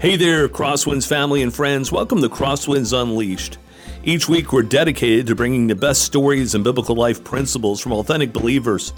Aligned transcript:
Hey 0.00 0.16
there, 0.16 0.48
Crosswinds 0.48 1.06
family 1.06 1.42
and 1.42 1.54
friends. 1.54 1.92
Welcome 1.92 2.22
to 2.22 2.30
Crosswinds 2.30 2.98
Unleashed. 2.98 3.58
Each 4.02 4.30
week, 4.30 4.50
we're 4.50 4.62
dedicated 4.62 5.26
to 5.26 5.34
bringing 5.34 5.66
the 5.66 5.74
best 5.74 6.00
stories 6.00 6.54
and 6.54 6.64
biblical 6.64 6.96
life 6.96 7.22
principles 7.22 7.82
from 7.82 7.92
authentic 7.92 8.32
believers. 8.32 8.94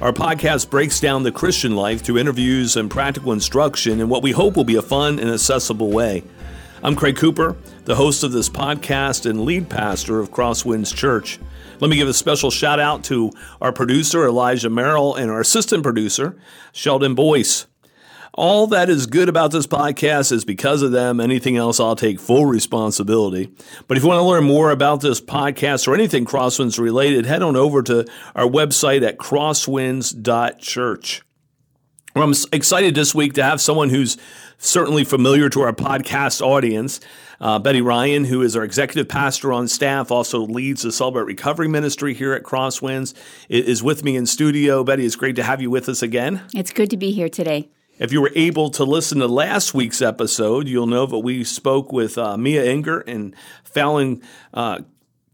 Our 0.00 0.12
podcast 0.12 0.70
breaks 0.70 1.00
down 1.00 1.24
the 1.24 1.32
Christian 1.32 1.74
life 1.74 2.02
through 2.02 2.18
interviews 2.18 2.76
and 2.76 2.88
practical 2.88 3.32
instruction 3.32 4.00
in 4.00 4.08
what 4.08 4.22
we 4.22 4.30
hope 4.30 4.54
will 4.54 4.62
be 4.62 4.76
a 4.76 4.82
fun 4.82 5.18
and 5.18 5.28
accessible 5.28 5.90
way. 5.90 6.22
I'm 6.84 6.94
Craig 6.94 7.16
Cooper, 7.16 7.56
the 7.84 7.96
host 7.96 8.22
of 8.22 8.30
this 8.30 8.48
podcast 8.48 9.28
and 9.28 9.44
lead 9.44 9.68
pastor 9.68 10.20
of 10.20 10.30
Crosswinds 10.30 10.94
Church. 10.94 11.40
Let 11.80 11.90
me 11.90 11.96
give 11.96 12.06
a 12.06 12.14
special 12.14 12.52
shout 12.52 12.78
out 12.78 13.02
to 13.06 13.32
our 13.60 13.72
producer, 13.72 14.24
Elijah 14.24 14.70
Merrill, 14.70 15.16
and 15.16 15.32
our 15.32 15.40
assistant 15.40 15.82
producer, 15.82 16.36
Sheldon 16.70 17.16
Boyce. 17.16 17.66
All 18.36 18.66
that 18.66 18.90
is 18.90 19.06
good 19.06 19.28
about 19.28 19.52
this 19.52 19.68
podcast 19.68 20.32
is 20.32 20.44
because 20.44 20.82
of 20.82 20.90
them. 20.90 21.20
Anything 21.20 21.56
else, 21.56 21.78
I'll 21.78 21.94
take 21.94 22.18
full 22.18 22.46
responsibility. 22.46 23.54
But 23.86 23.96
if 23.96 24.02
you 24.02 24.08
want 24.08 24.18
to 24.18 24.24
learn 24.24 24.42
more 24.42 24.72
about 24.72 25.02
this 25.02 25.20
podcast 25.20 25.86
or 25.86 25.94
anything 25.94 26.24
Crosswinds 26.24 26.80
related, 26.80 27.26
head 27.26 27.42
on 27.42 27.54
over 27.54 27.80
to 27.84 28.04
our 28.34 28.46
website 28.46 29.06
at 29.06 29.18
crosswinds.church. 29.18 31.22
Well, 32.16 32.24
I'm 32.24 32.34
excited 32.52 32.96
this 32.96 33.14
week 33.14 33.34
to 33.34 33.44
have 33.44 33.60
someone 33.60 33.90
who's 33.90 34.16
certainly 34.58 35.04
familiar 35.04 35.48
to 35.50 35.60
our 35.60 35.72
podcast 35.72 36.40
audience. 36.40 36.98
Uh, 37.40 37.60
Betty 37.60 37.82
Ryan, 37.82 38.24
who 38.24 38.42
is 38.42 38.56
our 38.56 38.64
executive 38.64 39.08
pastor 39.08 39.52
on 39.52 39.68
staff, 39.68 40.10
also 40.10 40.40
leads 40.40 40.82
the 40.82 40.90
Celebrate 40.90 41.22
Recovery 41.24 41.68
Ministry 41.68 42.14
here 42.14 42.32
at 42.32 42.42
Crosswinds, 42.42 43.14
is 43.48 43.80
with 43.80 44.02
me 44.02 44.16
in 44.16 44.26
studio. 44.26 44.82
Betty, 44.82 45.06
it's 45.06 45.14
great 45.14 45.36
to 45.36 45.44
have 45.44 45.62
you 45.62 45.70
with 45.70 45.88
us 45.88 46.02
again. 46.02 46.42
It's 46.52 46.72
good 46.72 46.90
to 46.90 46.96
be 46.96 47.12
here 47.12 47.28
today. 47.28 47.68
If 47.98 48.12
you 48.12 48.20
were 48.20 48.32
able 48.34 48.70
to 48.70 48.84
listen 48.84 49.18
to 49.20 49.28
last 49.28 49.72
week's 49.72 50.02
episode, 50.02 50.66
you'll 50.66 50.86
know 50.86 51.06
that 51.06 51.18
we 51.18 51.44
spoke 51.44 51.92
with 51.92 52.18
uh, 52.18 52.36
Mia 52.36 52.64
Enger 52.64 53.02
and 53.06 53.36
Fallon 53.62 54.20
uh, 54.52 54.80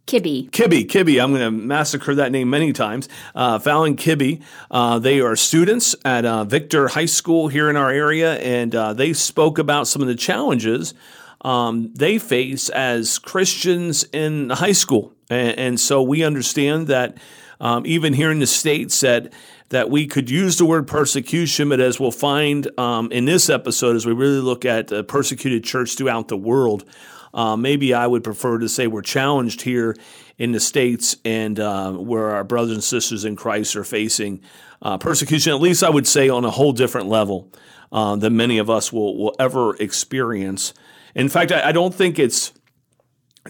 Kibbe. 0.07 0.51
Kibbe, 0.51 0.87
Kibbe. 0.87 1.23
I'm 1.23 1.31
going 1.31 1.43
to 1.43 1.51
massacre 1.51 2.15
that 2.17 2.33
name 2.33 2.51
many 2.51 2.73
times. 2.73 3.09
Uh, 3.35 3.59
Fallon 3.59 3.97
Kibbe. 3.97 4.43
Uh, 4.71 4.99
they 4.99 5.21
are 5.21 5.37
students 5.37 5.97
at 6.05 6.25
uh, 6.25 6.45
Victor 6.45 6.89
High 6.89 7.07
School 7.07 7.49
here 7.49 7.71
in 7.71 7.77
our 7.77 7.91
area, 7.91 8.35
and 8.41 8.75
uh, 8.75 8.93
they 8.93 9.13
spoke 9.13 9.59
about 9.59 9.87
some 9.87 10.03
of 10.03 10.09
the 10.09 10.17
challenges 10.17 10.95
um, 11.43 11.93
they 11.95 12.19
face 12.19 12.69
as 12.69 13.19
Christians 13.19 14.05
in 14.13 14.51
high 14.51 14.73
school. 14.73 15.15
And, 15.29 15.59
and 15.59 15.81
so 15.81 16.03
we 16.03 16.23
understand 16.23 16.89
that 16.89 17.17
um, 17.61 17.87
even 17.87 18.13
here 18.13 18.31
in 18.31 18.41
the 18.41 18.47
States, 18.47 19.01
that 19.01 19.33
that 19.71 19.89
we 19.89 20.07
could 20.07 20.29
use 20.29 20.59
the 20.59 20.65
word 20.65 20.87
persecution, 20.87 21.69
but 21.69 21.81
as 21.81 21.99
we'll 21.99 22.11
find 22.11 22.69
um, 22.79 23.11
in 23.13 23.25
this 23.25 23.49
episode, 23.49 23.97
as 23.97 24.05
we 24.05 24.13
really 24.13 24.41
look 24.41 24.65
at 24.65 24.89
the 24.89 25.03
persecuted 25.03 25.65
church 25.65 25.97
throughout 25.97 26.29
the 26.29 26.37
world, 26.37 26.85
uh, 27.33 27.57
maybe 27.57 27.95
I 27.95 28.07
would 28.07 28.25
prefer 28.25 28.59
to 28.59 28.69
say 28.69 28.89
we're 28.89 29.03
challenged 29.03 29.63
here 29.63 29.97
in 30.39 30.51
the 30.53 30.59
States 30.59 31.17
and 31.25 31.61
uh, 31.61 31.93
where 31.93 32.31
our 32.31 32.43
brothers 32.43 32.75
and 32.75 32.85
sisters 32.85 33.25
in 33.25 33.37
Christ 33.37 33.77
are 33.77 33.85
facing 33.85 34.43
uh, 34.83 34.99
persecution, 34.99 35.53
at 35.53 35.61
least 35.61 35.85
I 35.85 35.91
would 35.91 36.07
say 36.07 36.29
on 36.29 36.45
a 36.45 36.51
whole 36.51 36.73
different 36.73 37.09
level 37.09 37.53
uh, 37.93 38.17
than 38.17 38.37
many 38.37 38.59
of 38.59 38.69
us 38.69 38.93
will, 38.93 39.17
will 39.17 39.37
ever 39.39 39.77
experience. 39.77 40.75
In 41.15 41.29
fact, 41.29 41.53
I, 41.53 41.69
I 41.69 41.73
don't 41.73 41.95
think 41.95 42.19
it's 42.19 42.53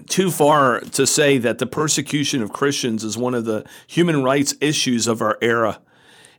too 0.08 0.30
far 0.30 0.80
to 0.80 1.06
say 1.06 1.38
that 1.38 1.58
the 1.58 1.66
persecution 1.66 2.42
of 2.42 2.52
Christians 2.52 3.04
is 3.04 3.16
one 3.16 3.34
of 3.34 3.47
the 3.47 3.64
human 3.86 4.22
rights 4.22 4.54
issues 4.60 5.06
of 5.06 5.22
our 5.22 5.38
era. 5.41 5.80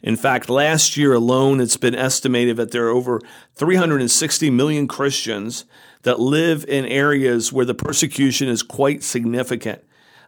In 0.03 0.15
fact, 0.15 0.49
last 0.49 0.97
year 0.97 1.13
alone, 1.13 1.59
it's 1.59 1.77
been 1.77 1.95
estimated 1.95 2.57
that 2.57 2.71
there 2.71 2.87
are 2.87 2.91
over 2.91 3.21
360 3.55 4.49
million 4.49 4.87
Christians 4.87 5.65
that 6.03 6.19
live 6.19 6.65
in 6.67 6.85
areas 6.85 7.53
where 7.53 7.65
the 7.65 7.75
persecution 7.75 8.47
is 8.47 8.63
quite 8.63 9.03
significant. 9.03 9.83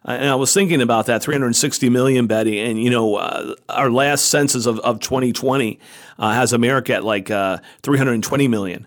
Uh, 0.06 0.12
and 0.12 0.28
I 0.28 0.34
was 0.34 0.52
thinking 0.52 0.82
about 0.82 1.06
that 1.06 1.22
360 1.22 1.88
million, 1.88 2.26
Betty. 2.26 2.60
And, 2.60 2.80
you 2.82 2.90
know, 2.90 3.16
uh, 3.16 3.54
our 3.68 3.90
last 3.90 4.26
census 4.26 4.66
of, 4.66 4.78
of 4.80 5.00
2020 5.00 5.80
uh, 6.18 6.32
has 6.32 6.52
America 6.52 6.94
at 6.94 7.04
like 7.04 7.30
uh, 7.30 7.58
320 7.82 8.46
million. 8.48 8.86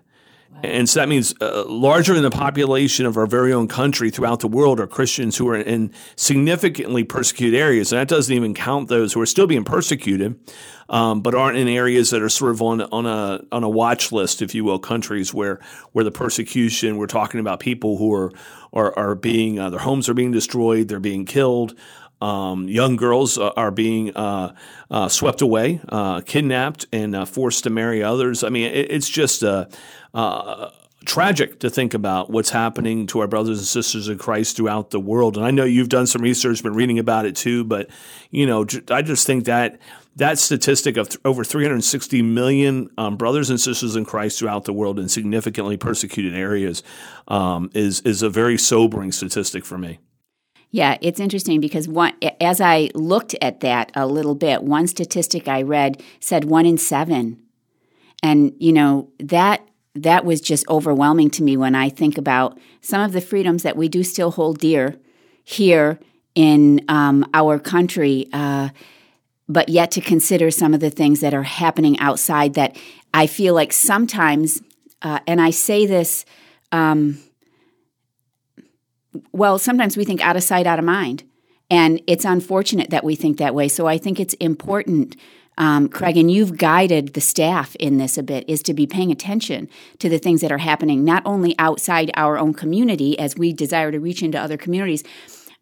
And 0.62 0.88
so 0.88 0.98
that 0.98 1.08
means 1.08 1.34
uh, 1.40 1.64
larger 1.68 2.14
than 2.14 2.24
the 2.24 2.30
population 2.30 3.06
of 3.06 3.16
our 3.16 3.26
very 3.26 3.52
own 3.52 3.68
country 3.68 4.10
throughout 4.10 4.40
the 4.40 4.48
world 4.48 4.80
are 4.80 4.88
Christians 4.88 5.36
who 5.36 5.48
are 5.48 5.56
in 5.56 5.92
significantly 6.16 7.04
persecuted 7.04 7.58
areas. 7.58 7.92
And 7.92 8.00
that 8.00 8.08
doesn't 8.08 8.34
even 8.34 8.54
count 8.54 8.88
those 8.88 9.12
who 9.12 9.20
are 9.20 9.26
still 9.26 9.46
being 9.46 9.62
persecuted, 9.62 10.38
um, 10.88 11.20
but 11.20 11.34
aren't 11.34 11.58
in 11.58 11.68
areas 11.68 12.10
that 12.10 12.22
are 12.22 12.28
sort 12.28 12.50
of 12.50 12.62
on, 12.62 12.80
on, 12.82 13.06
a, 13.06 13.40
on 13.52 13.62
a 13.62 13.68
watch 13.68 14.10
list, 14.10 14.42
if 14.42 14.52
you 14.52 14.64
will, 14.64 14.80
countries 14.80 15.32
where, 15.32 15.60
where 15.92 16.04
the 16.04 16.10
persecution, 16.10 16.96
we're 16.96 17.06
talking 17.06 17.38
about 17.38 17.60
people 17.60 17.96
who 17.96 18.12
are, 18.12 18.32
are, 18.72 18.98
are 18.98 19.14
being, 19.14 19.60
uh, 19.60 19.70
their 19.70 19.80
homes 19.80 20.08
are 20.08 20.14
being 20.14 20.32
destroyed, 20.32 20.88
they're 20.88 20.98
being 20.98 21.24
killed. 21.24 21.78
Um, 22.20 22.66
young 22.68 22.96
girls 22.96 23.38
uh, 23.38 23.50
are 23.56 23.70
being 23.70 24.16
uh, 24.16 24.52
uh, 24.90 25.08
swept 25.08 25.40
away, 25.40 25.80
uh, 25.88 26.20
kidnapped, 26.22 26.86
and 26.92 27.14
uh, 27.14 27.24
forced 27.24 27.62
to 27.62 27.70
marry 27.70 28.02
others. 28.02 28.42
I 28.42 28.48
mean, 28.48 28.72
it, 28.72 28.90
it's 28.90 29.08
just 29.08 29.44
tragic 31.04 31.60
to 31.60 31.70
think 31.70 31.94
about 31.94 32.30
what's 32.30 32.50
happening 32.50 33.06
to 33.06 33.20
our 33.20 33.26
brothers 33.26 33.58
and 33.58 33.66
sisters 33.66 34.08
in 34.08 34.18
Christ 34.18 34.56
throughout 34.56 34.90
the 34.90 35.00
world. 35.00 35.36
And 35.36 35.46
I 35.46 35.50
know 35.50 35.64
you've 35.64 35.88
done 35.88 36.06
some 36.06 36.22
research, 36.22 36.62
been 36.62 36.74
reading 36.74 36.98
about 36.98 37.24
it 37.24 37.36
too. 37.36 37.64
But 37.64 37.88
you 38.30 38.46
know, 38.46 38.66
I 38.90 39.02
just 39.02 39.26
think 39.26 39.44
that 39.46 39.80
that 40.16 40.38
statistic 40.38 40.96
of 40.96 41.08
th- 41.08 41.20
over 41.24 41.44
360 41.44 42.22
million 42.22 42.90
um, 42.98 43.16
brothers 43.16 43.50
and 43.50 43.60
sisters 43.60 43.94
in 43.96 44.04
Christ 44.04 44.38
throughout 44.38 44.64
the 44.64 44.72
world 44.72 44.98
in 44.98 45.08
significantly 45.08 45.76
persecuted 45.76 46.34
areas 46.34 46.82
um, 47.28 47.70
is 47.74 48.00
is 48.00 48.22
a 48.22 48.28
very 48.28 48.58
sobering 48.58 49.12
statistic 49.12 49.64
for 49.64 49.78
me. 49.78 50.00
Yeah, 50.70 50.98
it's 51.00 51.20
interesting 51.20 51.60
because 51.60 51.88
one, 51.88 52.12
as 52.40 52.60
I 52.60 52.90
looked 52.94 53.34
at 53.40 53.60
that 53.60 53.90
a 53.94 54.06
little 54.06 54.34
bit, 54.34 54.62
one 54.62 54.86
statistic 54.86 55.48
I 55.48 55.62
read 55.62 56.02
said 56.20 56.44
one 56.44 56.66
in 56.66 56.76
seven, 56.76 57.40
and 58.22 58.52
you 58.58 58.72
know 58.72 59.10
that 59.18 59.67
that 60.02 60.24
was 60.24 60.40
just 60.40 60.68
overwhelming 60.68 61.30
to 61.30 61.42
me 61.42 61.56
when 61.56 61.74
I 61.74 61.88
think 61.88 62.18
about 62.18 62.58
some 62.80 63.02
of 63.02 63.12
the 63.12 63.20
freedoms 63.20 63.62
that 63.62 63.76
we 63.76 63.88
do 63.88 64.02
still 64.02 64.30
hold 64.30 64.58
dear 64.58 64.96
here 65.44 65.98
in 66.34 66.84
um, 66.88 67.28
our 67.34 67.58
country, 67.58 68.28
uh, 68.32 68.68
but 69.48 69.68
yet 69.68 69.90
to 69.92 70.00
consider 70.00 70.50
some 70.50 70.74
of 70.74 70.80
the 70.80 70.90
things 70.90 71.20
that 71.20 71.34
are 71.34 71.42
happening 71.42 71.98
outside 71.98 72.54
that 72.54 72.76
I 73.14 73.26
feel 73.26 73.54
like 73.54 73.72
sometimes, 73.72 74.60
uh, 75.02 75.20
and 75.26 75.40
I 75.40 75.50
say 75.50 75.86
this. 75.86 76.24
Um, 76.70 77.18
well, 79.32 79.58
sometimes 79.58 79.96
we 79.96 80.04
think 80.04 80.20
out 80.20 80.36
of 80.36 80.42
sight, 80.42 80.66
out 80.66 80.78
of 80.78 80.84
mind. 80.84 81.24
And 81.70 82.00
it's 82.06 82.24
unfortunate 82.24 82.90
that 82.90 83.04
we 83.04 83.14
think 83.14 83.38
that 83.38 83.54
way. 83.54 83.68
So 83.68 83.86
I 83.86 83.98
think 83.98 84.18
it's 84.18 84.34
important, 84.34 85.16
um, 85.58 85.88
Craig, 85.88 86.16
and 86.16 86.30
you've 86.30 86.56
guided 86.56 87.14
the 87.14 87.20
staff 87.20 87.76
in 87.76 87.98
this 87.98 88.16
a 88.16 88.22
bit, 88.22 88.48
is 88.48 88.62
to 88.62 88.72
be 88.72 88.86
paying 88.86 89.10
attention 89.10 89.68
to 89.98 90.08
the 90.08 90.18
things 90.18 90.40
that 90.40 90.52
are 90.52 90.58
happening, 90.58 91.04
not 91.04 91.22
only 91.26 91.54
outside 91.58 92.10
our 92.14 92.38
own 92.38 92.54
community 92.54 93.18
as 93.18 93.36
we 93.36 93.52
desire 93.52 93.90
to 93.90 93.98
reach 93.98 94.22
into 94.22 94.40
other 94.40 94.56
communities, 94.56 95.02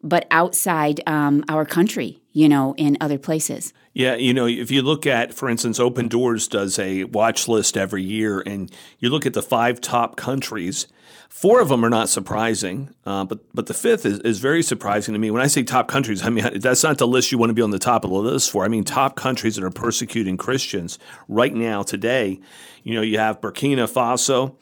but 0.03 0.27
outside 0.29 1.01
um, 1.07 1.43
our 1.49 1.65
country, 1.65 2.21
you 2.31 2.47
know, 2.47 2.75
in 2.77 2.95
other 3.01 3.17
places. 3.17 3.73
Yeah, 3.93 4.15
you 4.15 4.33
know, 4.33 4.45
if 4.45 4.69
you 4.69 4.83
look 4.83 5.07
at, 5.07 5.33
for 5.33 5.49
instance, 5.49 5.79
Open 5.79 6.07
Doors 6.07 6.47
does 6.47 6.77
a 6.77 7.05
watch 7.05 7.47
list 7.47 7.75
every 7.75 8.03
year, 8.03 8.41
and 8.41 8.71
you 8.99 9.09
look 9.09 9.25
at 9.25 9.33
the 9.33 9.41
five 9.41 9.81
top 9.81 10.15
countries 10.15 10.85
Four 11.29 11.61
of 11.61 11.69
them 11.69 11.85
are 11.85 11.89
not 11.89 12.09
surprising, 12.09 12.93
uh, 13.05 13.25
but 13.25 13.39
but 13.53 13.67
the 13.67 13.73
fifth 13.73 14.05
is, 14.05 14.19
is 14.19 14.39
very 14.39 14.63
surprising 14.63 15.13
to 15.13 15.19
me. 15.19 15.29
When 15.29 15.41
I 15.41 15.47
say 15.47 15.63
top 15.63 15.87
countries, 15.87 16.23
I 16.23 16.29
mean 16.29 16.49
that's 16.59 16.83
not 16.83 16.97
the 16.97 17.07
list 17.07 17.31
you 17.31 17.37
want 17.37 17.49
to 17.49 17.53
be 17.53 17.61
on 17.61 17.71
the 17.71 17.79
top 17.79 18.03
of 18.03 18.11
the 18.11 18.17
list 18.17 18.49
for. 18.49 18.65
I 18.65 18.67
mean 18.67 18.83
top 18.83 19.15
countries 19.15 19.55
that 19.55 19.63
are 19.63 19.69
persecuting 19.69 20.37
Christians 20.37 20.97
right 21.27 21.53
now 21.53 21.83
today. 21.83 22.39
You 22.83 22.95
know, 22.95 23.01
you 23.01 23.19
have 23.19 23.41
Burkina 23.41 23.91
Faso, 23.91 24.55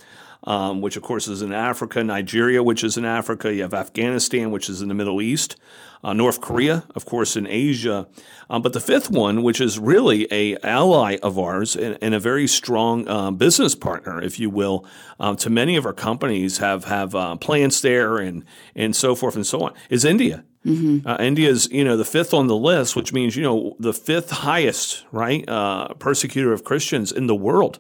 um, 0.45 0.81
which 0.81 0.95
of 0.95 1.03
course 1.03 1.27
is 1.27 1.41
in 1.41 1.51
Africa, 1.51 2.03
Nigeria, 2.03 2.61
which 2.63 2.83
is 2.83 2.97
in 2.97 3.05
Africa. 3.05 3.53
You 3.53 3.63
have 3.63 3.73
Afghanistan, 3.73 4.51
which 4.51 4.69
is 4.69 4.81
in 4.81 4.87
the 4.87 4.93
Middle 4.93 5.21
East, 5.21 5.55
uh, 6.03 6.13
North 6.13 6.39
Korea, 6.39 6.83
of 6.93 7.05
course, 7.05 7.35
in 7.35 7.47
Asia. 7.47 8.07
Um, 8.49 8.61
but 8.61 8.73
the 8.73 8.79
fifth 8.79 9.09
one, 9.09 9.41
which 9.41 9.59
is 9.59 9.79
really 9.79 10.27
a 10.31 10.57
ally 10.57 11.17
of 11.23 11.39
ours 11.39 11.75
and, 11.75 11.97
and 12.01 12.13
a 12.13 12.19
very 12.19 12.47
strong 12.47 13.07
uh, 13.07 13.31
business 13.31 13.73
partner, 13.73 14.21
if 14.21 14.39
you 14.39 14.49
will, 14.49 14.85
uh, 15.19 15.35
to 15.35 15.49
many 15.49 15.75
of 15.75 15.85
our 15.85 15.93
companies 15.93 16.59
have 16.59 16.85
have 16.85 17.15
uh, 17.15 17.35
plants 17.37 17.81
there 17.81 18.17
and 18.17 18.45
and 18.75 18.95
so 18.95 19.15
forth 19.15 19.35
and 19.35 19.47
so 19.47 19.61
on, 19.61 19.73
is 19.89 20.05
India. 20.05 20.43
Mm-hmm. 20.65 21.07
Uh, 21.07 21.17
India 21.19 21.47
is, 21.47 21.69
you 21.71 21.83
know, 21.83 21.95
the 21.95 22.05
fifth 22.05 22.33
on 22.33 22.47
the 22.47 22.55
list, 22.55 22.95
which 22.95 23.13
means, 23.13 23.35
you 23.35 23.43
know, 23.43 23.75
the 23.79 23.93
fifth 23.93 24.31
highest, 24.31 25.05
right, 25.11 25.47
uh, 25.47 25.93
persecutor 25.99 26.53
of 26.53 26.63
Christians 26.63 27.11
in 27.11 27.27
the 27.27 27.35
world 27.35 27.79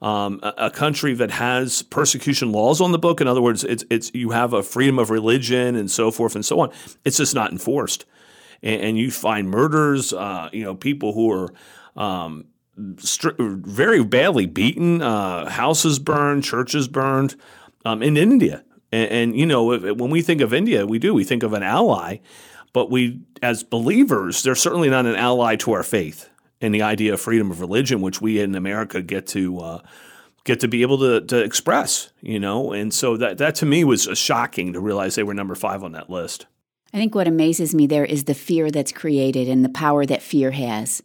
um, 0.00 0.40
a, 0.42 0.70
country 0.70 1.12
that 1.14 1.30
has 1.32 1.82
persecution 1.82 2.52
laws 2.52 2.80
on 2.80 2.92
the 2.92 2.98
book. 2.98 3.20
In 3.20 3.26
other 3.26 3.42
words, 3.42 3.64
it's, 3.64 3.84
it's 3.90 4.12
you 4.14 4.30
have 4.30 4.52
a 4.52 4.62
freedom 4.62 4.98
of 4.98 5.10
religion 5.10 5.74
and 5.74 5.90
so 5.90 6.10
forth 6.10 6.34
and 6.34 6.44
so 6.44 6.60
on. 6.60 6.70
It's 7.04 7.16
just 7.16 7.34
not 7.34 7.50
enforced, 7.50 8.04
and, 8.62 8.80
and 8.80 8.98
you 8.98 9.10
find 9.10 9.50
murders. 9.50 10.12
Uh, 10.12 10.50
you 10.52 10.62
know, 10.62 10.74
people 10.74 11.14
who 11.14 11.32
are 11.32 11.52
um, 11.96 12.44
very 12.76 14.04
badly 14.04 14.46
beaten, 14.46 15.02
uh, 15.02 15.48
houses 15.48 15.98
burned, 15.98 16.44
churches 16.44 16.86
burned 16.86 17.34
um, 17.84 18.02
in 18.02 18.16
India. 18.16 18.64
And, 18.92 19.10
and 19.10 19.36
you 19.36 19.46
know, 19.46 19.72
if, 19.72 19.82
when 19.96 20.10
we 20.10 20.22
think 20.22 20.40
of 20.40 20.54
India, 20.54 20.86
we 20.86 21.00
do 21.00 21.12
we 21.12 21.24
think 21.24 21.42
of 21.42 21.52
an 21.52 21.64
ally, 21.64 22.18
but 22.72 22.88
we 22.88 23.20
as 23.42 23.64
believers, 23.64 24.44
they're 24.44 24.54
certainly 24.54 24.90
not 24.90 25.06
an 25.06 25.16
ally 25.16 25.56
to 25.56 25.72
our 25.72 25.82
faith 25.82 26.27
and 26.60 26.74
the 26.74 26.82
idea 26.82 27.14
of 27.14 27.20
freedom 27.20 27.50
of 27.50 27.60
religion, 27.60 28.00
which 28.00 28.20
we 28.20 28.40
in 28.40 28.54
America 28.54 29.02
get 29.02 29.26
to. 29.28 29.58
Uh, 29.60 29.82
get 30.44 30.60
to 30.60 30.68
be 30.68 30.80
able 30.80 30.96
to, 30.96 31.20
to 31.20 31.36
express, 31.36 32.10
you 32.22 32.40
know, 32.40 32.72
and 32.72 32.94
so 32.94 33.18
that 33.18 33.36
that 33.36 33.54
to 33.54 33.66
me 33.66 33.84
was 33.84 34.08
shocking 34.14 34.72
to 34.72 34.80
realize 34.80 35.14
they 35.14 35.22
were 35.22 35.34
number 35.34 35.54
five 35.54 35.84
on 35.84 35.92
that 35.92 36.08
list. 36.08 36.46
I 36.94 36.96
think 36.96 37.14
what 37.14 37.28
amazes 37.28 37.74
me 37.74 37.86
there 37.86 38.06
is 38.06 38.24
the 38.24 38.32
fear 38.32 38.70
that's 38.70 38.90
created 38.90 39.46
and 39.46 39.62
the 39.62 39.68
power 39.68 40.06
that 40.06 40.22
fear 40.22 40.52
has 40.52 41.02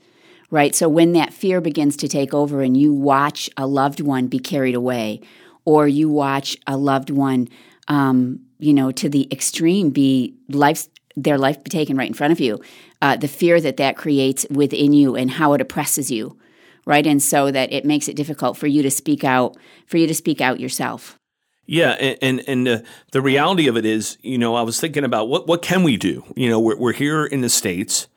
right? 0.53 0.75
So 0.75 0.87
when 0.87 1.13
that 1.13 1.33
fear 1.33 1.61
begins 1.61 1.97
to 1.97 2.07
take 2.07 2.31
over 2.31 2.61
and 2.61 2.77
you 2.77 2.93
watch 2.93 3.49
a 3.57 3.65
loved 3.65 4.01
one 4.01 4.27
be 4.27 4.37
carried 4.37 4.75
away, 4.75 5.21
or 5.65 5.87
you 5.87 6.09
watch 6.09 6.55
a 6.67 6.77
loved 6.77 7.09
one, 7.09 7.47
um, 7.87 8.39
you 8.59 8.71
know, 8.71 8.91
to 8.91 9.09
the 9.09 9.27
extreme 9.31 9.89
be 9.89 10.35
life, 10.49 10.87
their 11.15 11.37
life 11.37 11.63
be 11.63 11.69
taken 11.69 11.97
right 11.97 12.07
in 12.07 12.13
front 12.13 12.31
of 12.31 12.39
you, 12.39 12.61
uh, 13.01 13.15
the 13.15 13.27
fear 13.27 13.61
that 13.61 13.77
that 13.77 13.97
creates 13.97 14.45
within 14.49 14.93
you 14.93 15.15
and 15.15 15.31
how 15.31 15.53
it 15.53 15.61
oppresses 15.61 16.11
you, 16.11 16.37
right? 16.85 17.05
And 17.05 17.21
so 17.21 17.51
that 17.51 17.71
it 17.71 17.85
makes 17.85 18.07
it 18.07 18.15
difficult 18.15 18.57
for 18.57 18.67
you 18.67 18.81
to 18.83 18.91
speak 18.91 19.23
out, 19.23 19.57
for 19.85 19.97
you 19.97 20.07
to 20.07 20.13
speak 20.13 20.41
out 20.41 20.59
yourself. 20.59 21.17
Yeah, 21.65 21.91
and 21.91 22.17
and, 22.21 22.43
and 22.47 22.67
uh, 22.67 22.79
the 23.11 23.21
reality 23.21 23.67
of 23.67 23.77
it 23.77 23.85
is, 23.85 24.17
you 24.21 24.37
know, 24.37 24.55
I 24.55 24.63
was 24.63 24.79
thinking 24.79 25.03
about 25.03 25.29
what 25.29 25.47
what 25.47 25.61
can 25.61 25.83
we 25.83 25.97
do? 25.97 26.23
You 26.35 26.49
know, 26.49 26.59
we're 26.59 26.77
we're 26.77 26.93
here 26.93 27.25
in 27.25 27.41
the 27.41 27.49
states. 27.49 28.07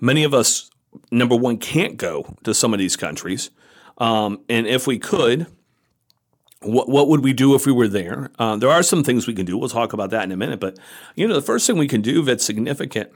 Many 0.00 0.24
of 0.24 0.34
us 0.34 0.70
number 1.10 1.36
one, 1.36 1.58
can't 1.58 1.96
go 1.96 2.34
to 2.44 2.54
some 2.54 2.72
of 2.72 2.78
these 2.78 2.96
countries. 2.96 3.50
Um, 3.98 4.40
and 4.48 4.66
if 4.66 4.86
we 4.86 4.98
could, 4.98 5.46
what, 6.62 6.88
what 6.88 7.08
would 7.08 7.24
we 7.24 7.32
do 7.32 7.54
if 7.54 7.66
we 7.66 7.72
were 7.72 7.88
there? 7.88 8.30
Uh, 8.38 8.56
there 8.56 8.70
are 8.70 8.82
some 8.82 9.02
things 9.02 9.26
we 9.26 9.34
can 9.34 9.46
do. 9.46 9.56
We'll 9.56 9.68
talk 9.68 9.92
about 9.92 10.10
that 10.10 10.24
in 10.24 10.32
a 10.32 10.36
minute. 10.36 10.60
But, 10.60 10.78
you 11.14 11.26
know, 11.26 11.34
the 11.34 11.42
first 11.42 11.66
thing 11.66 11.78
we 11.78 11.88
can 11.88 12.02
do 12.02 12.22
that's 12.22 12.44
significant, 12.44 13.10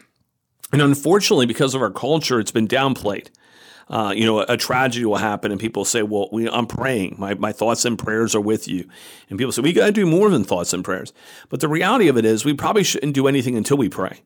and 0.73 0.81
unfortunately, 0.81 1.47
because 1.47 1.75
of 1.75 1.83
our 1.83 1.91
culture, 1.91 2.41
it's 2.41 2.51
been 2.51 2.69
downplayed. 2.69 3.29
Uh, 3.89 4.15
you 4.17 4.25
know, 4.25 4.41
a, 4.41 4.47
a, 4.49 4.57
tragedy 4.57 5.05
will 5.05 5.17
happen, 5.17 5.53
and 5.53 5.61
people 5.61 5.85
say, 5.85 6.03
"Well, 6.03 6.31
we, 6.33 6.49
I'm 6.49 6.67
praying. 6.67 7.17
My, 7.19 7.35
my 7.35 7.53
thoughts 7.53 7.85
and 7.85 7.99
prayers 7.99 8.35
are 8.35 8.41
with 8.41 8.67
you." 8.67 8.89
And 9.29 9.39
people 9.39 9.53
say, 9.53 9.61
"We 9.61 9.75
got 9.75 9.85
to 9.85 9.93
do 9.93 10.07
more 10.07 10.31
than 10.31 10.43
thoughts 10.43 10.73
and 10.73 10.83
prayers." 10.83 11.13
But 11.51 11.61
the 11.61 11.69
reality 11.69 12.09
of 12.09 12.17
it 12.17 12.25
is, 12.25 12.47
we 12.47 12.55
probably 12.55 12.83
shouldn't 12.83 13.15
do 13.15 13.29
anything 13.29 13.59
until 13.59 13.77
we 13.77 13.91
pray. 13.91 14.23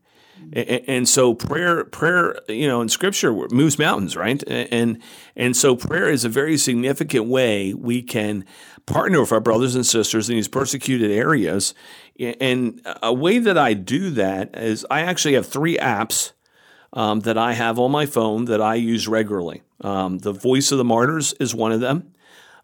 And, 0.52 0.82
and, 0.86 1.08
so 1.08 1.34
prayer, 1.34 1.84
prayer, 1.84 2.40
you 2.48 2.66
know, 2.66 2.80
in 2.80 2.88
Scripture 2.88 3.32
moves 3.50 3.78
mountains, 3.78 4.16
right? 4.16 4.42
And 4.48 5.02
and 5.36 5.56
so 5.56 5.76
prayer 5.76 6.08
is 6.08 6.24
a 6.24 6.28
very 6.28 6.56
significant 6.56 7.26
way 7.26 7.74
we 7.74 8.02
can 8.02 8.44
partner 8.86 9.20
with 9.20 9.32
our 9.32 9.40
brothers 9.40 9.74
and 9.74 9.84
sisters 9.84 10.30
in 10.30 10.36
these 10.36 10.48
persecuted 10.48 11.10
areas. 11.10 11.74
And 12.18 12.80
a 13.02 13.12
way 13.12 13.38
that 13.38 13.58
I 13.58 13.74
do 13.74 14.10
that 14.10 14.56
is 14.56 14.86
I 14.90 15.02
actually 15.02 15.34
have 15.34 15.46
three 15.46 15.76
apps 15.76 16.32
um, 16.92 17.20
that 17.20 17.36
I 17.36 17.52
have 17.52 17.78
on 17.78 17.90
my 17.90 18.06
phone 18.06 18.46
that 18.46 18.60
I 18.60 18.74
use 18.74 19.06
regularly. 19.06 19.62
Um, 19.80 20.18
the 20.18 20.32
Voice 20.32 20.72
of 20.72 20.78
the 20.78 20.84
Martyrs 20.84 21.34
is 21.34 21.54
one 21.54 21.72
of 21.72 21.80
them. 21.80 22.12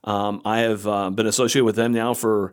Um, 0.02 0.42
I 0.44 0.60
have 0.60 0.86
uh, 0.86 1.10
been 1.10 1.26
associated 1.26 1.64
with 1.64 1.76
them 1.76 1.92
now 1.92 2.14
for 2.14 2.52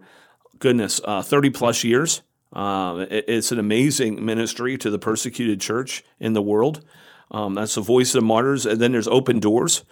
goodness, 0.59 1.01
uh, 1.03 1.21
30 1.21 1.49
plus 1.49 1.83
years. 1.83 2.21
Um, 2.53 3.01
it, 3.01 3.25
it's 3.27 3.51
an 3.51 3.59
amazing 3.59 4.23
ministry 4.23 4.77
to 4.77 4.89
the 4.89 4.99
persecuted 4.99 5.61
church 5.61 6.03
in 6.19 6.33
the 6.33 6.41
world. 6.41 6.83
Um, 7.31 7.55
that's 7.55 7.75
the 7.75 7.81
Voice 7.81 8.13
of 8.13 8.21
the 8.21 8.27
Martyrs. 8.27 8.65
And 8.65 8.79
then 8.79 8.91
there's 8.91 9.07
Open 9.07 9.39
Doors. 9.39 9.83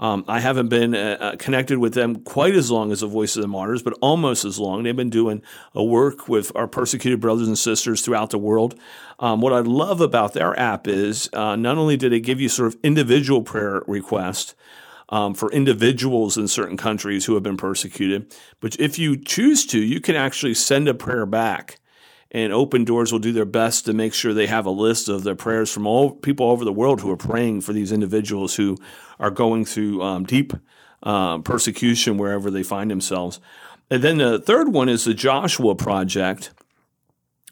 Um, 0.00 0.24
I 0.26 0.40
haven't 0.40 0.68
been 0.68 0.94
uh, 0.94 1.16
uh, 1.20 1.36
connected 1.36 1.78
with 1.78 1.94
them 1.94 2.16
quite 2.16 2.56
as 2.56 2.70
long 2.70 2.90
as 2.90 3.00
the 3.00 3.06
Voice 3.06 3.36
of 3.36 3.42
the 3.42 3.48
Martyrs, 3.48 3.82
but 3.82 3.96
almost 4.00 4.44
as 4.44 4.58
long. 4.58 4.82
They've 4.82 4.94
been 4.94 5.10
doing 5.10 5.42
a 5.72 5.84
work 5.84 6.28
with 6.28 6.50
our 6.56 6.66
persecuted 6.66 7.20
brothers 7.20 7.46
and 7.46 7.56
sisters 7.56 8.00
throughout 8.00 8.30
the 8.30 8.38
world. 8.38 8.74
Um, 9.20 9.40
what 9.40 9.52
I 9.52 9.60
love 9.60 10.00
about 10.00 10.32
their 10.32 10.58
app 10.58 10.88
is 10.88 11.30
uh, 11.32 11.54
not 11.54 11.78
only 11.78 11.96
do 11.96 12.08
they 12.08 12.18
give 12.18 12.40
you 12.40 12.48
sort 12.48 12.74
of 12.74 12.80
individual 12.82 13.42
prayer 13.42 13.82
requests, 13.86 14.54
um, 15.10 15.34
for 15.34 15.52
individuals 15.52 16.36
in 16.36 16.48
certain 16.48 16.76
countries 16.76 17.26
who 17.26 17.34
have 17.34 17.42
been 17.42 17.58
persecuted. 17.58 18.34
But 18.60 18.80
if 18.80 18.98
you 18.98 19.16
choose 19.16 19.66
to, 19.66 19.78
you 19.78 20.00
can 20.00 20.16
actually 20.16 20.54
send 20.54 20.88
a 20.88 20.94
prayer 20.94 21.26
back 21.26 21.78
and 22.34 22.52
Open 22.52 22.84
Doors 22.84 23.12
will 23.12 23.20
do 23.20 23.32
their 23.32 23.44
best 23.44 23.86
to 23.86 23.92
make 23.92 24.12
sure 24.12 24.34
they 24.34 24.48
have 24.48 24.66
a 24.66 24.70
list 24.70 25.08
of 25.08 25.22
their 25.22 25.36
prayers 25.36 25.72
from 25.72 25.86
all 25.86 26.10
people 26.10 26.50
over 26.50 26.64
the 26.64 26.72
world 26.72 27.00
who 27.00 27.10
are 27.12 27.16
praying 27.16 27.60
for 27.60 27.72
these 27.72 27.92
individuals 27.92 28.56
who 28.56 28.76
are 29.20 29.30
going 29.30 29.64
through 29.64 30.02
um, 30.02 30.24
deep 30.24 30.52
uh, 31.04 31.38
persecution 31.38 32.18
wherever 32.18 32.50
they 32.50 32.64
find 32.64 32.90
themselves. 32.90 33.40
And 33.88 34.02
then 34.02 34.18
the 34.18 34.40
third 34.40 34.72
one 34.72 34.88
is 34.88 35.04
the 35.04 35.14
Joshua 35.14 35.76
Project, 35.76 36.52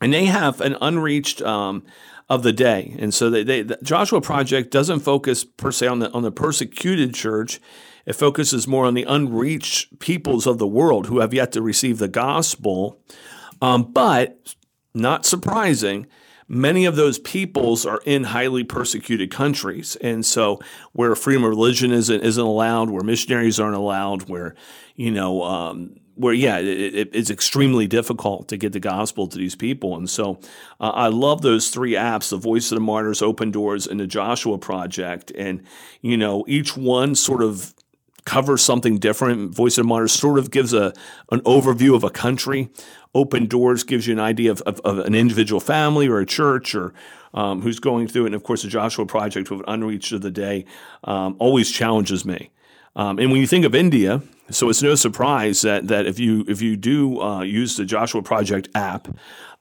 and 0.01 0.13
they 0.13 0.25
have 0.25 0.61
an 0.61 0.77
unreached 0.81 1.41
um, 1.43 1.85
of 2.29 2.43
the 2.43 2.53
day. 2.53 2.97
And 2.99 3.15
so 3.15 3.31
they, 3.31 3.45
they, 3.45 3.63
the 3.63 3.79
Joshua 3.85 4.21
Project 4.21 4.73
doesn't 4.73 5.01
focus 5.01 5.45
per 5.45 5.71
se 5.71 5.87
on 5.87 6.01
the 6.01 6.11
on 6.11 6.23
the 6.23 6.33
persecuted 6.33 7.15
church. 7.15 7.61
It 8.05 8.15
focuses 8.15 8.67
more 8.67 8.87
on 8.87 8.95
the 8.95 9.05
unreached 9.05 10.01
peoples 10.01 10.45
of 10.45 10.59
the 10.59 10.67
world 10.67 11.07
who 11.07 11.21
have 11.21 11.33
yet 11.33 11.53
to 11.53 11.63
receive 11.63 11.99
the 11.99 12.09
gospel. 12.09 12.99
Um, 13.61 13.93
but 13.93 14.57
not 14.95 15.25
surprising, 15.27 16.07
many 16.49 16.85
of 16.85 16.97
those 16.97 17.19
peoples 17.19 17.87
are 17.87 18.01
in 18.05 18.25
highly 18.25 18.65
persecuted 18.65 19.31
countries. 19.31 19.97
And 19.97 20.25
so 20.25 20.61
where 20.93 21.15
freedom 21.15 21.45
of 21.45 21.51
religion 21.51 21.93
isn't, 21.93 22.21
isn't 22.23 22.45
allowed, 22.45 22.91
where 22.91 23.03
missionaries 23.03 23.59
aren't 23.59 23.77
allowed, 23.77 24.29
where, 24.29 24.55
you 24.97 25.11
know, 25.11 25.43
um, 25.43 25.97
where 26.15 26.35
yeah, 26.35 26.59
it, 26.59 26.95
it, 26.95 27.11
it's 27.13 27.31
extremely 27.31 27.87
difficult 27.87 28.49
to 28.49 28.57
get 28.57 28.73
the 28.73 28.81
gospel 28.81 29.27
to 29.27 29.39
these 29.39 29.57
people, 29.57 29.97
and 29.97 30.09
so 30.09 30.39
uh, 30.81 30.91
I 30.91 31.09
love 31.09 31.43
those 31.43 31.71
three 31.71 31.93
apps: 31.93 32.31
the 32.31 32.37
Voice 32.37 32.71
of 32.71 32.77
the 32.77 32.83
Martyrs, 32.83 33.23
Open 33.23 33.51
Doors, 33.51 33.87
and 33.87 33.99
the 33.99 34.07
Joshua 34.07 34.59
Project. 34.59 35.33
And 35.37 35.63
you 36.01 36.17
know, 36.17 36.45
each 36.47 36.77
one 36.77 37.15
sort 37.15 37.43
of 37.43 37.75
covers 38.25 38.63
something 38.63 38.99
different. 38.99 39.55
Voice 39.55 39.79
of 39.79 39.85
the 39.85 39.89
Martyrs 39.89 40.13
sort 40.13 40.39
of 40.39 40.51
gives 40.51 40.73
a 40.73 40.93
an 41.31 41.41
overview 41.41 41.95
of 41.95 42.05
a 42.05 42.11
country. 42.11 42.69
Open 43.15 43.47
Doors 43.47 43.85
gives 43.85 44.07
you 44.07 44.15
an 44.15 44.21
idea 44.21 44.51
of, 44.51 44.63
of, 44.63 44.81
of 44.81 44.99
an 45.01 45.15
individual 45.15 45.61
family 45.61 46.09
or 46.09 46.19
a 46.19 46.27
church 46.27 46.75
or 46.75 46.95
um, 47.35 47.61
who's 47.61 47.79
going 47.79 48.09
through 48.09 48.25
it. 48.25 48.27
And 48.29 48.35
of 48.35 48.43
course, 48.43 48.63
the 48.63 48.69
Joshua 48.69 49.07
Project 49.07 49.51
with 49.51 49.63
Unreached 49.67 50.13
of 50.13 50.23
the 50.23 50.31
Day 50.31 50.65
um, 51.05 51.37
always 51.39 51.71
challenges 51.71 52.25
me. 52.25 52.51
Um, 52.95 53.19
and 53.19 53.31
when 53.31 53.41
you 53.41 53.47
think 53.47 53.65
of 53.65 53.75
India, 53.75 54.23
so 54.51 54.69
it's 54.69 54.83
no 54.83 54.95
surprise 54.95 55.63
that 55.63 55.89
that 55.89 56.07
if 56.07 56.19
you 56.19 56.45
if 56.47 56.61
you 56.61 56.77
do 56.77 57.21
uh, 57.21 57.43
use 57.43 57.77
the 57.77 57.87
Joshua 57.87 58.23
Project 58.23 58.69
app, 58.75 59.09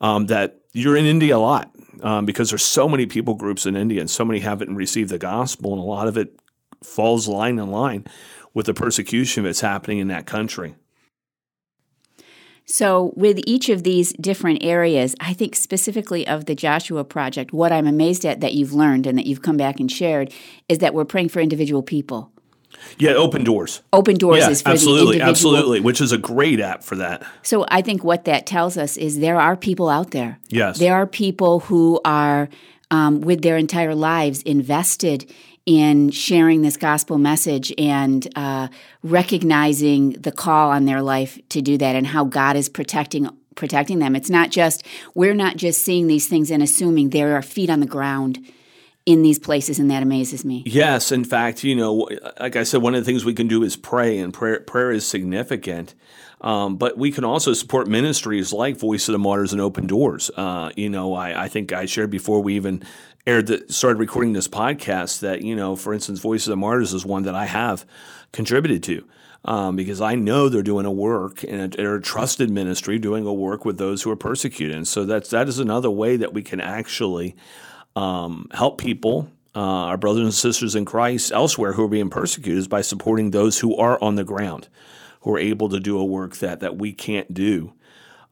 um, 0.01 0.25
that 0.25 0.59
you're 0.73 0.97
in 0.97 1.05
India 1.05 1.37
a 1.37 1.39
lot 1.39 1.73
um, 2.03 2.25
because 2.25 2.49
there's 2.49 2.63
so 2.63 2.89
many 2.89 3.05
people 3.05 3.35
groups 3.35 3.65
in 3.65 3.75
India 3.75 4.01
and 4.01 4.09
so 4.09 4.25
many 4.25 4.39
haven't 4.39 4.75
received 4.75 5.09
the 5.09 5.17
gospel, 5.17 5.71
and 5.71 5.79
a 5.79 5.85
lot 5.85 6.07
of 6.07 6.17
it 6.17 6.37
falls 6.83 7.27
line 7.27 7.57
in 7.57 7.71
line 7.71 8.05
with 8.53 8.65
the 8.65 8.73
persecution 8.73 9.45
that's 9.45 9.61
happening 9.61 9.99
in 9.99 10.09
that 10.09 10.25
country. 10.25 10.75
So, 12.65 13.11
with 13.15 13.39
each 13.45 13.69
of 13.69 13.83
these 13.83 14.13
different 14.13 14.63
areas, 14.63 15.15
I 15.19 15.33
think 15.33 15.55
specifically 15.55 16.25
of 16.27 16.45
the 16.45 16.55
Joshua 16.55 17.03
Project, 17.03 17.51
what 17.51 17.71
I'm 17.71 17.87
amazed 17.87 18.25
at 18.25 18.39
that 18.41 18.53
you've 18.53 18.73
learned 18.73 19.07
and 19.07 19.17
that 19.17 19.25
you've 19.25 19.41
come 19.41 19.57
back 19.57 19.79
and 19.79 19.91
shared 19.91 20.31
is 20.69 20.77
that 20.79 20.93
we're 20.93 21.05
praying 21.05 21.29
for 21.29 21.41
individual 21.41 21.83
people. 21.83 22.31
Yeah, 22.97 23.11
Open 23.11 23.43
Doors. 23.43 23.81
Open 23.91 24.15
Doors 24.15 24.39
yeah, 24.39 24.49
is 24.49 24.61
for 24.61 24.69
absolutely, 24.69 25.17
the 25.17 25.23
individual. 25.23 25.55
absolutely, 25.55 25.79
which 25.81 26.01
is 26.01 26.11
a 26.11 26.17
great 26.17 26.59
app 26.59 26.83
for 26.83 26.95
that. 26.95 27.23
So 27.43 27.65
I 27.69 27.81
think 27.81 28.03
what 28.03 28.25
that 28.25 28.45
tells 28.45 28.77
us 28.77 28.97
is 28.97 29.19
there 29.19 29.39
are 29.39 29.55
people 29.55 29.89
out 29.89 30.11
there. 30.11 30.39
Yes, 30.49 30.79
there 30.79 30.95
are 30.95 31.07
people 31.07 31.61
who 31.61 31.99
are 32.05 32.49
um, 32.89 33.21
with 33.21 33.41
their 33.41 33.57
entire 33.57 33.95
lives 33.95 34.41
invested 34.43 35.31
in 35.71 36.09
sharing 36.09 36.63
this 36.63 36.75
gospel 36.75 37.17
message 37.17 37.73
and 37.77 38.27
uh, 38.35 38.67
recognizing 39.03 40.09
the 40.11 40.31
call 40.31 40.69
on 40.69 40.83
their 40.83 41.01
life 41.01 41.39
to 41.47 41.61
do 41.61 41.77
that 41.77 41.95
and 41.95 42.05
how 42.05 42.25
God 42.25 42.57
is 42.57 42.67
protecting 42.67 43.29
protecting 43.55 43.99
them. 43.99 44.13
It's 44.13 44.29
not 44.29 44.49
just 44.49 44.85
we're 45.15 45.33
not 45.33 45.55
just 45.55 45.85
seeing 45.85 46.07
these 46.07 46.27
things 46.27 46.51
and 46.51 46.61
assuming 46.61 47.11
there 47.11 47.37
are 47.37 47.41
feet 47.41 47.69
on 47.69 47.79
the 47.79 47.85
ground 47.85 48.45
in 49.05 49.21
these 49.23 49.39
places, 49.39 49.79
and 49.79 49.89
that 49.89 50.03
amazes 50.03 50.43
me. 50.43 50.61
Yes, 50.65 51.11
in 51.11 51.23
fact, 51.23 51.63
you 51.63 51.75
know, 51.75 52.09
like 52.39 52.57
I 52.57 52.63
said, 52.63 52.81
one 52.81 52.93
of 52.93 53.01
the 53.01 53.05
things 53.09 53.23
we 53.23 53.33
can 53.33 53.47
do 53.47 53.63
is 53.63 53.77
pray, 53.77 54.17
and 54.17 54.33
prayer 54.33 54.59
prayer 54.59 54.91
is 54.91 55.07
significant. 55.07 55.95
Um, 56.41 56.77
but 56.77 56.97
we 56.97 57.11
can 57.11 57.23
also 57.23 57.53
support 57.53 57.87
ministries 57.87 58.51
like 58.51 58.75
Voice 58.75 59.07
of 59.07 59.13
the 59.13 59.19
Martyrs 59.19 59.53
and 59.53 59.61
Open 59.61 59.85
Doors. 59.85 60.31
Uh, 60.35 60.71
you 60.75 60.89
know, 60.89 61.13
I, 61.13 61.43
I, 61.43 61.47
think 61.47 61.71
I 61.71 61.85
shared 61.85 62.09
before 62.09 62.41
we 62.41 62.55
even 62.55 62.83
aired 63.25 63.47
that 63.47 63.71
started 63.71 63.99
recording 63.99 64.33
this 64.33 64.47
podcast 64.47 65.19
that 65.19 65.41
you 65.41 65.55
know, 65.55 65.75
for 65.75 65.93
instance, 65.93 66.19
voices 66.19 66.47
of 66.49 66.57
Martyrs 66.57 66.93
is 66.93 67.05
one 67.05 67.23
that 67.23 67.35
I 67.35 67.45
have 67.45 67.85
contributed 68.31 68.83
to. 68.83 69.05
Um, 69.43 69.75
because 69.75 70.01
I 70.01 70.13
know 70.13 70.49
they're 70.49 70.61
doing 70.61 70.85
a 70.85 70.91
work 70.91 71.43
and 71.43 71.73
they're 71.73 71.95
a 71.95 72.01
trusted 72.01 72.51
ministry 72.51 72.99
doing 72.99 73.25
a 73.25 73.33
work 73.33 73.65
with 73.65 73.79
those 73.79 74.03
who 74.03 74.11
are 74.11 74.15
persecuted. 74.15 74.75
And 74.75 74.87
so 74.87 75.03
that's 75.03 75.31
that 75.31 75.47
is 75.47 75.57
another 75.57 75.89
way 75.89 76.15
that 76.17 76.31
we 76.31 76.43
can 76.43 76.61
actually 76.61 77.35
um, 77.95 78.49
help 78.53 78.77
people 78.77 79.31
uh, 79.53 79.59
our 79.59 79.97
brothers 79.97 80.23
and 80.23 80.33
sisters 80.33 80.75
in 80.75 80.85
Christ 80.85 81.31
elsewhere 81.31 81.73
who 81.73 81.83
are 81.83 81.89
being 81.89 82.09
persecuted 82.09 82.57
is 82.57 82.67
by 82.67 82.81
supporting 82.81 83.31
those 83.31 83.59
who 83.59 83.75
are 83.75 84.01
on 84.01 84.15
the 84.15 84.23
ground, 84.23 84.69
who 85.21 85.35
are 85.35 85.39
able 85.39 85.67
to 85.69 85.79
do 85.79 85.97
a 85.97 86.05
work 86.05 86.37
that 86.37 86.61
that 86.61 86.77
we 86.77 86.93
can't 86.93 87.33
do. 87.33 87.73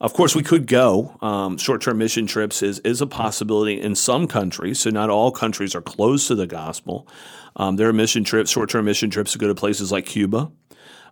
Of 0.00 0.14
course, 0.14 0.34
we 0.34 0.42
could 0.42 0.66
go. 0.66 1.18
Um, 1.20 1.58
short-term 1.58 1.98
mission 1.98 2.26
trips 2.26 2.62
is 2.62 2.78
is 2.80 3.02
a 3.02 3.06
possibility 3.06 3.80
in 3.80 3.94
some 3.94 4.26
countries. 4.26 4.80
So 4.80 4.90
not 4.90 5.10
all 5.10 5.30
countries 5.30 5.74
are 5.74 5.82
closed 5.82 6.26
to 6.28 6.34
the 6.34 6.46
gospel. 6.46 7.06
Um, 7.56 7.76
there 7.76 7.88
are 7.88 7.92
mission 7.92 8.24
trips, 8.24 8.50
short-term 8.50 8.86
mission 8.86 9.10
trips 9.10 9.32
to 9.32 9.38
go 9.38 9.48
to 9.48 9.54
places 9.54 9.92
like 9.92 10.06
Cuba, 10.06 10.50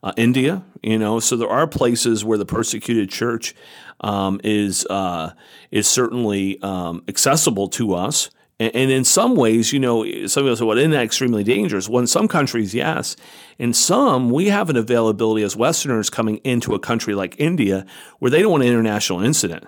uh, 0.02 0.12
India. 0.16 0.62
You 0.82 0.98
know, 0.98 1.20
so 1.20 1.36
there 1.36 1.50
are 1.50 1.66
places 1.66 2.24
where 2.24 2.38
the 2.38 2.46
persecuted 2.46 3.10
church 3.10 3.54
um, 4.00 4.40
is 4.42 4.86
uh, 4.86 5.32
is 5.70 5.86
certainly 5.86 6.58
um, 6.62 7.02
accessible 7.08 7.68
to 7.68 7.92
us. 7.94 8.30
And, 8.60 8.74
and, 8.74 8.90
in 8.90 9.04
some 9.04 9.36
ways, 9.36 9.72
you 9.72 9.78
know, 9.78 10.04
some 10.26 10.42
people 10.42 10.56
say, 10.56 10.64
"Well, 10.64 10.78
isn't 10.78 10.90
that 10.90 11.04
extremely 11.04 11.44
dangerous?" 11.44 11.88
Well, 11.88 12.00
in 12.00 12.06
some 12.06 12.26
countries, 12.26 12.74
yes. 12.74 13.16
In 13.58 13.72
some, 13.72 14.30
we 14.30 14.48
have 14.48 14.68
an 14.68 14.76
availability 14.76 15.44
as 15.44 15.56
Westerners 15.56 16.10
coming 16.10 16.38
into 16.38 16.74
a 16.74 16.80
country 16.80 17.14
like 17.14 17.36
India 17.38 17.86
where 18.18 18.30
they 18.30 18.42
don't 18.42 18.50
want 18.50 18.64
an 18.64 18.68
international 18.68 19.20
incident. 19.20 19.64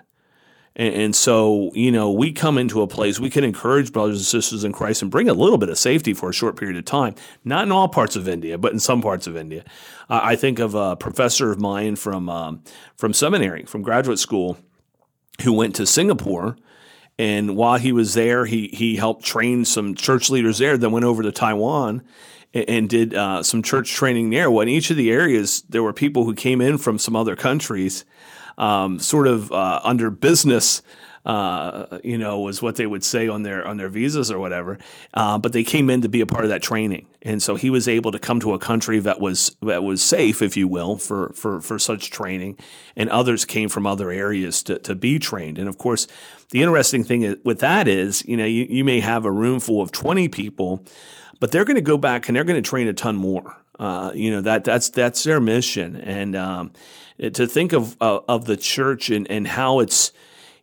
And, 0.76 0.94
and, 0.94 1.16
so, 1.16 1.70
you 1.74 1.90
know, 1.90 2.10
we 2.10 2.32
come 2.32 2.56
into 2.56 2.80
a 2.80 2.86
place 2.86 3.18
we 3.18 3.30
can 3.30 3.44
encourage 3.44 3.92
brothers 3.92 4.18
and 4.18 4.26
sisters 4.26 4.62
in 4.64 4.72
Christ 4.72 5.02
and 5.02 5.10
bring 5.10 5.28
a 5.28 5.34
little 5.34 5.58
bit 5.58 5.68
of 5.68 5.78
safety 5.78 6.14
for 6.14 6.30
a 6.30 6.32
short 6.32 6.56
period 6.56 6.76
of 6.76 6.84
time. 6.84 7.14
Not 7.44 7.64
in 7.64 7.72
all 7.72 7.88
parts 7.88 8.14
of 8.14 8.28
India, 8.28 8.56
but 8.56 8.72
in 8.72 8.78
some 8.78 9.02
parts 9.02 9.26
of 9.26 9.36
India. 9.36 9.64
I 10.08 10.36
think 10.36 10.58
of 10.58 10.74
a 10.74 10.96
professor 10.96 11.50
of 11.50 11.60
mine 11.60 11.96
from 11.96 12.28
um, 12.28 12.62
from 12.96 13.12
seminary, 13.12 13.64
from 13.64 13.82
graduate 13.82 14.18
school, 14.18 14.58
who 15.42 15.52
went 15.52 15.74
to 15.76 15.86
Singapore. 15.86 16.56
And 17.20 17.54
while 17.54 17.76
he 17.76 17.92
was 17.92 18.14
there, 18.14 18.46
he 18.46 18.68
he 18.68 18.96
helped 18.96 19.26
train 19.26 19.66
some 19.66 19.94
church 19.94 20.30
leaders 20.30 20.56
there. 20.56 20.78
Then 20.78 20.90
went 20.90 21.04
over 21.04 21.22
to 21.22 21.30
Taiwan 21.30 22.02
and, 22.54 22.64
and 22.66 22.88
did 22.88 23.12
uh, 23.12 23.42
some 23.42 23.62
church 23.62 23.92
training 23.92 24.30
there. 24.30 24.50
Well, 24.50 24.62
in 24.62 24.70
each 24.70 24.90
of 24.90 24.96
the 24.96 25.10
areas, 25.10 25.62
there 25.68 25.82
were 25.82 25.92
people 25.92 26.24
who 26.24 26.34
came 26.34 26.62
in 26.62 26.78
from 26.78 26.98
some 26.98 27.14
other 27.14 27.36
countries 27.36 28.06
um, 28.56 28.98
sort 28.98 29.26
of 29.26 29.52
uh, 29.52 29.82
under 29.84 30.08
business. 30.08 30.80
Uh, 31.22 31.98
you 32.02 32.16
know, 32.16 32.40
was 32.40 32.62
what 32.62 32.76
they 32.76 32.86
would 32.86 33.04
say 33.04 33.28
on 33.28 33.42
their 33.42 33.66
on 33.66 33.76
their 33.76 33.90
visas 33.90 34.30
or 34.30 34.38
whatever. 34.38 34.78
Uh, 35.12 35.36
but 35.36 35.52
they 35.52 35.62
came 35.62 35.90
in 35.90 36.00
to 36.00 36.08
be 36.08 36.22
a 36.22 36.26
part 36.26 36.44
of 36.44 36.50
that 36.50 36.62
training, 36.62 37.06
and 37.20 37.42
so 37.42 37.56
he 37.56 37.68
was 37.68 37.86
able 37.86 38.10
to 38.10 38.18
come 38.18 38.40
to 38.40 38.54
a 38.54 38.58
country 38.58 38.98
that 39.00 39.20
was 39.20 39.54
that 39.60 39.84
was 39.84 40.02
safe, 40.02 40.40
if 40.40 40.56
you 40.56 40.66
will, 40.66 40.96
for 40.96 41.30
for 41.34 41.60
for 41.60 41.78
such 41.78 42.10
training. 42.10 42.56
And 42.96 43.10
others 43.10 43.44
came 43.44 43.68
from 43.68 43.86
other 43.86 44.10
areas 44.10 44.62
to 44.62 44.78
to 44.78 44.94
be 44.94 45.18
trained. 45.18 45.58
And 45.58 45.68
of 45.68 45.76
course, 45.76 46.06
the 46.52 46.62
interesting 46.62 47.04
thing 47.04 47.36
with 47.44 47.60
that 47.60 47.86
is, 47.86 48.24
you 48.26 48.38
know, 48.38 48.46
you, 48.46 48.66
you 48.70 48.82
may 48.82 49.00
have 49.00 49.26
a 49.26 49.30
room 49.30 49.60
full 49.60 49.82
of 49.82 49.92
twenty 49.92 50.26
people, 50.26 50.82
but 51.38 51.52
they're 51.52 51.66
going 51.66 51.76
to 51.76 51.82
go 51.82 51.98
back 51.98 52.28
and 52.28 52.36
they're 52.36 52.44
going 52.44 52.62
to 52.62 52.66
train 52.66 52.88
a 52.88 52.94
ton 52.94 53.16
more. 53.16 53.56
Uh, 53.78 54.10
you 54.14 54.30
know 54.30 54.40
that 54.40 54.64
that's 54.64 54.88
that's 54.88 55.22
their 55.24 55.40
mission, 55.40 55.96
and 55.96 56.34
um, 56.34 56.72
to 57.18 57.46
think 57.46 57.74
of 57.74 57.96
of 58.00 58.46
the 58.46 58.56
church 58.56 59.10
and 59.10 59.30
and 59.30 59.46
how 59.46 59.80
it's 59.80 60.12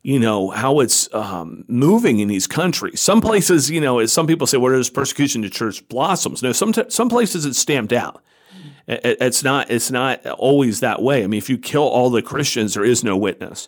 you 0.03 0.19
know 0.19 0.49
how 0.49 0.79
it's 0.79 1.13
um, 1.13 1.65
moving 1.67 2.19
in 2.19 2.27
these 2.27 2.47
countries. 2.47 3.01
Some 3.01 3.21
places, 3.21 3.69
you 3.69 3.81
know, 3.81 3.99
as 3.99 4.13
some 4.13 4.27
people 4.27 4.47
say, 4.47 4.57
"Where 4.57 4.75
does 4.75 4.89
persecution 4.89 5.41
to 5.41 5.49
church 5.49 5.87
blossoms?" 5.89 6.41
No, 6.41 6.51
some 6.51 6.73
t- 6.73 6.85
some 6.89 7.09
places 7.09 7.45
it's 7.45 7.59
stamped 7.59 7.93
out. 7.93 8.23
It, 8.87 9.17
it's 9.19 9.43
not 9.43 9.69
it's 9.69 9.91
not 9.91 10.25
always 10.25 10.79
that 10.79 11.01
way. 11.01 11.23
I 11.23 11.27
mean, 11.27 11.37
if 11.37 11.49
you 11.49 11.57
kill 11.57 11.83
all 11.83 12.09
the 12.09 12.21
Christians, 12.21 12.73
there 12.73 12.85
is 12.85 13.03
no 13.03 13.17
witness. 13.17 13.67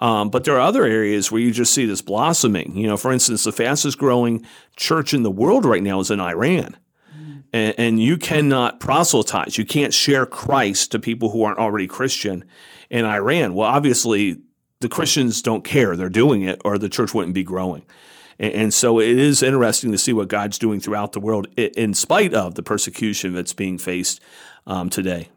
Um, 0.00 0.30
but 0.30 0.44
there 0.44 0.54
are 0.54 0.60
other 0.60 0.84
areas 0.84 1.32
where 1.32 1.40
you 1.40 1.50
just 1.50 1.74
see 1.74 1.84
this 1.84 2.02
blossoming. 2.02 2.76
You 2.76 2.86
know, 2.86 2.96
for 2.96 3.12
instance, 3.12 3.44
the 3.44 3.52
fastest 3.52 3.98
growing 3.98 4.46
church 4.76 5.12
in 5.12 5.24
the 5.24 5.30
world 5.30 5.64
right 5.64 5.82
now 5.82 5.98
is 5.98 6.10
in 6.10 6.20
Iran 6.20 6.76
and, 7.52 7.74
and 7.78 8.02
you 8.02 8.16
cannot 8.16 8.80
proselytize. 8.80 9.58
You 9.58 9.64
can't 9.64 9.94
share 9.94 10.26
Christ 10.26 10.92
to 10.92 10.98
people 10.98 11.30
who 11.30 11.42
aren't 11.42 11.58
already 11.58 11.86
Christian 11.86 12.44
in 12.90 13.04
Iran. 13.04 13.54
Well, 13.54 13.68
obviously, 13.68 14.40
the 14.80 14.88
Christians 14.88 15.42
don't 15.42 15.64
care. 15.64 15.96
They're 15.96 16.08
doing 16.08 16.42
it, 16.42 16.60
or 16.64 16.78
the 16.78 16.88
church 16.88 17.14
wouldn't 17.14 17.34
be 17.34 17.44
growing. 17.44 17.84
And, 18.38 18.52
and 18.52 18.74
so 18.74 19.00
it 19.00 19.18
is 19.18 19.42
interesting 19.42 19.92
to 19.92 19.98
see 19.98 20.12
what 20.12 20.28
God's 20.28 20.58
doing 20.58 20.80
throughout 20.80 21.12
the 21.12 21.20
world, 21.20 21.46
in 21.56 21.94
spite 21.94 22.34
of 22.34 22.54
the 22.54 22.62
persecution 22.62 23.34
that's 23.34 23.52
being 23.52 23.78
faced 23.78 24.20
um, 24.66 24.90
today 24.90 25.28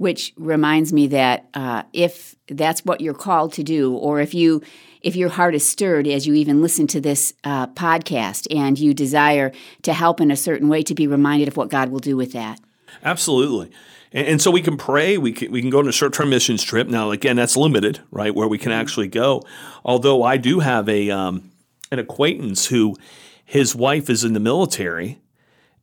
which 0.00 0.32
reminds 0.38 0.94
me 0.94 1.08
that 1.08 1.46
uh, 1.52 1.82
if 1.92 2.34
that's 2.48 2.82
what 2.86 3.02
you're 3.02 3.12
called 3.12 3.52
to 3.52 3.62
do, 3.62 3.94
or 3.94 4.18
if 4.18 4.32
you 4.32 4.62
if 5.02 5.14
your 5.14 5.28
heart 5.28 5.54
is 5.54 5.68
stirred 5.68 6.06
as 6.06 6.26
you 6.26 6.32
even 6.32 6.62
listen 6.62 6.86
to 6.86 7.02
this 7.02 7.34
uh, 7.44 7.66
podcast 7.66 8.46
and 8.50 8.78
you 8.78 8.94
desire 8.94 9.52
to 9.82 9.92
help 9.92 10.22
in 10.22 10.30
a 10.30 10.36
certain 10.36 10.70
way, 10.70 10.82
to 10.82 10.94
be 10.94 11.06
reminded 11.06 11.48
of 11.48 11.58
what 11.58 11.68
God 11.68 11.90
will 11.90 11.98
do 11.98 12.16
with 12.16 12.32
that. 12.32 12.58
Absolutely. 13.04 13.70
And, 14.12 14.26
and 14.26 14.42
so 14.42 14.50
we 14.50 14.62
can 14.62 14.76
pray. 14.76 15.18
We 15.18 15.32
can, 15.32 15.50
we 15.52 15.60
can 15.60 15.70
go 15.70 15.78
on 15.78 15.88
a 15.88 15.92
short 15.92 16.12
term 16.12 16.30
missions 16.30 16.62
trip. 16.62 16.88
Now, 16.88 17.10
again, 17.10 17.36
that's 17.36 17.56
limited, 17.56 18.00
right? 18.10 18.34
Where 18.34 18.48
we 18.48 18.58
can 18.58 18.72
actually 18.72 19.08
go. 19.08 19.42
Although 19.84 20.22
I 20.22 20.36
do 20.36 20.60
have 20.60 20.88
a 20.88 21.10
um, 21.10 21.50
an 21.90 21.98
acquaintance 21.98 22.66
who 22.66 22.96
his 23.44 23.74
wife 23.74 24.08
is 24.08 24.24
in 24.24 24.32
the 24.32 24.40
military 24.40 25.20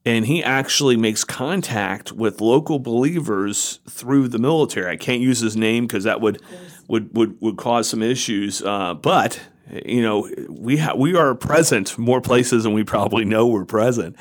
and 0.08 0.26
he 0.26 0.42
actually 0.42 0.96
makes 0.96 1.26
contact 1.26 2.14
with 2.14 2.40
local 2.40 2.80
believers 2.80 3.80
through 3.90 4.30
the 4.30 4.40
military. 4.40 4.90
I 4.90 4.96
can't 4.96 5.20
use 5.20 5.42
his 5.42 5.58
name 5.58 5.86
because 5.86 6.06
that 6.06 6.22
would, 6.22 6.42
would 6.88 7.14
would 7.14 7.42
would 7.42 7.58
cause 7.58 7.90
some 7.90 8.02
issues. 8.02 8.62
Uh, 8.62 8.94
but 8.94 9.42
you 9.86 10.02
know, 10.02 10.30
we 10.48 10.78
ha- 10.78 10.96
we 10.96 11.14
are 11.16 11.36
present 11.36 11.98
more 11.98 12.22
places 12.22 12.64
than 12.64 12.72
we 12.72 12.86
probably 12.86 13.26
know 13.26 13.48
we're 13.48 13.66
present, 13.66 14.16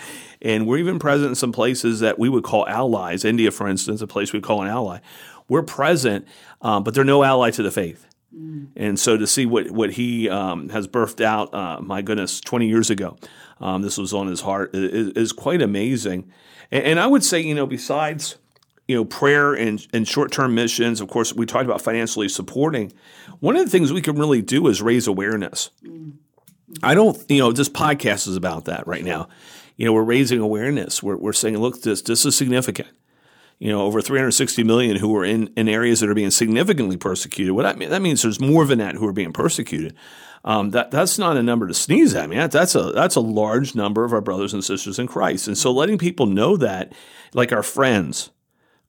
and 0.47 0.65
we're 0.65 0.79
even 0.79 1.00
present 1.00 1.31
in 1.31 1.35
some 1.35 1.50
places 1.50 1.99
that 2.00 2.21
we 2.21 2.29
would 2.29 2.45
call 2.45 2.69
allies. 2.69 3.25
India, 3.25 3.50
for 3.50 3.67
instance, 3.67 4.00
a 4.00 4.07
place 4.07 4.33
we 4.33 4.41
call 4.41 4.62
an 4.62 4.69
ally. 4.69 5.00
We're 5.49 5.65
present, 5.65 6.26
um, 6.62 6.85
but 6.85 6.95
they're 6.95 7.03
no 7.03 7.25
ally 7.25 7.50
to 7.50 7.65
the 7.65 7.73
faith. 7.73 8.07
Mm. 8.33 8.69
And 8.76 9.00
so 9.00 9.17
to 9.17 9.26
see 9.26 9.45
what 9.45 9.73
what 9.73 9.95
he 9.95 10.29
um, 10.29 10.69
has 10.69 10.87
birthed 10.87 11.21
out, 11.21 11.53
uh, 11.53 11.81
my 11.81 12.00
goodness, 12.00 12.41
twenty 12.41 12.69
years 12.69 12.91
ago, 12.91 13.17
um, 13.61 13.83
this 13.83 13.99
was 13.99 14.15
on 14.15 14.29
his 14.29 14.43
heart 14.43 14.71
is, 14.73 15.11
is 15.12 15.33
quite 15.33 15.61
amazing. 15.61 16.31
And, 16.71 16.85
and, 16.85 17.00
I 17.00 17.09
would 17.09 17.25
say, 17.25 17.41
you 17.41 17.55
know, 17.55 17.67
besides 17.67 18.37
you 18.87 18.95
know 18.95 19.05
prayer 19.05 19.53
and, 19.53 19.85
and 19.93 20.07
short 20.07 20.31
term 20.31 20.55
missions, 20.55 21.00
of 21.00 21.09
course, 21.09 21.35
we 21.35 21.45
talked 21.45 21.65
about 21.65 21.83
financially 21.83 22.29
supporting. 22.29 22.93
One 23.41 23.57
of 23.57 23.65
the 23.65 23.71
things 23.71 23.93
we 23.93 24.03
can 24.03 24.17
really 24.17 24.43
do 24.43 24.69
is 24.69 24.81
raise 24.81 25.09
awareness. 25.09 25.71
I 26.83 26.95
don't, 26.95 27.19
you 27.29 27.38
know, 27.38 27.53
this 27.53 27.69
podcast 27.69 28.29
is 28.29 28.37
about 28.37 28.67
that 28.67 28.87
right 28.87 29.05
now. 29.05 29.29
You 29.76 29.87
know, 29.87 29.92
we're 29.92 30.02
raising 30.02 30.40
awareness. 30.40 31.02
We're, 31.02 31.16
we're 31.16 31.33
saying, 31.33 31.59
look, 31.59 31.83
this 31.83 32.02
this 32.02 32.25
is 32.25 32.37
significant 32.37 32.88
you 33.59 33.73
know, 33.73 33.83
over 33.83 34.02
360 34.02 34.62
million 34.64 34.97
who 34.97 35.14
are 35.16 35.25
in, 35.25 35.49
in 35.56 35.68
areas 35.68 36.00
that 36.00 36.11
are 36.11 36.14
being 36.14 36.30
significantly 36.30 36.97
persecuted. 36.97 37.54
What 37.54 37.62
that, 37.62 37.78
mean, 37.78 37.90
that 37.90 38.02
means 38.02 38.23
there's 38.23 38.40
more 38.40 38.66
than 38.66 38.78
that 38.78 38.97
who 38.97 39.06
are 39.06 39.12
being 39.12 39.33
persecuted. 39.33 39.95
Um, 40.45 40.71
that 40.71 40.92
that's 40.92 41.18
not 41.18 41.37
a 41.37 41.42
number 41.42 41.66
to 41.66 41.75
sneeze 41.75 42.14
at. 42.14 42.30
That, 42.30 42.52
that's 42.52 42.76
a 42.76 42.92
that's 42.92 43.16
a 43.16 43.21
large 43.21 43.75
number 43.75 44.04
of 44.04 44.12
our 44.12 44.21
brothers 44.21 44.54
and 44.54 44.62
sisters 44.62 44.99
in 44.99 45.09
Christ. 45.09 45.49
And 45.49 45.59
so, 45.59 45.73
letting 45.73 45.99
people 45.99 46.26
know 46.26 46.56
that, 46.59 46.92
like 47.35 47.50
our 47.50 47.64
friends, 47.64 48.30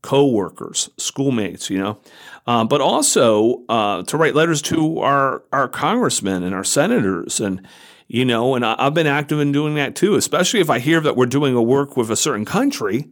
co-workers, 0.03 0.91
schoolmates, 0.97 1.71
you 1.71 1.79
know, 1.79 1.99
um, 2.45 2.67
but 2.67 2.79
also 2.79 3.63
uh, 3.69 4.03
to 4.03 4.17
write 4.17 4.35
letters 4.35 4.61
to 4.63 4.99
our 4.99 5.41
our 5.51 5.67
congressmen 5.67 6.43
and 6.43 6.53
our 6.53 6.63
senators 6.63 7.39
and 7.39 7.67
you 8.07 8.25
know, 8.25 8.55
and 8.55 8.65
I've 8.65 8.93
been 8.93 9.07
active 9.07 9.39
in 9.39 9.51
doing 9.51 9.75
that 9.75 9.95
too, 9.95 10.15
especially 10.15 10.59
if 10.59 10.69
I 10.69 10.79
hear 10.79 11.01
that 11.01 11.15
we're 11.15 11.25
doing 11.25 11.55
a 11.55 11.61
work 11.61 11.97
with 11.97 12.09
a 12.09 12.15
certain 12.15 12.45
country 12.45 13.09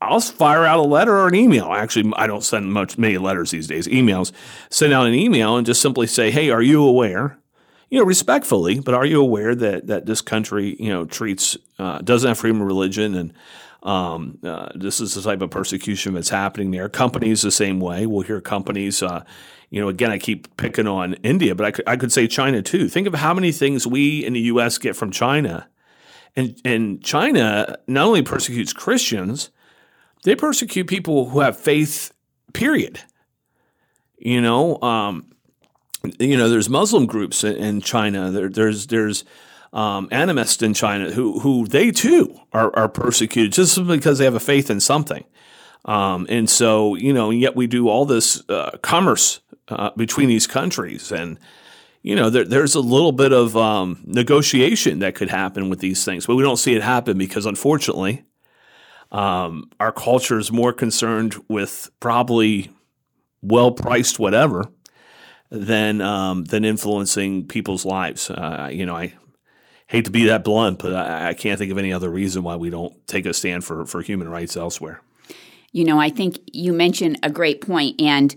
I'll 0.00 0.20
fire 0.20 0.64
out 0.64 0.78
a 0.78 0.82
letter 0.82 1.16
or 1.16 1.28
an 1.28 1.34
email. 1.34 1.72
Actually, 1.72 2.12
I 2.16 2.26
don't 2.26 2.44
send 2.44 2.72
much 2.72 2.98
many 2.98 3.18
letters 3.18 3.50
these 3.50 3.66
days. 3.66 3.88
Emails. 3.88 4.32
Send 4.70 4.92
out 4.92 5.06
an 5.06 5.14
email 5.14 5.56
and 5.56 5.66
just 5.66 5.82
simply 5.82 6.06
say, 6.06 6.30
"Hey, 6.30 6.50
are 6.50 6.62
you 6.62 6.84
aware?" 6.84 7.38
You 7.90 7.98
know, 7.98 8.04
respectfully, 8.04 8.80
but 8.80 8.94
are 8.94 9.06
you 9.06 9.20
aware 9.20 9.54
that 9.54 9.88
that 9.88 10.06
this 10.06 10.20
country, 10.20 10.76
you 10.78 10.90
know, 10.90 11.04
treats 11.04 11.56
uh, 11.78 11.98
doesn't 11.98 12.28
have 12.28 12.38
freedom 12.38 12.60
of 12.60 12.66
religion 12.68 13.14
and 13.14 13.32
um, 13.82 14.38
uh, 14.42 14.68
this 14.74 15.00
is 15.00 15.14
the 15.14 15.22
type 15.22 15.40
of 15.40 15.50
persecution 15.50 16.14
that's 16.14 16.30
happening 16.30 16.70
there. 16.70 16.88
Companies 16.88 17.42
the 17.42 17.50
same 17.50 17.80
way. 17.80 18.06
We'll 18.06 18.22
hear 18.22 18.40
companies. 18.40 19.02
Uh, 19.02 19.24
you 19.70 19.80
know, 19.80 19.88
again, 19.88 20.10
I 20.10 20.18
keep 20.18 20.56
picking 20.56 20.86
on 20.86 21.14
India, 21.14 21.54
but 21.54 21.66
I 21.66 21.70
could, 21.70 21.88
I 21.88 21.96
could 21.96 22.12
say 22.12 22.26
China 22.26 22.62
too. 22.62 22.88
Think 22.88 23.06
of 23.06 23.14
how 23.14 23.34
many 23.34 23.52
things 23.52 23.86
we 23.86 24.24
in 24.24 24.32
the 24.32 24.40
U.S. 24.40 24.78
get 24.78 24.96
from 24.96 25.10
China, 25.10 25.68
and 26.34 26.60
and 26.64 27.02
China 27.04 27.76
not 27.86 28.06
only 28.06 28.22
persecutes 28.22 28.72
Christians 28.72 29.50
they 30.24 30.34
persecute 30.34 30.86
people 30.86 31.28
who 31.30 31.40
have 31.40 31.56
faith, 31.56 32.12
period. 32.52 33.00
You 34.18 34.40
know, 34.40 34.80
um, 34.82 35.30
you 36.18 36.36
know, 36.36 36.48
there's 36.48 36.68
Muslim 36.68 37.06
groups 37.06 37.44
in 37.44 37.80
China. 37.80 38.30
There, 38.30 38.48
there's 38.48 38.88
there's 38.88 39.24
um, 39.72 40.08
animists 40.10 40.62
in 40.62 40.74
China 40.74 41.10
who 41.10 41.40
who 41.40 41.66
they 41.66 41.90
too 41.90 42.40
are, 42.52 42.74
are 42.76 42.88
persecuted 42.88 43.52
just 43.52 43.86
because 43.86 44.18
they 44.18 44.24
have 44.24 44.34
a 44.34 44.40
faith 44.40 44.70
in 44.70 44.80
something. 44.80 45.24
Um, 45.84 46.26
and 46.28 46.50
so, 46.50 46.96
you 46.96 47.12
know, 47.12 47.30
yet 47.30 47.56
we 47.56 47.66
do 47.66 47.88
all 47.88 48.04
this 48.04 48.42
uh, 48.48 48.76
commerce 48.82 49.40
uh, 49.68 49.90
between 49.96 50.28
these 50.28 50.46
countries, 50.46 51.12
and 51.12 51.38
you 52.02 52.16
know, 52.16 52.30
there, 52.30 52.44
there's 52.44 52.74
a 52.74 52.80
little 52.80 53.12
bit 53.12 53.32
of 53.32 53.56
um, 53.56 54.02
negotiation 54.04 55.00
that 55.00 55.14
could 55.14 55.30
happen 55.30 55.68
with 55.68 55.80
these 55.80 56.04
things, 56.04 56.26
but 56.26 56.36
we 56.36 56.42
don't 56.42 56.56
see 56.56 56.74
it 56.74 56.82
happen 56.82 57.18
because, 57.18 57.46
unfortunately, 57.46 58.24
um, 59.12 59.70
our 59.80 59.92
culture 59.92 60.38
is 60.38 60.52
more 60.52 60.72
concerned 60.72 61.36
with 61.48 61.90
probably 62.00 62.70
well 63.42 63.70
priced 63.70 64.18
whatever 64.18 64.64
than 65.50 66.00
um, 66.00 66.44
than 66.44 66.64
influencing 66.64 67.46
people's 67.46 67.84
lives. 67.84 68.30
Uh, 68.30 68.68
you 68.70 68.84
know, 68.84 68.96
I 68.96 69.14
hate 69.88 70.04
to 70.04 70.10
be 70.10 70.26
that 70.26 70.44
blunt, 70.44 70.78
but 70.78 70.94
I, 70.94 71.30
I, 71.30 71.34
can't 71.34 71.58
think 71.58 71.72
of 71.72 71.78
any 71.78 71.92
other 71.92 72.10
reason 72.10 72.42
why 72.44 72.56
we 72.56 72.70
don't 72.70 72.94
take 73.06 73.26
a 73.26 73.34
stand 73.34 73.64
for 73.64 73.84
for 73.86 74.00
human 74.00 74.28
rights 74.28 74.56
elsewhere. 74.56 75.02
You 75.72 75.84
know, 75.84 76.00
I 76.00 76.08
think 76.10 76.38
you 76.52 76.72
mentioned 76.72 77.18
a 77.22 77.30
great 77.30 77.60
point, 77.60 78.00
and 78.00 78.34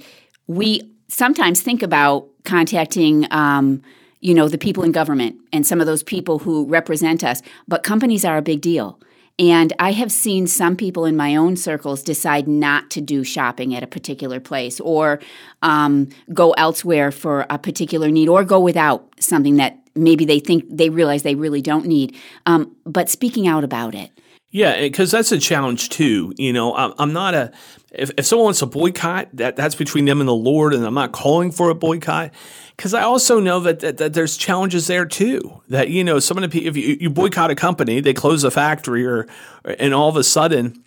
we 0.48 0.82
sometimes 1.08 1.62
think 1.62 1.84
about 1.84 2.28
contacting. 2.44 3.28
Um, 3.32 3.84
you 4.24 4.36
know, 4.36 4.48
the 4.48 4.58
people 4.60 4.84
in 4.84 4.92
government 4.92 5.36
and 5.52 5.66
some 5.66 5.82
of 5.82 5.88
those 5.88 6.04
people 6.04 6.38
who 6.38 6.68
represent 6.68 7.24
us, 7.24 7.42
but 7.68 7.82
companies 7.82 8.24
are 8.24 8.38
a 8.38 8.42
big 8.44 8.62
deal. 8.62 9.00
And 9.42 9.74
I 9.80 9.92
have 9.94 10.12
seen 10.12 10.46
some 10.46 10.76
people 10.76 11.04
in 11.04 11.18
my 11.18 11.36
own 11.36 11.58
circles 11.58 12.04
decide 12.04 12.48
not 12.48 12.92
to 12.92 13.02
do 13.02 13.24
shopping 13.24 13.74
at 13.74 13.82
a 13.82 13.88
particular 13.88 14.40
place 14.40 14.80
or 14.80 15.20
um, 15.64 16.10
go 16.32 16.52
elsewhere 16.52 17.12
for 17.12 17.48
a 17.50 17.58
particular 17.58 18.12
need 18.12 18.30
or 18.30 18.44
go 18.44 18.60
without 18.60 19.10
something 19.20 19.56
that 19.56 19.80
maybe 19.96 20.26
they 20.26 20.40
think 20.40 20.66
they 20.70 20.92
realize 20.92 21.24
they 21.24 21.34
really 21.34 21.64
don't 21.64 21.88
need. 21.88 22.16
Um, 22.46 22.76
but 22.86 23.10
speaking 23.10 23.48
out 23.48 23.64
about 23.64 23.96
it. 23.96 24.12
Yeah, 24.52 24.82
because 24.82 25.12
that's 25.12 25.32
a 25.32 25.40
challenge 25.40 25.90
too. 25.90 26.34
You 26.38 26.52
know, 26.52 26.76
I'm, 26.76 26.94
I'm 27.00 27.14
not 27.14 27.34
a 27.34 27.52
if, 27.92 28.12
if 28.18 28.26
someone 28.26 28.46
wants 28.46 28.60
to 28.60 28.66
boycott, 28.66 29.30
that 29.34 29.56
that's 29.56 29.76
between 29.76 30.06
them 30.06 30.20
and 30.20 30.28
the 30.28 30.34
Lord, 30.34 30.74
and 30.74 30.86
I'm 30.86 30.94
not 30.94 31.12
calling 31.12 31.52
for 31.52 31.70
a 31.70 31.76
boycott 31.76 32.32
because 32.76 32.94
I 32.94 33.04
also 33.04 33.40
know 33.40 33.60
that, 33.62 33.82
that, 33.82 33.98
that 33.98 34.14
there's 34.14 34.38
challenges 34.38 34.88
there 34.88 35.06
too. 35.06 35.62
That 35.70 35.90
you 35.90 36.04
know, 36.04 36.20
some 36.20 36.38
of 36.38 36.50
the 36.50 36.66
if 36.66 36.76
you, 36.76 36.98
you 37.00 37.10
boycott 37.10 37.52
a 37.52 37.56
company, 37.56 38.00
they 38.00 38.14
close 38.14 38.44
a 38.44 38.52
factory, 38.52 39.06
or 39.06 39.28
and 39.64 39.94
all 39.94 40.10
of 40.10 40.16
a 40.16 40.24
sudden. 40.24 40.84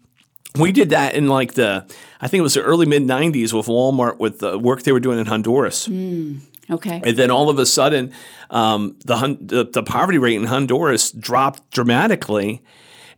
We 0.57 0.71
did 0.71 0.91
that 0.91 1.17
in 1.17 1.27
like 1.27 1.55
the, 1.55 1.85
I 2.21 2.29
think 2.29 2.39
it 2.39 2.43
was 2.43 2.55
the 2.55 2.63
early 2.63 2.87
mid 2.87 3.03
'90s 3.03 3.53
with 3.53 3.67
Walmart 3.67 4.21
with 4.21 4.39
the 4.39 4.57
work 4.57 4.85
they 4.85 4.93
were 4.93 5.01
doing 5.01 5.19
in 5.19 5.27
Honduras. 5.27 5.89
Mm, 5.89 6.43
okay. 6.71 7.03
And 7.05 7.17
then 7.17 7.33
all 7.33 7.51
of 7.51 7.59
a 7.59 7.67
sudden, 7.67 8.13
um, 8.51 8.97
the, 9.05 9.37
the, 9.41 9.65
the 9.65 9.83
poverty 9.83 10.19
rate 10.19 10.37
in 10.37 10.45
Honduras 10.45 11.11
dropped 11.11 11.69
dramatically, 11.73 12.63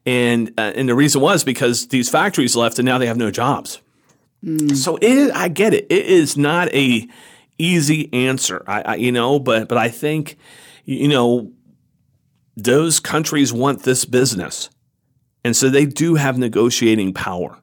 and 0.06 0.52
uh, 0.56 0.72
and 0.74 0.88
the 0.88 0.94
reason 0.94 1.20
was 1.20 1.44
because 1.44 1.88
these 1.88 2.08
factories 2.08 2.56
left 2.56 2.78
and 2.78 2.86
now 2.86 2.96
they 2.96 3.06
have 3.06 3.16
no 3.16 3.30
jobs. 3.30 3.82
Mm. 4.44 4.76
So 4.76 4.96
it 5.02 5.32
I 5.34 5.48
get 5.48 5.74
it. 5.74 5.86
It 5.90 6.06
is 6.06 6.36
not 6.36 6.72
a 6.72 7.06
easy 7.58 8.12
answer. 8.12 8.62
I, 8.66 8.82
I 8.82 8.94
you 8.94 9.12
know, 9.12 9.38
but 9.40 9.68
but 9.68 9.76
I 9.76 9.88
think 9.88 10.38
you 10.84 11.08
know 11.08 11.52
those 12.56 13.00
countries 13.00 13.52
want 13.52 13.82
this 13.82 14.04
business, 14.04 14.70
and 15.44 15.56
so 15.56 15.68
they 15.68 15.84
do 15.84 16.14
have 16.14 16.38
negotiating 16.38 17.12
power. 17.12 17.58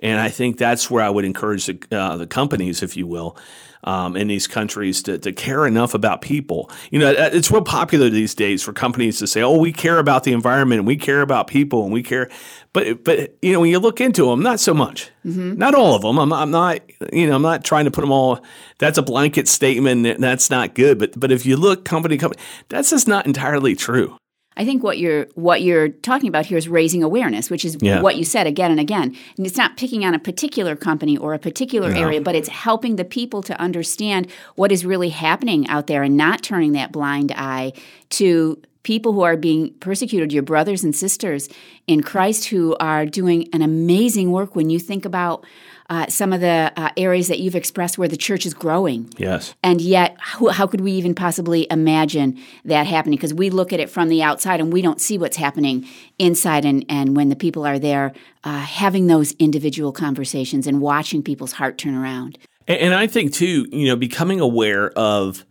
And 0.00 0.18
I 0.18 0.30
think 0.30 0.58
that's 0.58 0.90
where 0.90 1.04
I 1.04 1.10
would 1.10 1.24
encourage 1.24 1.66
the, 1.66 1.78
uh, 1.92 2.16
the 2.16 2.26
companies, 2.26 2.82
if 2.82 2.96
you 2.96 3.06
will, 3.06 3.36
um, 3.84 4.16
in 4.16 4.28
these 4.28 4.46
countries 4.46 5.02
to, 5.02 5.18
to 5.18 5.32
care 5.32 5.66
enough 5.66 5.94
about 5.94 6.22
people. 6.22 6.70
You 6.90 6.98
know, 7.00 7.10
it's 7.10 7.50
real 7.50 7.62
popular 7.62 8.08
these 8.10 8.34
days 8.34 8.62
for 8.62 8.72
companies 8.72 9.18
to 9.18 9.26
say, 9.26 9.42
"Oh, 9.42 9.56
we 9.58 9.72
care 9.72 9.98
about 9.98 10.24
the 10.24 10.32
environment, 10.32 10.80
and 10.80 10.86
we 10.86 10.96
care 10.96 11.20
about 11.20 11.46
people, 11.46 11.84
and 11.84 11.92
we 11.92 12.02
care." 12.02 12.30
But 12.72 13.04
but 13.04 13.36
you 13.42 13.52
know, 13.52 13.60
when 13.60 13.70
you 13.70 13.78
look 13.78 14.00
into 14.00 14.26
them, 14.26 14.42
not 14.42 14.60
so 14.60 14.72
much. 14.72 15.10
Mm-hmm. 15.24 15.54
Not 15.56 15.74
all 15.74 15.94
of 15.94 16.02
them. 16.02 16.18
I'm, 16.18 16.32
I'm 16.32 16.50
not 16.50 16.80
you 17.12 17.26
know 17.26 17.36
I'm 17.36 17.42
not 17.42 17.64
trying 17.64 17.84
to 17.84 17.90
put 17.90 18.02
them 18.02 18.12
all. 18.12 18.44
That's 18.78 18.98
a 18.98 19.02
blanket 19.02 19.48
statement. 19.48 20.20
That's 20.20 20.50
not 20.50 20.74
good. 20.74 20.98
But 20.98 21.18
but 21.18 21.32
if 21.32 21.46
you 21.46 21.56
look 21.56 21.84
company 21.84 22.18
company, 22.18 22.42
that's 22.68 22.90
just 22.90 23.08
not 23.08 23.26
entirely 23.26 23.74
true. 23.74 24.16
I 24.56 24.64
think 24.64 24.82
what 24.82 24.98
you're 24.98 25.26
what 25.34 25.62
you're 25.62 25.88
talking 25.88 26.28
about 26.28 26.46
here 26.46 26.58
is 26.58 26.68
raising 26.68 27.02
awareness, 27.02 27.50
which 27.50 27.64
is 27.64 27.76
yeah. 27.80 28.02
what 28.02 28.16
you 28.16 28.24
said 28.24 28.46
again 28.46 28.70
and 28.70 28.80
again. 28.80 29.16
And 29.36 29.46
it's 29.46 29.56
not 29.56 29.76
picking 29.76 30.04
on 30.04 30.14
a 30.14 30.18
particular 30.18 30.76
company 30.76 31.16
or 31.16 31.34
a 31.34 31.38
particular 31.38 31.90
no. 31.90 32.00
area, 32.00 32.20
but 32.20 32.34
it's 32.34 32.48
helping 32.48 32.96
the 32.96 33.04
people 33.04 33.42
to 33.44 33.58
understand 33.60 34.30
what 34.54 34.70
is 34.70 34.84
really 34.84 35.08
happening 35.08 35.66
out 35.68 35.86
there 35.86 36.02
and 36.02 36.16
not 36.16 36.42
turning 36.42 36.72
that 36.72 36.92
blind 36.92 37.32
eye 37.32 37.72
to 38.10 38.60
people 38.82 39.12
who 39.12 39.22
are 39.22 39.36
being 39.36 39.72
persecuted, 39.74 40.32
your 40.32 40.42
brothers 40.42 40.82
and 40.82 40.94
sisters 40.94 41.48
in 41.86 42.02
Christ 42.02 42.46
who 42.46 42.76
are 42.80 43.06
doing 43.06 43.48
an 43.52 43.62
amazing 43.62 44.32
work 44.32 44.56
when 44.56 44.70
you 44.70 44.78
think 44.78 45.04
about 45.04 45.44
uh, 45.92 46.06
some 46.08 46.32
of 46.32 46.40
the 46.40 46.72
uh, 46.74 46.88
areas 46.96 47.28
that 47.28 47.38
you've 47.38 47.54
expressed 47.54 47.98
where 47.98 48.08
the 48.08 48.16
church 48.16 48.46
is 48.46 48.54
growing. 48.54 49.12
Yes. 49.18 49.54
And 49.62 49.78
yet, 49.78 50.16
how, 50.18 50.46
how 50.46 50.66
could 50.66 50.80
we 50.80 50.92
even 50.92 51.14
possibly 51.14 51.66
imagine 51.70 52.40
that 52.64 52.86
happening? 52.86 53.18
Because 53.18 53.34
we 53.34 53.50
look 53.50 53.74
at 53.74 53.78
it 53.80 53.90
from 53.90 54.08
the 54.08 54.22
outside 54.22 54.58
and 54.58 54.72
we 54.72 54.80
don't 54.80 55.02
see 55.02 55.18
what's 55.18 55.36
happening 55.36 55.86
inside. 56.18 56.64
And, 56.64 56.86
and 56.88 57.14
when 57.14 57.28
the 57.28 57.36
people 57.36 57.66
are 57.66 57.78
there, 57.78 58.14
uh, 58.42 58.60
having 58.60 59.06
those 59.08 59.32
individual 59.32 59.92
conversations 59.92 60.66
and 60.66 60.80
watching 60.80 61.22
people's 61.22 61.52
heart 61.52 61.76
turn 61.76 61.94
around. 61.94 62.38
And, 62.66 62.78
and 62.78 62.94
I 62.94 63.06
think, 63.06 63.34
too, 63.34 63.66
you 63.70 63.88
know, 63.88 63.96
becoming 63.96 64.40
aware 64.40 64.92
of 64.92 65.44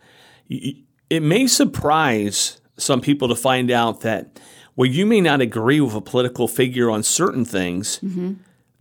it 0.49 1.21
may 1.21 1.45
surprise 1.45 2.60
some 2.77 2.99
people 2.99 3.27
to 3.27 3.36
find 3.36 3.69
out 3.69 4.01
that 4.01 4.39
well, 4.75 4.89
you 4.89 5.06
may 5.06 5.21
not 5.21 5.39
agree 5.39 5.82
with 5.82 5.93
a 5.93 6.01
political 6.01 6.47
figure 6.47 6.89
on 6.89 7.04
certain 7.04 7.45
things. 7.45 7.99
Mm-hmm 7.99 8.34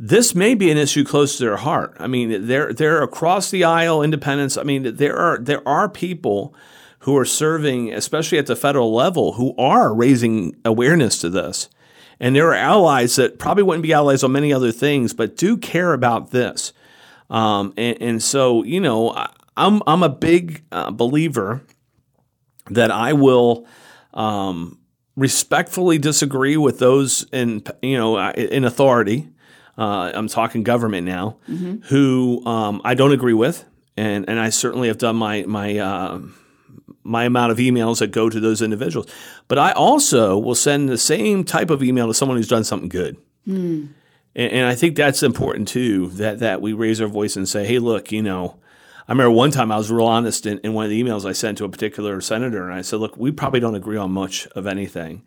this 0.03 0.35
may 0.35 0.55
be 0.55 0.71
an 0.71 0.79
issue 0.79 1.05
close 1.05 1.37
to 1.37 1.45
their 1.45 1.59
heart. 1.59 1.95
I 1.99 2.07
mean, 2.07 2.47
they're 2.47 2.73
they're 2.73 3.03
across 3.03 3.51
the 3.51 3.65
aisle 3.65 4.03
independents. 4.03 4.57
I 4.57 4.63
mean, 4.63 4.97
there 4.97 5.15
are 5.15 5.39
there 5.39 5.67
are 5.69 5.91
people 5.91 6.55
who 7.01 7.19
are 7.19 7.27
serving, 7.27 7.93
especially 7.93 8.39
at 8.39 8.47
the 8.47 8.57
federal 8.57 8.95
level, 8.95 9.33
who 9.35 9.55
are 9.59 9.95
raising 9.95 10.57
awareness 10.65 11.19
to 11.21 11.29
this. 11.29 11.69
And 12.19 12.35
there 12.35 12.49
are 12.49 12.55
allies 12.55 13.17
that 13.17 13.39
probably 13.39 13.63
wouldn't 13.63 13.83
be 13.83 13.93
allies 13.93 14.25
on 14.25 14.33
many 14.33 14.55
other 14.55 14.73
things, 14.73 15.13
but 15.13 15.37
do 15.37 15.59
care 15.59 15.93
about 15.93 16.31
this. 16.31 16.73
Um, 17.29 17.75
and, 17.77 18.01
and, 18.01 18.23
so, 18.23 18.65
you 18.65 18.81
know, 18.81 19.11
I'm 19.55 19.83
I'm 19.87 20.03
a 20.03 20.09
big 20.09 20.65
uh, 20.73 20.91
believer 20.91 21.61
that 22.71 22.91
I 22.91 23.13
will 23.13 23.67
um, 24.15 24.79
respectfully 25.15 25.99
disagree 25.99 26.57
with 26.57 26.79
those 26.79 27.27
in 27.33 27.63
you 27.83 27.99
know 27.99 28.19
in 28.31 28.65
authority 28.65 29.29
uh, 29.81 30.13
I'm 30.15 30.29
talking 30.29 30.63
government 30.63 31.07
now, 31.07 31.39
mm-hmm. 31.49 31.87
who 31.87 32.45
um, 32.45 32.83
I 32.85 32.93
don't 32.93 33.13
agree 33.13 33.33
with, 33.33 33.65
and 33.97 34.29
and 34.29 34.39
I 34.39 34.51
certainly 34.51 34.89
have 34.89 34.99
done 34.99 35.17
my 35.17 35.45
my 35.45 35.79
uh, 35.79 36.21
my 37.03 37.25
amount 37.25 37.51
of 37.51 37.57
emails 37.57 38.01
that 38.01 38.09
go 38.09 38.29
to 38.29 38.39
those 38.39 38.61
individuals. 38.61 39.07
But 39.49 39.59
I 39.59 39.73
also 39.73 40.37
will 40.39 40.55
send 40.55 40.91
the 40.91 40.99
same 40.99 41.45
type 41.45 41.71
of 41.71 41.83
email 41.83 42.09
to 42.09 42.15
someone 42.15 42.37
who's 42.37 42.47
done 42.47 42.63
something 42.63 42.91
good. 42.91 43.17
Mm. 43.49 43.89
And, 44.37 44.53
and 44.53 44.67
I 44.67 44.75
think 44.75 44.97
that's 44.97 45.23
important 45.23 45.67
too. 45.67 46.09
That 46.09 46.41
that 46.41 46.61
we 46.61 46.75
raise 46.75 47.01
our 47.01 47.09
voice 47.09 47.35
and 47.35 47.49
say, 47.49 47.65
"Hey, 47.65 47.79
look, 47.79 48.13
you 48.13 48.23
know." 48.23 48.57
I 49.09 49.13
remember 49.13 49.33
one 49.33 49.51
time 49.51 49.73
I 49.73 49.77
was 49.77 49.91
real 49.91 50.07
honest 50.07 50.47
in, 50.47 50.61
in 50.61 50.73
one 50.73 50.85
of 50.85 50.91
the 50.91 51.03
emails 51.03 51.29
I 51.29 51.33
sent 51.33 51.59
to 51.59 51.65
a 51.65 51.69
particular 51.69 52.21
senator, 52.21 52.65
and 52.69 52.73
I 52.73 52.83
said, 52.83 53.01
"Look, 53.01 53.17
we 53.17 53.33
probably 53.33 53.59
don't 53.59 53.75
agree 53.75 53.97
on 53.97 54.13
much 54.13 54.47
of 54.49 54.67
anything." 54.67 55.23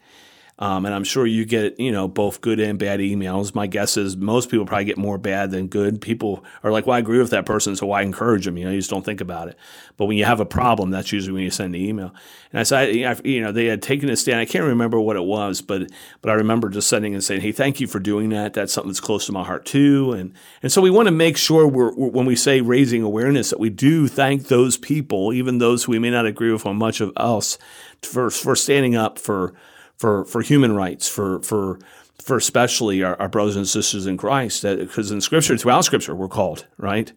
Um, 0.59 0.85
and 0.85 0.93
I'm 0.93 1.03
sure 1.03 1.25
you 1.25 1.45
get, 1.45 1.79
you 1.79 1.91
know, 1.91 2.07
both 2.07 2.39
good 2.41 2.59
and 2.59 2.77
bad 2.77 2.99
emails. 2.99 3.55
My 3.55 3.65
guess 3.65 3.97
is 3.97 4.15
most 4.15 4.51
people 4.51 4.67
probably 4.67 4.85
get 4.85 4.99
more 4.99 5.17
bad 5.17 5.49
than 5.49 5.67
good. 5.67 5.99
People 5.99 6.45
are 6.61 6.71
like, 6.71 6.85
well, 6.85 6.95
I 6.95 6.99
agree 6.99 7.17
with 7.17 7.31
that 7.31 7.47
person, 7.47 7.75
so 7.75 7.87
why 7.87 8.03
encourage 8.03 8.45
them? 8.45 8.57
You 8.57 8.65
know, 8.65 8.71
you 8.71 8.77
just 8.77 8.91
don't 8.91 9.03
think 9.03 9.19
about 9.19 9.47
it. 9.47 9.57
But 9.97 10.05
when 10.05 10.15
you 10.15 10.25
have 10.25 10.39
a 10.39 10.45
problem, 10.45 10.91
that's 10.91 11.11
usually 11.11 11.33
when 11.33 11.43
you 11.43 11.49
send 11.49 11.73
the 11.73 11.83
email. 11.83 12.13
And 12.51 12.59
I 12.59 12.63
said, 12.63 12.93
you 13.25 13.41
know, 13.41 13.51
they 13.51 13.65
had 13.65 13.81
taken 13.81 14.09
a 14.09 14.15
stand. 14.15 14.39
I 14.39 14.45
can't 14.45 14.65
remember 14.65 14.99
what 14.99 15.15
it 15.15 15.23
was, 15.23 15.61
but 15.61 15.89
but 16.21 16.29
I 16.29 16.35
remember 16.35 16.69
just 16.69 16.87
sending 16.87 17.15
and 17.15 17.23
saying, 17.23 17.41
hey, 17.41 17.51
thank 17.51 17.79
you 17.79 17.87
for 17.87 17.99
doing 17.99 18.29
that. 18.29 18.53
That's 18.53 18.71
something 18.71 18.89
that's 18.89 18.99
close 18.99 19.25
to 19.25 19.31
my 19.31 19.43
heart 19.43 19.65
too. 19.65 20.11
And 20.13 20.33
and 20.61 20.71
so 20.71 20.81
we 20.81 20.91
want 20.91 21.07
to 21.07 21.11
make 21.11 21.35
sure 21.35 21.67
we're, 21.67 21.93
we're 21.95 22.09
when 22.09 22.27
we 22.27 22.35
say 22.35 22.61
raising 22.61 23.01
awareness 23.01 23.49
that 23.49 23.59
we 23.59 23.71
do 23.71 24.07
thank 24.07 24.49
those 24.49 24.77
people, 24.77 25.33
even 25.33 25.57
those 25.57 25.83
who 25.83 25.93
we 25.93 25.99
may 25.99 26.11
not 26.11 26.27
agree 26.27 26.51
with 26.51 26.67
on 26.67 26.75
much 26.75 27.01
of 27.01 27.11
else, 27.17 27.57
for 28.03 28.29
for 28.29 28.55
standing 28.55 28.95
up 28.95 29.17
for 29.17 29.55
for 29.97 30.25
for 30.25 30.41
human 30.41 30.75
rights, 30.75 31.07
for 31.07 31.41
for 31.41 31.79
for 32.21 32.37
especially 32.37 33.03
our, 33.03 33.19
our 33.19 33.29
brothers 33.29 33.55
and 33.55 33.67
sisters 33.67 34.05
in 34.05 34.17
Christ. 34.17 34.63
Because 34.63 35.11
in 35.11 35.21
Scripture, 35.21 35.57
throughout 35.57 35.85
Scripture, 35.85 36.15
we're 36.15 36.27
called 36.27 36.67
right 36.77 37.11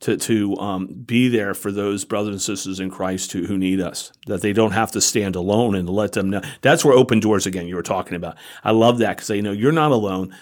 to 0.00 0.16
to 0.16 0.56
um, 0.58 0.86
be 0.86 1.28
there 1.28 1.54
for 1.54 1.72
those 1.72 2.04
brothers 2.04 2.32
and 2.32 2.42
sisters 2.42 2.80
in 2.80 2.90
Christ 2.90 3.32
who, 3.32 3.46
who 3.46 3.56
need 3.56 3.80
us. 3.80 4.12
That 4.26 4.42
they 4.42 4.52
don't 4.52 4.72
have 4.72 4.92
to 4.92 5.00
stand 5.00 5.36
alone 5.36 5.74
and 5.74 5.88
let 5.88 6.12
them 6.12 6.30
know. 6.30 6.42
That's 6.60 6.84
where 6.84 6.94
open 6.94 7.20
doors 7.20 7.46
again. 7.46 7.66
You 7.66 7.76
were 7.76 7.82
talking 7.82 8.16
about. 8.16 8.36
I 8.62 8.72
love 8.72 8.98
that 8.98 9.16
because 9.16 9.28
they 9.28 9.40
know 9.40 9.52
you're 9.52 9.72
not 9.72 9.92
alone. 9.92 10.34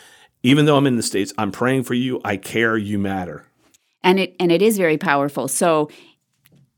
Even 0.42 0.64
though 0.64 0.76
I'm 0.76 0.86
in 0.86 0.96
the 0.96 1.02
states, 1.02 1.34
I'm 1.36 1.52
praying 1.52 1.84
for 1.84 1.94
you. 1.94 2.20
I 2.24 2.38
care. 2.38 2.76
You 2.76 2.98
matter. 2.98 3.44
And 4.02 4.18
it 4.18 4.34
and 4.40 4.50
it 4.50 4.62
is 4.62 4.78
very 4.78 4.96
powerful. 4.96 5.46
So 5.48 5.90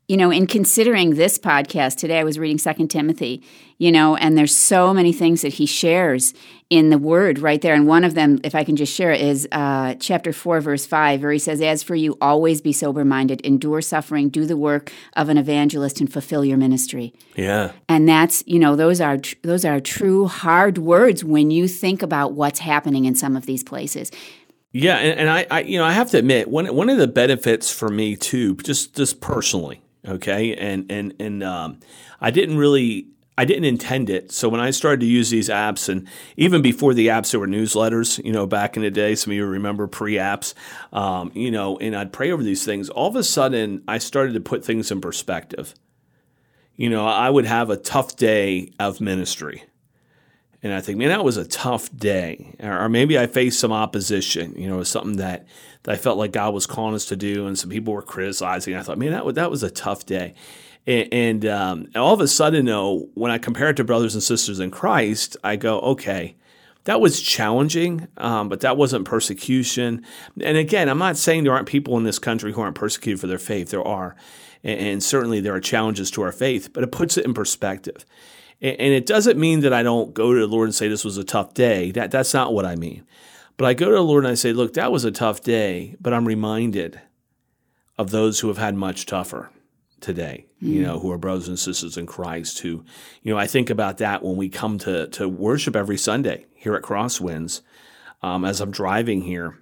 you 0.09 0.17
know, 0.17 0.31
in 0.31 0.47
considering 0.47 1.15
this 1.15 1.39
podcast 1.39 1.97
today, 1.97 2.19
I 2.19 2.25
was 2.25 2.39
reading 2.39 2.59
Second 2.59 2.89
Timothy, 2.89 3.43
you 3.79 3.93
know, 3.93 4.17
and 4.17 4.37
there's 4.37 4.55
so 4.55 4.93
many 4.93 5.13
things 5.13 5.43
that 5.43 5.55
he 5.55 5.67
shares 5.67 6.35
in 6.71 6.91
the 6.91 6.99
Word 6.99 7.39
right 7.39 7.61
there. 7.61 7.75
And 7.75 7.87
one 7.87 8.03
of 8.03 8.15
them, 8.15 8.41
if 8.43 8.55
I 8.55 8.65
can 8.65 8.77
just 8.77 8.93
share, 8.93 9.13
is 9.13 9.47
uh, 9.53 9.95
chapter 10.01 10.33
four, 10.33 10.61
verse 10.61 10.87
five, 10.87 11.23
where 11.23 11.33
he 11.33 11.39
says, 11.39 11.61
"As 11.61 11.83
for 11.83 11.95
you, 11.95 12.19
always 12.21 12.61
be 12.61 12.73
sober-minded, 12.73 13.41
endure 13.43 13.81
suffering, 13.81 14.29
do 14.29 14.45
the 14.45 14.57
work 14.57 14.93
of 15.15 15.29
an 15.29 15.39
evangelist, 15.39 16.01
and 16.01 16.13
fulfill 16.13 16.45
your 16.45 16.59
ministry." 16.59 17.15
Yeah, 17.37 17.73
and 17.89 18.09
that's 18.09 18.43
you 18.47 18.59
know 18.59 18.75
those 18.75 19.01
are 19.01 19.19
tr- 19.19 19.37
those 19.43 19.65
are 19.65 19.81
true 19.81 20.27
hard 20.27 20.79
words 20.79 21.23
when 21.23 21.51
you 21.51 21.69
think 21.69 22.03
about 22.03 22.33
what's 22.33 22.59
happening 22.59 23.05
in 23.05 23.15
some 23.15 23.37
of 23.37 23.47
these 23.47 23.63
places. 23.63 24.11
Yeah, 24.73 24.97
and, 24.97 25.21
and 25.21 25.31
I, 25.31 25.47
I, 25.51 25.61
you 25.61 25.79
know, 25.79 25.85
I 25.85 25.93
have 25.93 26.11
to 26.11 26.19
admit, 26.19 26.49
one 26.49 26.67
one 26.75 26.89
of 26.89 26.99
the 26.99 27.07
benefits 27.07 27.71
for 27.71 27.89
me 27.89 28.17
too, 28.17 28.57
just 28.57 28.97
just 28.97 29.21
personally, 29.21 29.83
okay 30.07 30.55
and 30.57 30.91
and 30.91 31.15
and 31.21 31.43
um, 31.43 31.79
i 32.21 32.31
didn't 32.31 32.59
really 32.59 33.07
I 33.39 33.47
didn't 33.47 33.65
intend 33.65 34.11
it. 34.11 34.31
So 34.31 34.49
when 34.49 34.61
I 34.61 34.71
started 34.71 35.01
to 35.01 35.07
use 35.07 35.31
these 35.31 35.49
apps, 35.49 35.89
and 35.89 36.07
even 36.37 36.61
before 36.61 36.93
the 36.93 37.07
apps, 37.07 37.31
there 37.31 37.41
were 37.41 37.49
newsletters. 37.49 38.23
You 38.23 38.33
know, 38.33 38.47
back 38.47 38.77
in 38.77 38.83
the 38.83 38.91
day, 38.91 39.15
some 39.15 39.31
of 39.31 39.37
you 39.37 39.47
remember 39.47 39.87
pre-apps. 39.89 40.53
Um, 40.93 41.33
you 41.35 41.51
know, 41.51 41.79
and 41.79 41.97
I'd 41.97 42.13
pray 42.13 42.31
over 42.31 42.43
these 42.43 42.65
things. 42.65 42.91
All 42.91 43.09
of 43.09 43.17
a 43.17 43.25
sudden, 43.25 43.83
I 43.89 43.99
started 43.99 44.35
to 44.35 44.41
put 44.41 44.65
things 44.65 44.91
in 44.91 45.01
perspective. 45.01 45.75
You 46.77 46.91
know, 46.91 47.07
I 47.07 47.31
would 47.31 47.47
have 47.47 47.71
a 47.71 47.77
tough 47.77 48.17
day 48.17 48.73
of 48.79 49.01
ministry, 49.01 49.65
and 50.63 50.73
I 50.73 50.81
think, 50.81 50.99
man, 50.99 51.09
that 51.09 51.25
was 51.25 51.37
a 51.37 51.47
tough 51.47 51.95
day. 51.97 52.55
Or 52.61 52.89
maybe 52.89 53.19
I 53.19 53.27
faced 53.27 53.59
some 53.59 53.73
opposition. 53.73 54.55
You 54.57 54.69
know, 54.69 54.83
something 54.83 55.17
that 55.17 55.47
that 55.83 55.93
I 55.93 55.97
felt 55.97 56.19
like 56.19 56.33
God 56.33 56.55
was 56.55 56.67
calling 56.67 56.95
us 56.95 57.07
to 57.07 57.17
do, 57.17 57.47
and 57.47 57.59
some 57.59 57.71
people 57.71 57.93
were 57.93 58.03
criticizing. 58.03 58.77
I 58.77 58.83
thought, 58.83 58.99
man, 58.99 59.11
that 59.13 59.35
that 59.35 59.51
was 59.51 59.63
a 59.63 59.71
tough 59.71 60.07
day. 60.07 60.35
And, 60.87 61.09
and 61.13 61.47
um, 61.47 61.89
all 61.95 62.15
of 62.15 62.21
a 62.21 62.29
sudden, 62.29 62.67
though, 62.67 63.09
when 63.15 63.31
I 63.31 63.39
compare 63.39 63.71
it 63.71 63.77
to 63.77 63.85
brothers 63.85 64.15
and 64.15 64.23
sisters 64.23 64.61
in 64.61 64.71
Christ, 64.71 65.37
I 65.45 65.57
go, 65.57 65.81
okay, 65.81 66.37
that 66.85 67.01
was 67.01 67.21
challenging, 67.21 68.09
um, 68.17 68.49
but 68.49 68.61
that 68.61 68.77
wasn't 68.77 69.05
persecution. 69.05 70.05
And 70.41 70.57
again, 70.57 70.89
I'm 70.89 70.99
not 70.99 71.17
saying 71.17 71.45
there 71.45 71.53
aren't 71.53 71.69
people 71.69 71.97
in 71.97 72.05
this 72.05 72.19
country 72.19 72.53
who 72.53 72.61
aren't 72.61 72.75
persecuted 72.75 73.21
for 73.21 73.29
their 73.29 73.39
faith. 73.39 73.71
There 73.71 73.87
are. 73.87 74.17
And, 74.65 74.81
and 74.81 75.03
certainly 75.03 75.41
there 75.41 75.55
are 75.55 75.61
challenges 75.61 76.11
to 76.13 76.23
our 76.23 76.33
faith, 76.33 76.73
but 76.73 76.83
it 76.83 76.91
puts 76.91 77.17
it 77.17 77.25
in 77.25 77.35
perspective. 77.35 78.05
And, 78.63 78.81
and 78.81 78.95
it 78.95 79.05
doesn't 79.05 79.39
mean 79.39 79.61
that 79.61 79.73
I 79.73 79.83
don't 79.83 80.15
go 80.15 80.33
to 80.33 80.41
the 80.41 80.47
Lord 80.47 80.69
and 80.69 80.75
say 80.75 80.89
this 80.89 81.05
was 81.05 81.19
a 81.19 81.25
tough 81.25 81.53
day. 81.53 81.91
That, 81.91 82.11
that's 82.11 82.33
not 82.33 82.55
what 82.55 82.65
I 82.65 82.77
mean. 82.77 83.05
But 83.59 83.67
I 83.67 83.75
go 83.75 83.87
to 83.87 83.97
the 83.97 84.03
Lord 84.03 84.25
and 84.25 84.31
I 84.31 84.35
say, 84.35 84.53
look, 84.53 84.75
that 84.75 84.93
was 84.93 85.05
a 85.05 85.11
tough 85.11 85.43
day, 85.43 85.97
but 86.01 86.15
I'm 86.15 86.27
reminded 86.27 87.01
of 87.99 88.11
those 88.11 88.41
who 88.41 88.49
have 88.49 88.59
had 88.59 88.75
much 88.75 89.05
tougher 89.05 89.51
today, 90.01 90.47
mm. 90.63 90.69
you 90.69 90.83
know, 90.83 90.99
who 90.99 91.13
are 91.13 91.19
brothers 91.19 91.49
and 91.49 91.59
sisters 91.59 91.97
in 91.97 92.07
Christ 92.07 92.61
who, 92.61 92.85
you 93.23 93.33
know, 93.33 93.39
I 93.39 93.47
think 93.47 93.71
about 93.71 93.99
that 93.99 94.23
when 94.23 94.37
we 94.37 94.49
come 94.49 94.79
to, 94.79 95.07
to 95.09 95.29
worship 95.29 95.77
every 95.77 95.99
Sunday 95.99 96.47
here 96.55 96.75
at 96.75 96.83
Crosswinds. 96.83 97.61
Um, 98.23 98.45
as 98.45 98.61
I'm 98.61 98.71
driving 98.71 99.23
here, 99.23 99.59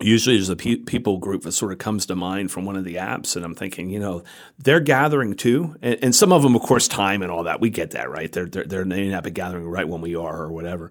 usually 0.00 0.36
there's 0.36 0.48
a 0.48 0.56
pe- 0.56 0.76
people 0.76 1.18
group 1.18 1.42
that 1.42 1.52
sort 1.52 1.72
of 1.72 1.78
comes 1.78 2.06
to 2.06 2.14
mind 2.14 2.50
from 2.52 2.64
one 2.64 2.76
of 2.76 2.84
the 2.84 2.96
apps 2.96 3.34
and 3.34 3.44
i'm 3.44 3.54
thinking 3.54 3.90
you 3.90 3.98
know 3.98 4.22
they're 4.58 4.80
gathering 4.80 5.34
too 5.34 5.74
and, 5.82 5.98
and 6.02 6.14
some 6.14 6.32
of 6.32 6.42
them 6.42 6.54
of 6.54 6.62
course 6.62 6.86
time 6.86 7.22
and 7.22 7.30
all 7.30 7.44
that 7.44 7.60
we 7.60 7.68
get 7.70 7.90
that 7.92 8.10
right 8.10 8.32
they're, 8.32 8.46
they're, 8.46 8.64
they're 8.64 8.84
they 8.84 9.02
may 9.02 9.08
not 9.08 9.24
be 9.24 9.30
gathering 9.30 9.66
right 9.66 9.88
when 9.88 10.00
we 10.00 10.14
are 10.14 10.42
or 10.42 10.52
whatever 10.52 10.90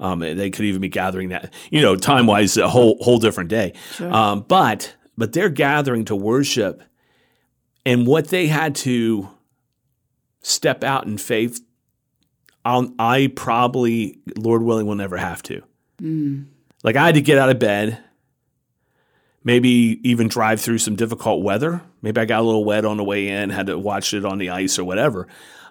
um, 0.00 0.20
they 0.20 0.50
could 0.50 0.64
even 0.64 0.80
be 0.80 0.88
gathering 0.88 1.30
that 1.30 1.52
you 1.70 1.80
know 1.80 1.96
time 1.96 2.26
wise 2.26 2.56
a 2.56 2.68
whole 2.68 2.98
whole 3.00 3.18
different 3.18 3.50
day 3.50 3.72
sure. 3.92 4.12
um, 4.12 4.44
but 4.46 4.94
but 5.16 5.32
they're 5.32 5.48
gathering 5.48 6.04
to 6.04 6.16
worship 6.16 6.82
and 7.86 8.06
what 8.06 8.28
they 8.28 8.46
had 8.48 8.74
to 8.74 9.28
step 10.42 10.82
out 10.82 11.06
in 11.06 11.18
faith 11.18 11.60
I'll, 12.64 12.92
i 12.98 13.32
probably 13.34 14.18
lord 14.36 14.62
willing 14.62 14.86
will 14.86 14.96
never 14.96 15.16
have 15.16 15.42
to 15.44 15.62
mm. 16.00 16.46
like 16.82 16.96
i 16.96 17.06
had 17.06 17.14
to 17.14 17.20
get 17.20 17.38
out 17.38 17.50
of 17.50 17.58
bed 17.58 18.02
maybe 19.44 20.00
even 20.02 20.28
drive 20.28 20.60
through 20.60 20.78
some 20.78 20.96
difficult 20.96 21.42
weather. 21.42 21.82
Maybe 22.02 22.20
I 22.20 22.24
got 22.24 22.40
a 22.40 22.44
little 22.44 22.64
wet 22.64 22.84
on 22.84 22.96
the 22.96 23.04
way 23.04 23.28
in, 23.28 23.50
had 23.50 23.66
to 23.66 23.78
watch 23.78 24.14
it 24.14 24.24
on 24.24 24.38
the 24.38 24.50
ice 24.50 24.78
or 24.78 24.84
whatever. 24.84 25.28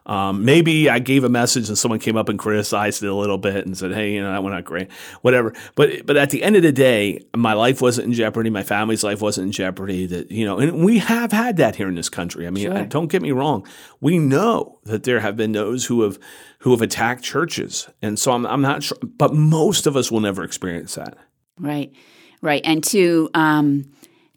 Um, 0.08 0.46
maybe 0.46 0.90
I 0.90 1.00
gave 1.00 1.26
a 1.26 1.30
message 1.30 1.68
and 1.68 1.78
someone 1.78 2.00
came 2.00 2.16
up 2.16 2.30
and 2.30 2.40
criticized 2.40 3.04
it 3.04 3.08
a 3.08 3.14
little 3.14 3.38
bit 3.38 3.66
and 3.66 3.78
said, 3.78 3.92
"Hey, 3.94 4.14
you 4.14 4.22
know 4.22 4.32
that 4.32 4.42
went 4.42 4.56
not 4.56 4.64
great, 4.64 4.90
whatever." 5.22 5.54
But 5.76 6.06
but 6.06 6.16
at 6.16 6.30
the 6.30 6.44
end 6.44 6.56
of 6.56 6.62
the 6.62 6.72
day, 6.72 7.26
my 7.36 7.52
life 7.52 7.82
wasn't 7.82 8.08
in 8.08 8.14
jeopardy. 8.14 8.50
My 8.50 8.64
family's 8.64 9.04
life 9.04 9.22
wasn't 9.22 9.48
in 9.48 9.52
jeopardy. 9.52 10.06
That 10.06 10.32
you 10.32 10.46
know, 10.46 10.60
and 10.60 10.86
we 10.86 11.00
have 11.00 11.34
had 11.34 11.58
that 11.58 11.76
here 11.76 11.90
in 11.90 11.96
this 11.96 12.08
country. 12.08 12.48
I 12.48 12.52
mean, 12.52 12.72
sure. 12.72 12.86
don't 12.86 13.12
get 13.12 13.22
me 13.22 13.34
wrong. 13.34 13.68
We 14.00 14.18
know 14.18 14.80
that 14.86 15.04
there 15.04 15.20
have 15.20 15.36
been 15.36 15.52
those 15.52 15.86
who 15.86 16.04
have 16.04 16.18
who 16.60 16.72
have 16.72 16.82
attacked 16.82 17.22
churches, 17.22 17.90
and 18.02 18.18
so 18.18 18.32
I'm 18.32 18.46
I'm 18.46 18.62
not 18.62 18.84
sure, 18.84 18.98
but 19.04 19.34
most 19.34 19.88
of 19.88 19.98
us 19.98 20.10
will 20.10 20.22
never 20.22 20.46
experience 20.46 20.96
that. 20.96 21.18
Right 21.60 21.94
right 22.42 22.62
and 22.64 22.84
to 22.86 23.30
um, 23.34 23.86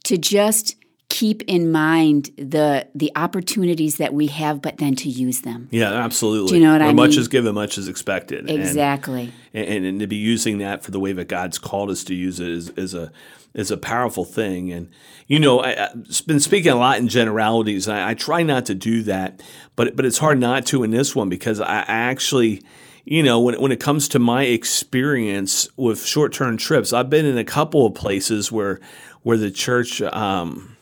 to 0.05 0.17
just 0.17 0.77
keep 1.11 1.43
in 1.47 1.71
mind 1.71 2.31
the 2.37 2.87
the 2.95 3.13
opportunities 3.17 3.97
that 3.97 4.15
we 4.15 4.29
have, 4.29 4.63
but 4.63 4.79
then 4.79 4.95
to 4.95 5.11
use 5.11 5.43
them. 5.43 5.69
Yeah, 5.71 5.93
absolutely. 5.93 6.49
Do 6.49 6.55
you 6.55 6.65
know 6.65 6.73
what 6.73 6.81
Where 6.81 6.91
I 6.91 6.95
much 6.95 7.11
mean? 7.11 7.21
is 7.21 7.29
given, 7.29 7.55
much 7.55 7.77
is 7.77 7.89
expected. 7.89 8.49
Exactly. 8.49 9.33
And, 9.53 9.69
and, 9.69 9.87
and 9.87 10.01
to 10.01 10.07
be 10.07 10.17
using 10.17 10.59
that 10.59 10.83
for 10.83 10.93
the 10.93 11.01
way 11.01 11.13
that 11.13 11.29
God's 11.29 11.59
called 11.59 11.91
us 11.91 12.05
to 12.05 12.15
use 12.15 12.41
it 12.41 12.49
is, 12.49 12.71
is 12.71 12.95
a 12.95 13.13
is 13.53 13.71
a 13.71 13.77
powerful 13.77 14.25
thing. 14.25 14.73
And 14.73 14.89
you 15.27 15.39
know, 15.41 15.61
I, 15.61 15.75
have 15.75 16.27
been 16.27 16.41
speaking 16.41 16.73
a 16.73 16.77
lot 16.77 16.99
in 16.99 17.09
generalities. 17.09 17.89
I, 17.89 18.11
I, 18.11 18.15
try 18.15 18.43
not 18.43 18.67
to 18.67 18.75
do 18.75 19.03
that, 19.03 19.43
but 19.77 19.97
but 19.97 20.07
it's 20.07 20.19
hard 20.19 20.39
not 20.39 20.65
to 20.67 20.85
in 20.85 20.91
this 20.91 21.15
one 21.15 21.29
because 21.29 21.61
I, 21.61 21.81
I 21.81 21.85
actually 21.87 22.63
you 23.05 23.23
know, 23.23 23.41
when, 23.41 23.61
when 23.61 23.73
it 23.73 23.81
comes 23.81 24.09
to 24.09 24.19
my 24.19 24.45
experience 24.45 25.69
with 25.77 26.05
short 26.05 26.33
term 26.33 26.57
trips, 26.57 26.93
I've 26.93 27.11
been 27.11 27.27
in 27.27 27.39
a 27.39 27.45
couple 27.45 27.87
of 27.87 27.95
places 27.95 28.53
where 28.53 28.81
where 29.23 29.37
the 29.37 29.51
church 29.51 30.01
um, 30.01 30.77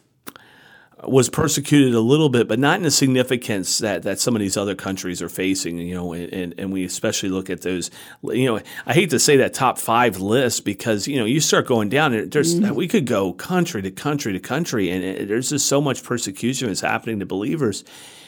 was 1.04 1.28
persecuted 1.28 1.94
a 1.94 2.00
little 2.00 2.28
bit, 2.28 2.48
but 2.48 2.58
not 2.58 2.76
in 2.76 2.82
the 2.82 2.90
significance 2.90 3.78
that, 3.78 4.02
that 4.02 4.18
some 4.18 4.34
of 4.34 4.40
these 4.40 4.56
other 4.56 4.74
countries 4.74 5.22
are 5.22 5.28
facing. 5.28 5.78
You 5.78 5.94
know, 5.94 6.12
and, 6.12 6.54
and 6.58 6.72
we 6.72 6.84
especially 6.84 7.28
look 7.28 7.50
at 7.50 7.62
those. 7.62 7.90
You 8.22 8.46
know, 8.46 8.60
I 8.86 8.94
hate 8.94 9.10
to 9.10 9.18
say 9.18 9.36
that 9.38 9.54
top 9.54 9.78
five 9.78 10.20
list 10.20 10.64
because 10.64 11.06
you 11.06 11.18
know 11.18 11.24
you 11.24 11.40
start 11.40 11.66
going 11.66 11.88
down. 11.88 12.28
There's 12.30 12.56
mm-hmm. 12.56 12.74
we 12.74 12.88
could 12.88 13.06
go 13.06 13.32
country 13.32 13.82
to 13.82 13.90
country 13.90 14.32
to 14.32 14.40
country, 14.40 14.90
and 14.90 15.04
it, 15.04 15.28
there's 15.28 15.50
just 15.50 15.66
so 15.66 15.80
much 15.80 16.02
persecution 16.02 16.68
that's 16.68 16.80
happening 16.80 17.20
to 17.20 17.26
believers, 17.26 17.84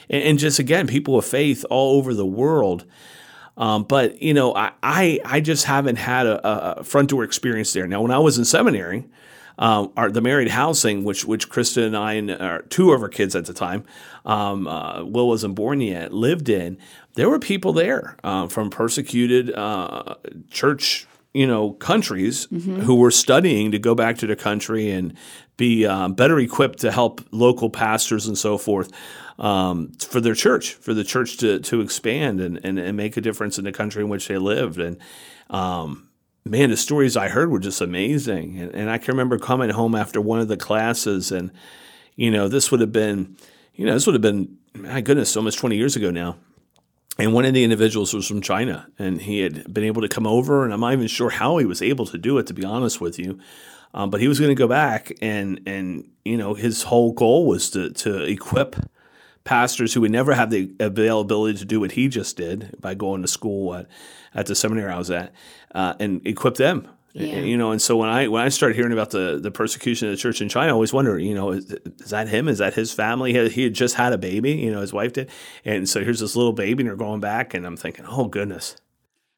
and, 0.08 0.22
and 0.22 0.38
just 0.38 0.58
again 0.58 0.86
people 0.86 1.18
of 1.18 1.24
faith 1.24 1.64
all 1.70 1.96
over 1.98 2.14
the 2.14 2.26
world. 2.26 2.84
Um, 3.56 3.84
but 3.84 4.20
you 4.22 4.34
know, 4.34 4.54
I, 4.54 4.72
I, 4.82 5.20
I 5.24 5.40
just 5.40 5.64
haven't 5.64 5.96
had 5.96 6.26
a, 6.26 6.78
a, 6.78 6.84
front 6.84 7.10
door 7.10 7.24
experience 7.24 7.72
there. 7.72 7.86
Now, 7.86 8.02
when 8.02 8.10
I 8.10 8.18
was 8.18 8.38
in 8.38 8.44
seminary, 8.44 9.06
um, 9.58 9.92
our, 9.96 10.10
the 10.10 10.22
married 10.22 10.48
housing, 10.48 11.04
which 11.04 11.24
which 11.24 11.50
Krista 11.50 11.84
and 11.84 11.96
I 11.96 12.14
and 12.14 12.30
our, 12.30 12.62
two 12.62 12.92
of 12.92 13.02
our 13.02 13.08
kids 13.08 13.36
at 13.36 13.44
the 13.44 13.52
time, 13.52 13.84
um, 14.24 14.66
uh, 14.66 15.04
Will 15.04 15.28
wasn't 15.28 15.54
born 15.54 15.80
yet, 15.80 16.12
lived 16.12 16.48
in. 16.48 16.78
There 17.14 17.28
were 17.28 17.38
people 17.38 17.72
there 17.72 18.16
uh, 18.24 18.46
from 18.46 18.70
persecuted 18.70 19.52
uh, 19.52 20.14
church 20.50 21.06
you 21.34 21.46
know 21.46 21.72
countries 21.72 22.46
mm-hmm. 22.46 22.80
who 22.80 22.96
were 22.96 23.10
studying 23.10 23.70
to 23.70 23.78
go 23.78 23.94
back 23.94 24.18
to 24.18 24.26
their 24.26 24.36
country 24.36 24.90
and 24.90 25.14
be 25.56 25.86
uh, 25.86 26.08
better 26.08 26.38
equipped 26.40 26.80
to 26.80 26.90
help 26.90 27.20
local 27.30 27.70
pastors 27.70 28.26
and 28.26 28.38
so 28.38 28.58
forth 28.58 28.90
um, 29.40 29.92
for 29.98 30.20
their 30.20 30.34
church, 30.34 30.74
for 30.74 30.94
the 30.94 31.02
church 31.02 31.38
to 31.38 31.58
to 31.60 31.80
expand 31.80 32.40
and, 32.40 32.60
and, 32.62 32.78
and 32.78 32.96
make 32.96 33.16
a 33.16 33.20
difference 33.20 33.58
in 33.58 33.64
the 33.64 33.72
country 33.72 34.02
in 34.02 34.08
which 34.08 34.28
they 34.28 34.38
lived. 34.38 34.78
And 34.78 34.98
um, 35.48 36.08
man, 36.44 36.70
the 36.70 36.76
stories 36.76 37.16
I 37.16 37.28
heard 37.28 37.50
were 37.50 37.58
just 37.58 37.80
amazing. 37.80 38.58
And, 38.60 38.74
and 38.74 38.90
I 38.90 38.98
can 38.98 39.12
remember 39.12 39.38
coming 39.38 39.70
home 39.70 39.94
after 39.94 40.20
one 40.20 40.40
of 40.40 40.48
the 40.48 40.56
classes, 40.56 41.32
and 41.32 41.50
you 42.16 42.30
know, 42.30 42.48
this 42.48 42.70
would 42.70 42.80
have 42.80 42.92
been, 42.92 43.36
you 43.74 43.86
know, 43.86 43.94
this 43.94 44.06
would 44.06 44.14
have 44.14 44.22
been, 44.22 44.58
my 44.74 45.00
goodness, 45.00 45.36
almost 45.36 45.58
twenty 45.58 45.76
years 45.76 45.96
ago 45.96 46.10
now. 46.10 46.36
And 47.18 47.34
one 47.34 47.44
of 47.44 47.52
the 47.52 47.64
individuals 47.64 48.14
was 48.14 48.26
from 48.26 48.40
China, 48.40 48.86
and 48.98 49.20
he 49.20 49.40
had 49.40 49.74
been 49.74 49.84
able 49.84 50.00
to 50.00 50.08
come 50.08 50.26
over, 50.26 50.64
and 50.64 50.72
I'm 50.72 50.80
not 50.80 50.92
even 50.92 51.06
sure 51.06 51.28
how 51.28 51.58
he 51.58 51.66
was 51.66 51.82
able 51.82 52.06
to 52.06 52.16
do 52.16 52.38
it, 52.38 52.46
to 52.46 52.54
be 52.54 52.64
honest 52.64 53.00
with 53.00 53.18
you. 53.18 53.38
Um, 53.92 54.08
but 54.10 54.20
he 54.20 54.28
was 54.28 54.38
going 54.38 54.50
to 54.50 54.54
go 54.54 54.68
back, 54.68 55.12
and 55.20 55.60
and 55.66 56.08
you 56.24 56.36
know 56.36 56.54
his 56.54 56.84
whole 56.84 57.12
goal 57.12 57.46
was 57.46 57.70
to 57.70 57.90
to 57.90 58.22
equip 58.22 58.76
pastors 59.44 59.94
who 59.94 60.00
would 60.02 60.10
never 60.10 60.34
have 60.34 60.50
the 60.50 60.70
availability 60.80 61.58
to 61.58 61.64
do 61.64 61.80
what 61.80 61.92
he 61.92 62.08
just 62.08 62.36
did 62.36 62.74
by 62.80 62.94
going 62.94 63.22
to 63.22 63.28
school 63.28 63.74
at, 63.74 63.86
at 64.34 64.46
the 64.46 64.54
seminary 64.54 64.92
I 64.92 64.98
was 64.98 65.10
at, 65.10 65.32
uh, 65.74 65.94
and 65.98 66.26
equip 66.26 66.56
them. 66.56 66.88
Yeah. 67.12 67.40
You 67.40 67.56
know, 67.56 67.72
and 67.72 67.82
so 67.82 67.96
when 67.96 68.08
I 68.08 68.28
when 68.28 68.42
I 68.42 68.50
started 68.50 68.76
hearing 68.76 68.92
about 68.92 69.10
the 69.10 69.40
the 69.42 69.50
persecution 69.50 70.08
of 70.08 70.12
the 70.12 70.16
church 70.16 70.40
in 70.40 70.48
China, 70.48 70.68
I 70.68 70.72
always 70.72 70.92
wonder, 70.92 71.18
you 71.18 71.34
know, 71.34 71.50
is, 71.50 71.64
is 71.98 72.10
that 72.10 72.28
him? 72.28 72.46
Is 72.46 72.58
that 72.58 72.74
his 72.74 72.92
family? 72.92 73.32
He 73.32 73.38
had, 73.38 73.50
he 73.52 73.64
had 73.64 73.74
just 73.74 73.96
had 73.96 74.12
a 74.12 74.18
baby, 74.18 74.52
you 74.52 74.70
know, 74.70 74.80
his 74.80 74.92
wife 74.92 75.12
did, 75.14 75.28
and 75.64 75.88
so 75.88 76.04
here's 76.04 76.20
this 76.20 76.36
little 76.36 76.52
baby, 76.52 76.82
and 76.82 76.88
they're 76.88 76.96
going 76.96 77.20
back, 77.20 77.52
and 77.52 77.66
I'm 77.66 77.76
thinking, 77.76 78.04
oh 78.08 78.26
goodness. 78.26 78.76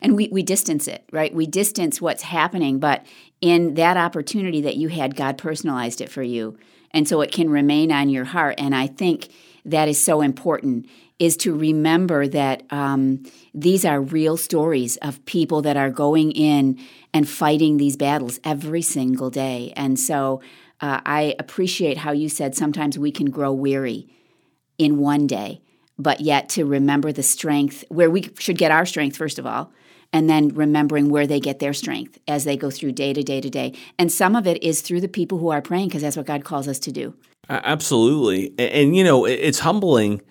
And 0.05 0.17
we, 0.17 0.29
we 0.33 0.43
distance 0.43 0.89
it, 0.89 1.09
right? 1.13 1.33
We 1.33 1.47
distance 1.47 2.01
what's 2.01 2.25
happening, 2.25 2.81
but 2.81 3.07
in 3.41 3.75
that 3.75 3.97
opportunity 3.97 4.61
that 4.63 4.77
you 4.77 4.89
had, 4.89 5.15
God 5.15 5.39
personalized 5.39 6.01
it 6.01 6.11
for 6.11 6.25
you 6.25 6.59
And 6.93 7.09
so 7.09 7.21
it 7.21 7.33
can 7.33 7.51
remain 7.51 7.91
on 7.91 8.09
your 8.09 8.25
heart. 8.25 8.57
And 8.59 8.75
I 8.75 8.87
think 8.87 9.29
that 9.65 9.89
is 9.89 10.03
so 10.03 10.21
important 10.21 10.87
is 11.19 11.37
to 11.37 11.55
remember 11.55 12.27
that 12.27 12.65
um, 12.71 13.23
these 13.55 13.85
are 13.85 14.01
real 14.01 14.37
stories 14.37 14.97
of 14.99 15.25
people 15.25 15.63
that 15.63 15.77
are 15.77 15.91
going 15.91 16.33
in 16.33 16.79
and 17.15 17.29
fighting 17.29 17.77
these 17.77 17.97
battles 17.97 18.41
every 18.43 18.83
single 18.83 19.31
day. 19.31 19.73
And 19.77 20.01
so 20.01 20.41
uh, 20.81 21.01
I 21.07 21.37
appreciate 21.39 21.99
how 21.99 22.11
you 22.11 22.29
said 22.29 22.57
sometimes 22.57 22.99
we 22.99 23.13
can 23.13 23.31
grow 23.31 23.53
weary 23.53 24.09
in 24.79 24.99
one 24.99 25.29
day, 25.29 25.61
but 25.97 26.21
yet 26.21 26.49
to 26.51 26.65
remember 26.65 27.13
the 27.13 27.23
strength 27.23 27.85
where 27.89 28.11
we 28.11 28.29
should 28.41 28.59
get 28.59 28.73
our 28.73 28.85
strength, 28.85 29.17
first 29.17 29.39
of 29.39 29.47
all, 29.47 29.73
and 30.13 30.29
then 30.29 30.49
remembering 30.49 31.09
where 31.09 31.27
they 31.27 31.39
get 31.39 31.61
their 31.61 31.73
strength 31.73 32.19
as 32.27 32.45
they 32.45 32.57
go 32.57 32.69
through 32.69 32.93
day 32.93 33.13
to 33.13 33.23
day 33.23 33.41
to 33.41 33.49
day. 33.49 33.73
And 33.97 34.11
some 34.11 34.35
of 34.35 34.47
it 34.47 34.61
is 34.63 34.81
through 34.81 35.01
the 35.01 35.09
people 35.09 35.39
who 35.39 35.51
are 35.51 35.63
praying 35.63 35.89
because 35.89 36.03
that's 36.03 36.17
what 36.17 36.27
God 36.27 36.45
calls 36.45 36.67
us 36.67 36.81
to 36.81 36.91
do. 36.91 37.15
Absolutely. 37.63 38.49
And, 38.59 38.73
and, 38.73 38.97
you 38.97 39.05
know, 39.05 39.27
it's 39.27 39.59
humbling 39.61 40.23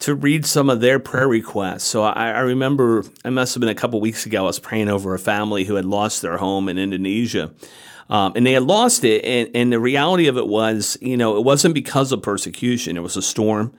to 0.00 0.14
read 0.14 0.46
some 0.46 0.70
of 0.70 0.80
their 0.80 0.98
prayer 0.98 1.26
requests. 1.26 1.84
So 1.84 2.02
I, 2.02 2.30
I 2.30 2.40
remember, 2.40 3.04
I 3.24 3.30
must 3.30 3.54
have 3.54 3.60
been 3.60 3.68
a 3.68 3.74
couple 3.74 4.00
weeks 4.00 4.26
ago, 4.26 4.40
I 4.40 4.46
was 4.46 4.58
praying 4.58 4.88
over 4.88 5.14
a 5.14 5.18
family 5.18 5.64
who 5.64 5.74
had 5.74 5.84
lost 5.84 6.22
their 6.22 6.36
home 6.36 6.68
in 6.68 6.78
Indonesia. 6.78 7.52
Um, 8.08 8.32
and 8.36 8.46
they 8.46 8.52
had 8.52 8.62
lost 8.62 9.04
it. 9.04 9.24
And, 9.24 9.50
and, 9.54 9.72
the 9.72 9.80
reality 9.80 10.28
of 10.28 10.36
it 10.36 10.46
was, 10.46 10.96
you 11.00 11.16
know, 11.16 11.36
it 11.36 11.44
wasn't 11.44 11.74
because 11.74 12.12
of 12.12 12.22
persecution, 12.22 12.96
it 12.96 13.02
was 13.02 13.16
a 13.16 13.22
storm. 13.22 13.74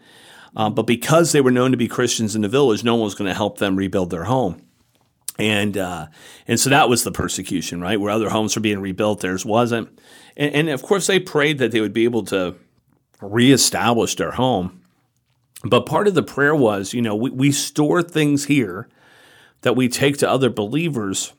Um, 0.56 0.74
but 0.74 0.84
because 0.84 1.32
they 1.32 1.42
were 1.42 1.52
known 1.52 1.72
to 1.72 1.78
be 1.78 1.88
Christians 1.88 2.36
in 2.36 2.42
the 2.42 2.50
village, 2.50 2.84
no 2.84 2.96
one 2.96 3.06
was 3.06 3.16
going 3.16 3.28
to 3.28 3.36
help 3.36 3.60
them 3.60 3.76
rebuild 3.76 4.10
their 4.10 4.26
home. 4.26 4.62
And 5.38 5.78
uh, 5.78 6.08
and 6.48 6.60
so 6.60 6.70
that 6.70 6.90
was 6.90 7.04
the 7.04 7.12
persecution, 7.12 7.80
right? 7.80 8.00
Where 8.00 8.12
other 8.12 8.30
homes 8.30 8.56
were 8.56 8.62
being 8.62 8.82
rebuilt, 8.82 9.22
theirs 9.22 9.46
wasn't. 9.46 9.88
And, 10.36 10.54
and 10.54 10.70
of 10.70 10.82
course, 10.82 11.08
they 11.08 11.20
prayed 11.20 11.60
that 11.60 11.72
they 11.72 11.80
would 11.80 11.94
be 11.94 12.04
able 12.04 12.26
to 12.26 12.56
reestablish 13.22 14.16
their 14.16 14.32
home. 14.32 14.82
But 15.64 15.86
part 15.86 16.08
of 16.08 16.14
the 16.14 16.24
prayer 16.24 16.56
was, 16.56 16.94
you 16.94 17.02
know, 17.02 17.16
we, 17.16 17.30
we 17.30 17.52
store 17.52 18.02
things 18.02 18.46
here 18.46 18.88
that 19.62 19.76
we 19.76 19.90
take 19.90 20.18
to 20.18 20.30
other 20.30 20.50
believers 20.50 21.34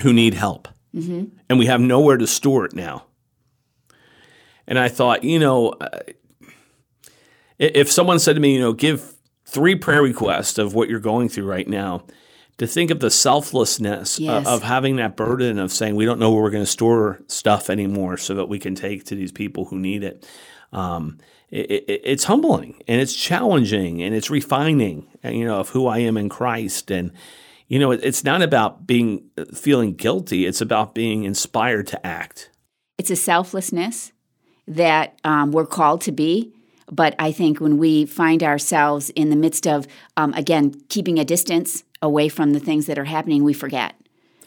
who 0.00 0.12
need 0.12 0.34
help. 0.34 0.68
Mm-hmm. 0.94 1.36
And 1.48 1.58
we 1.58 1.66
have 1.66 1.80
nowhere 1.80 2.16
to 2.16 2.26
store 2.26 2.64
it 2.64 2.74
now. 2.74 3.06
And 4.66 4.78
I 4.78 4.88
thought, 4.88 5.24
you 5.24 5.38
know, 5.38 5.70
uh, 5.70 6.00
if 7.58 7.90
someone 7.90 8.18
said 8.18 8.34
to 8.34 8.40
me, 8.40 8.54
you 8.54 8.60
know, 8.60 8.72
give 8.72 9.14
three 9.46 9.74
prayer 9.74 10.02
requests 10.02 10.58
of 10.58 10.74
what 10.74 10.88
you're 10.88 11.00
going 11.00 11.28
through 11.28 11.46
right 11.46 11.68
now, 11.68 12.04
to 12.58 12.66
think 12.66 12.90
of 12.90 13.00
the 13.00 13.10
selflessness 13.10 14.18
yes. 14.18 14.46
of, 14.46 14.46
of, 14.46 14.62
having 14.62 14.96
that 14.96 15.16
burden 15.16 15.58
of 15.58 15.72
saying 15.72 15.96
we 15.96 16.04
don't 16.04 16.18
know 16.18 16.30
where 16.30 16.42
we're 16.42 16.50
going 16.50 16.64
to 16.64 16.70
store 16.70 17.20
stuff 17.26 17.70
anymore 17.70 18.16
so 18.16 18.34
that 18.34 18.48
we 18.48 18.58
can 18.58 18.74
take 18.74 19.04
to 19.04 19.14
these 19.14 19.32
people 19.32 19.64
who 19.66 19.78
need 19.78 20.04
it. 20.04 20.28
Um, 20.72 21.18
it, 21.50 21.70
it, 21.70 22.00
it's 22.04 22.24
humbling 22.24 22.82
and 22.88 23.00
it's 23.00 23.14
challenging 23.14 24.02
and 24.02 24.14
it's 24.14 24.30
refining, 24.30 25.06
you 25.22 25.44
know, 25.44 25.60
of 25.60 25.68
who 25.68 25.86
I 25.86 25.98
am 25.98 26.16
in 26.16 26.28
Christ. 26.28 26.90
And, 26.90 27.12
you 27.68 27.78
know, 27.78 27.90
it, 27.90 28.00
it's 28.02 28.24
not 28.24 28.40
about 28.40 28.86
being 28.86 29.30
feeling 29.54 29.94
guilty. 29.94 30.46
It's 30.46 30.62
about 30.62 30.94
being 30.94 31.24
inspired 31.24 31.86
to 31.88 32.06
act. 32.06 32.50
It's 32.96 33.10
a 33.10 33.16
selflessness 33.16 34.12
that 34.66 35.18
um, 35.24 35.52
we're 35.52 35.66
called 35.66 36.00
to 36.02 36.12
be. 36.12 36.52
But 36.90 37.14
I 37.18 37.32
think 37.32 37.60
when 37.60 37.78
we 37.78 38.06
find 38.06 38.42
ourselves 38.42 39.10
in 39.10 39.30
the 39.30 39.36
midst 39.36 39.66
of, 39.66 39.86
um, 40.16 40.34
again, 40.34 40.74
keeping 40.88 41.18
a 41.18 41.24
distance 41.24 41.84
away 42.02 42.28
from 42.28 42.52
the 42.52 42.60
things 42.60 42.86
that 42.86 42.98
are 42.98 43.04
happening, 43.04 43.44
we 43.44 43.52
forget. 43.52 43.94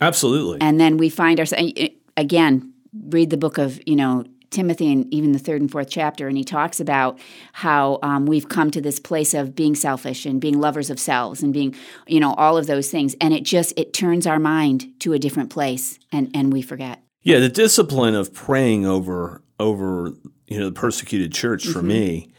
Absolutely. 0.02 0.60
And 0.62 0.80
then 0.80 0.98
we 0.98 1.10
find 1.10 1.40
ourselves, 1.40 1.72
again, 2.18 2.74
read 3.10 3.30
the 3.30 3.38
book 3.38 3.58
of, 3.58 3.80
you 3.88 3.96
know, 3.96 4.26
Timothy 4.50 4.92
and 4.92 5.12
even 5.14 5.32
the 5.32 5.40
third 5.40 5.62
and 5.62 5.72
fourth 5.72 5.90
chapter, 5.90 6.28
and 6.28 6.38
he 6.38 6.44
talks 6.44 6.80
about 6.80 7.20
how 7.54 8.00
um, 8.02 8.26
we've 8.26 8.50
come 8.50 8.72
to 8.72 8.82
this 8.82 9.00
place 9.00 9.34
of 9.34 9.56
being 9.56 9.76
selfish 9.76 10.26
and 10.26 10.42
being 10.42 10.60
lovers 10.60 10.90
of 10.90 11.00
selves 11.00 11.44
and 11.44 11.54
being, 11.54 11.76
you 12.08 12.20
know, 12.20 12.34
all 12.36 12.58
of 12.58 12.68
those 12.68 12.90
things. 12.90 13.16
And 13.22 13.34
it 13.34 13.44
just 13.44 13.74
it 13.78 13.94
turns 13.94 14.28
our 14.28 14.40
mind 14.40 14.88
to 15.00 15.14
a 15.14 15.20
different 15.20 15.50
place, 15.50 16.00
and 16.12 16.30
and 16.34 16.52
we 16.52 16.62
forget. 16.62 17.02
Yeah, 17.22 17.40
the 17.40 17.50
discipline 17.50 18.16
of 18.16 18.34
praying 18.34 18.86
over 18.86 19.42
over 19.60 20.14
you 20.48 20.60
know 20.60 20.66
the 20.66 20.80
persecuted 20.80 21.34
church 21.34 21.68
for 21.68 21.80
mm-hmm. 21.80 21.88
me 21.88 22.32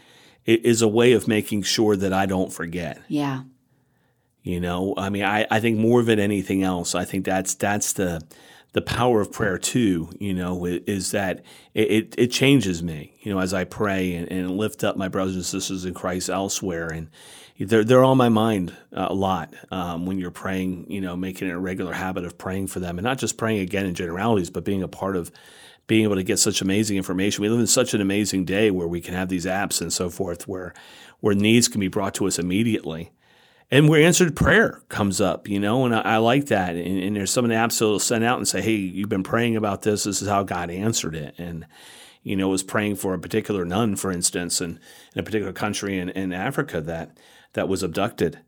is 0.47 0.81
a 0.81 0.89
way 0.89 1.13
of 1.13 1.27
making 1.27 1.63
sure 1.63 1.97
that 1.97 2.13
I 2.13 2.27
don't 2.27 2.53
forget. 2.53 3.03
Yeah. 3.09 3.43
You 4.43 4.61
know, 4.61 4.95
I 4.97 5.09
mean, 5.09 5.25
I, 5.25 5.45
I 5.51 5.59
think 5.59 5.77
more 5.77 6.05
than 6.05 6.21
anything 6.21 6.63
else, 6.63 6.95
I 6.95 7.05
think 7.05 7.25
that's 7.25 7.55
that's 7.55 7.95
the 7.95 8.23
the 8.77 8.83
power 8.83 9.23
of 9.23 9.33
prayer 9.33 9.57
too, 9.57 10.11
you 10.21 10.35
know, 10.35 10.67
is 10.67 11.13
that 11.13 11.43
it, 11.73 12.15
it 12.19 12.27
changes 12.27 12.83
me, 12.83 13.15
you 13.23 13.33
know, 13.33 13.41
as 13.41 13.55
I 13.55 13.65
pray 13.65 14.13
and, 14.13 14.31
and, 14.31 14.51
lift 14.59 14.85
up 14.85 14.99
my 14.99 15.09
brothers 15.09 15.35
and 15.35 15.47
sisters 15.47 15.87
in 15.87 15.95
Christ 15.95 16.29
elsewhere. 16.29 16.89
And 16.89 17.09
they're, 17.59 17.85
they're 17.85 18.05
on 18.05 18.19
my 18.19 18.29
mind 18.29 18.77
a 18.93 19.15
lot 19.15 19.55
um, 19.71 20.05
when 20.05 20.19
you're 20.19 20.31
praying, 20.31 20.91
you 20.91 21.01
know, 21.01 21.17
making 21.17 21.49
it 21.49 21.53
a 21.53 21.59
regular 21.59 21.95
habit 21.95 22.27
of 22.27 22.37
praying 22.37 22.67
for 22.67 22.81
them 22.81 22.99
and 22.99 23.05
not 23.07 23.17
just 23.17 23.39
praying 23.39 23.61
again 23.61 23.87
in 23.87 23.95
generalities, 23.95 24.51
but 24.51 24.63
being 24.63 24.83
a 24.83 24.89
part 24.89 25.17
of 25.17 25.33
being 25.87 26.03
able 26.03 26.17
to 26.17 26.23
get 26.23 26.39
such 26.39 26.61
amazing 26.61 26.99
information. 26.99 27.41
We 27.41 27.49
live 27.49 27.61
in 27.61 27.67
such 27.67 27.95
an 27.95 28.03
amazing 28.03 28.45
day 28.45 28.71
where 28.71 28.87
we 28.87 29.01
can 29.01 29.15
have 29.15 29.31
these 29.31 29.47
apps 29.47 29.81
and 29.81 29.91
so 29.91 30.11
forth 30.11 30.47
where, 30.47 30.75
where 31.21 31.35
needs 31.35 31.67
can 31.67 31.81
be 31.81 31.89
brought 31.89 32.13
to 32.17 32.27
us 32.27 32.39
immediately 32.39 33.11
and 33.71 33.89
where 33.89 34.03
answered 34.03 34.37
prayer 34.37 34.83
comes 34.89 35.21
up, 35.21 35.49
you 35.49 35.59
know, 35.59 35.85
and 35.85 35.95
I, 35.95 36.01
I 36.01 36.17
like 36.19 36.47
that. 36.47 36.77
And, 36.77 37.03
and, 37.03 37.17
there's 37.17 37.33
some 37.33 37.45
of 37.45 37.49
the 37.49 37.57
apps 37.57 37.79
that'll 37.79 37.99
send 37.99 38.25
out 38.25 38.39
and 38.39 38.47
say, 38.47 38.61
"Hey, 38.61 38.77
you've 38.77 39.09
been 39.09 39.23
praying 39.23 39.57
about 39.57 39.83
this. 39.83 40.05
This 40.05 40.23
is 40.23 40.29
how 40.29 40.45
God 40.45 40.71
answered 40.71 41.15
it." 41.15 41.35
And 41.39 41.67
you 42.23 42.37
know, 42.37 42.49
was 42.49 42.63
praying 42.63 42.97
for 42.97 43.15
a 43.15 43.19
particular 43.19 43.65
nun, 43.65 43.95
for 43.97 44.11
instance, 44.11 44.61
in, 44.61 44.81
in 45.15 45.21
a 45.21 45.23
particular 45.23 45.53
country 45.53 45.99
in, 45.99 46.11
in 46.11 46.33
Africa 46.33 46.81
that 46.81 47.17
that 47.55 47.69
was 47.69 47.83
abducted, 47.83 48.41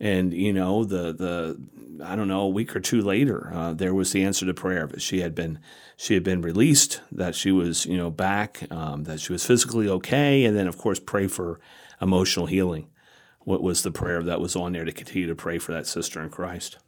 and 0.00 0.32
you 0.32 0.52
know, 0.52 0.84
the 0.84 1.12
the 1.12 2.04
I 2.04 2.16
don't 2.16 2.28
know, 2.28 2.42
a 2.42 2.48
week 2.48 2.74
or 2.74 2.80
two 2.80 3.00
later, 3.00 3.52
uh, 3.54 3.74
there 3.74 3.94
was 3.94 4.10
the 4.10 4.24
answer 4.24 4.44
to 4.44 4.54
prayer. 4.54 4.90
She 4.98 5.20
had 5.20 5.34
been 5.34 5.60
she 5.96 6.14
had 6.14 6.24
been 6.24 6.42
released, 6.42 7.00
that 7.12 7.36
she 7.36 7.52
was 7.52 7.86
you 7.86 7.96
know 7.96 8.10
back, 8.10 8.66
um, 8.72 9.04
that 9.04 9.20
she 9.20 9.32
was 9.32 9.46
physically 9.46 9.88
okay, 9.88 10.44
and 10.44 10.56
then 10.56 10.66
of 10.66 10.78
course 10.78 10.98
pray 10.98 11.28
for 11.28 11.60
emotional 12.00 12.46
healing 12.46 12.88
what 13.44 13.62
was 13.62 13.82
the 13.82 13.90
prayer 13.90 14.22
that 14.22 14.40
was 14.40 14.56
on 14.56 14.72
there 14.72 14.84
to 14.84 14.92
continue 14.92 15.26
to 15.26 15.34
pray 15.34 15.58
for 15.58 15.72
that 15.72 15.86
sister 15.86 16.22
in 16.22 16.30
Christ. 16.30 16.78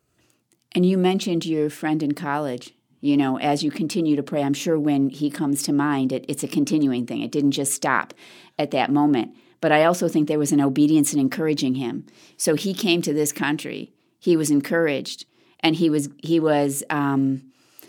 And 0.72 0.84
you 0.84 0.98
mentioned 0.98 1.46
your 1.46 1.70
friend 1.70 2.02
in 2.02 2.12
college. 2.12 2.74
You 3.00 3.16
know, 3.16 3.38
as 3.38 3.62
you 3.62 3.70
continue 3.70 4.16
to 4.16 4.22
pray, 4.22 4.42
I'm 4.42 4.54
sure 4.54 4.78
when 4.78 5.10
he 5.10 5.30
comes 5.30 5.62
to 5.64 5.72
mind, 5.72 6.12
it, 6.12 6.24
it's 6.28 6.42
a 6.42 6.48
continuing 6.48 7.06
thing. 7.06 7.22
It 7.22 7.30
didn't 7.30 7.52
just 7.52 7.72
stop 7.72 8.14
at 8.58 8.70
that 8.72 8.90
moment. 8.90 9.34
But 9.60 9.72
I 9.72 9.84
also 9.84 10.08
think 10.08 10.28
there 10.28 10.38
was 10.38 10.52
an 10.52 10.60
obedience 10.60 11.14
in 11.14 11.20
encouraging 11.20 11.74
him. 11.74 12.06
So 12.36 12.54
he 12.54 12.74
came 12.74 13.02
to 13.02 13.12
this 13.12 13.32
country. 13.32 13.92
He 14.18 14.36
was 14.36 14.50
encouraged, 14.50 15.26
and 15.60 15.76
he 15.76 15.88
was 15.88 16.08
he 16.22 16.40
was 16.40 16.82
um, 16.90 17.42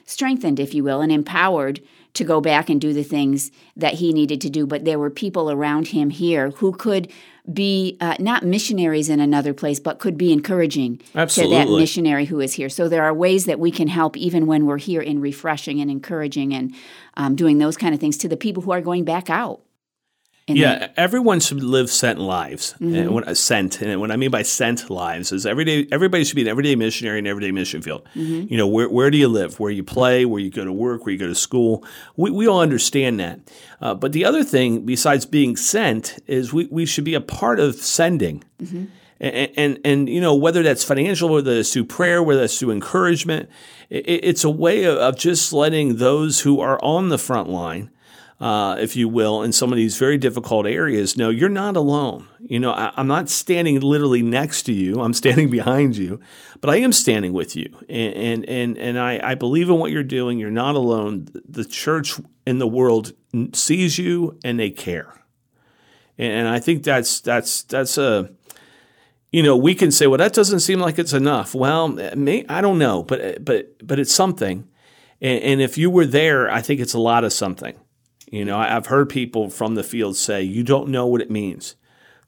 strengthened, 0.06 0.60
if 0.60 0.74
you 0.74 0.84
will, 0.84 1.02
and 1.02 1.12
empowered 1.12 1.82
to 2.18 2.24
go 2.24 2.42
back 2.42 2.70
and 2.70 2.80
do 2.80 2.94
the 2.94 3.04
things 3.04 3.52
that 3.76 3.96
he 3.96 4.14
needed 4.14 4.42
to 4.42 4.50
do. 4.50 4.68
But 4.68 4.86
there 4.86 5.00
were 5.00 5.10
people 5.10 5.50
around 5.50 5.88
him 5.88 6.10
here 6.10 6.52
who 6.52 6.74
could 6.74 7.12
be 7.52 7.98
uh, 8.02 8.16
not 8.20 8.44
missionaries 8.44 9.10
in 9.10 9.20
another 9.20 9.54
place, 9.54 9.80
but 9.80 10.00
could 10.00 10.18
be 10.18 10.34
encouraging 10.34 11.02
Absolutely. 11.16 11.58
to 11.58 11.66
that 11.66 11.78
missionary 11.78 12.26
who 12.26 12.42
is 12.42 12.54
here. 12.54 12.70
So 12.70 12.90
there 12.90 13.04
are 13.04 13.14
ways 13.14 13.46
that 13.46 13.60
we 13.60 13.72
can 13.72 13.88
help 13.88 14.18
even 14.18 14.48
when 14.48 14.66
we're 14.66 14.78
here 14.78 15.02
in 15.02 15.22
refreshing 15.22 15.80
and 15.80 15.90
encouraging 15.90 16.54
and 16.54 16.76
um, 17.16 17.36
doing 17.36 17.58
those 17.58 17.78
kind 17.78 17.94
of 17.94 18.02
things 18.02 18.18
to 18.18 18.28
the 18.28 18.38
people 18.38 18.64
who 18.64 18.72
are 18.72 18.82
going 18.82 19.06
back 19.06 19.30
out 19.30 19.62
yeah, 20.48 20.88
everyone 20.96 21.40
should 21.40 21.62
live 21.62 21.90
sent 21.90 22.20
lives. 22.20 22.74
Mm-hmm. 22.74 22.96
And 22.96 23.12
what, 23.12 23.28
uh, 23.28 23.34
sent, 23.34 23.82
and 23.82 24.00
what 24.00 24.12
I 24.12 24.16
mean 24.16 24.32
by 24.32 24.44
sent 24.44 24.90
lives 24.90 25.32
is 25.32 25.46
every 25.46 25.66
day. 25.66 25.88
Everybody 25.92 26.24
should 26.24 26.36
be 26.36 26.44
an 26.44 26.48
everyday 26.48 26.76
missionary 26.76 27.20
in 27.20 27.28
everyday 27.28 27.52
mission 27.52 27.82
field. 27.82 28.08
Mm-hmm. 28.16 28.52
You 28.52 28.58
know, 28.58 28.68
where 28.68 28.90
where 28.90 29.12
do 29.12 29.18
you 29.18 29.28
live? 29.28 29.60
Where 29.60 29.72
you 29.72 29.84
play? 29.84 30.26
Where 30.26 30.40
you 30.40 30.50
go 30.50 30.64
to 30.64 30.72
work? 30.72 31.06
Where 31.06 31.12
you 31.12 31.20
go 31.20 31.28
to 31.28 31.36
school? 31.36 31.84
We 32.16 32.32
we 32.32 32.48
all 32.48 32.62
understand 32.62 33.20
that. 33.20 33.40
Uh, 33.82 33.94
but 33.94 34.14
the 34.14 34.24
other 34.24 34.44
thing, 34.44 34.86
besides 34.86 35.26
being 35.26 35.58
sent, 35.58 36.18
is 36.28 36.54
we 36.54 36.68
we 36.72 36.86
should 36.86 37.04
be 37.04 37.14
a 37.14 37.22
part 37.22 37.60
of 37.60 37.76
sending. 37.76 38.44
Mm-hmm. 38.62 38.86
And, 39.20 39.52
and, 39.58 39.80
and 39.84 40.10
you 40.10 40.22
know 40.22 40.36
whether 40.36 40.62
that's 40.62 40.84
financial, 40.84 41.30
whether 41.30 41.56
that's 41.56 41.74
through 41.74 41.86
prayer, 41.86 42.22
whether 42.22 42.42
that's 42.42 42.60
through 42.60 42.72
encouragement, 42.72 43.50
it, 43.90 44.06
it's 44.08 44.44
a 44.44 44.50
way 44.50 44.84
of, 44.84 44.98
of 44.98 45.18
just 45.18 45.52
letting 45.52 45.98
those 45.98 46.42
who 46.42 46.62
are 46.62 46.80
on 46.84 47.10
the 47.10 47.18
front 47.18 47.50
line 47.50 47.90
uh, 48.40 48.76
if 48.80 48.96
you 48.96 49.10
will, 49.10 49.42
in 49.42 49.52
some 49.52 49.72
of 49.72 49.78
these 49.78 49.98
very 49.98 50.18
difficult 50.18 50.68
areas, 50.68 51.18
no, 51.18 51.30
you're 51.30 51.50
not 51.50 51.76
alone. 51.76 52.28
You 52.40 52.60
know, 52.60 52.72
I, 52.72 52.94
am 52.96 53.08
not 53.08 53.30
standing 53.30 53.80
literally 53.80 54.22
next 54.22 54.64
to 54.64 54.74
you. 54.74 55.02
I'm 55.02 55.14
standing 55.14 55.50
behind 55.52 55.98
you, 55.98 56.20
but 56.62 56.70
I 56.70 56.78
am 56.78 56.94
standing 56.94 57.34
with 57.34 57.56
you. 57.56 57.76
And, 57.90 58.14
and, 58.14 58.46
and, 58.46 58.78
and 58.78 59.00
I, 59.00 59.20
I 59.24 59.36
believe 59.36 59.70
in 59.70 59.80
what 59.80 59.92
you're 59.92 60.04
doing. 60.04 60.38
You're 60.38 60.52
not 60.52 60.76
alone. 60.76 61.30
The 61.48 61.66
church 61.66 62.20
in 62.46 62.60
the 62.60 62.68
world 62.68 63.14
sees 63.54 63.98
you 63.98 64.38
and 64.44 64.60
they 64.60 64.70
care. 64.70 65.14
And 66.20 66.48
I 66.48 66.60
think 66.60 66.84
that's, 66.84 67.22
that's, 67.22 67.64
that's 67.64 67.98
a, 67.98 68.32
you 69.32 69.42
know, 69.44 69.58
we 69.58 69.74
can 69.76 69.92
say, 69.92 70.08
well, 70.08 70.18
that 70.18 70.34
doesn't 70.34 70.62
seem 70.62 70.80
like 70.80 71.00
it's 71.00 71.14
enough. 71.14 71.54
Well, 71.56 71.90
may, 71.90 72.46
I 72.48 72.62
don't 72.62 72.80
know, 72.80 73.04
but, 73.04 73.44
but, 73.44 73.86
but 73.86 74.00
it's 74.00 74.14
something. 74.14 74.68
And, 75.22 75.44
and 75.44 75.62
if 75.62 75.78
you 75.78 75.90
were 75.90 76.06
there, 76.06 76.52
I 76.52 76.62
think 76.62 76.80
it's 76.80 76.94
a 76.94 77.00
lot 77.00 77.24
of 77.24 77.34
something 77.34 77.76
You 78.30 78.46
know, 78.46 78.58
I've 78.58 78.88
heard 78.88 79.10
people 79.10 79.50
from 79.50 79.76
the 79.76 79.84
field 79.84 80.18
say, 80.18 80.42
"You 80.44 80.64
don't 80.64 80.90
know 80.90 81.08
what 81.08 81.22
it 81.22 81.32
means." 81.32 81.76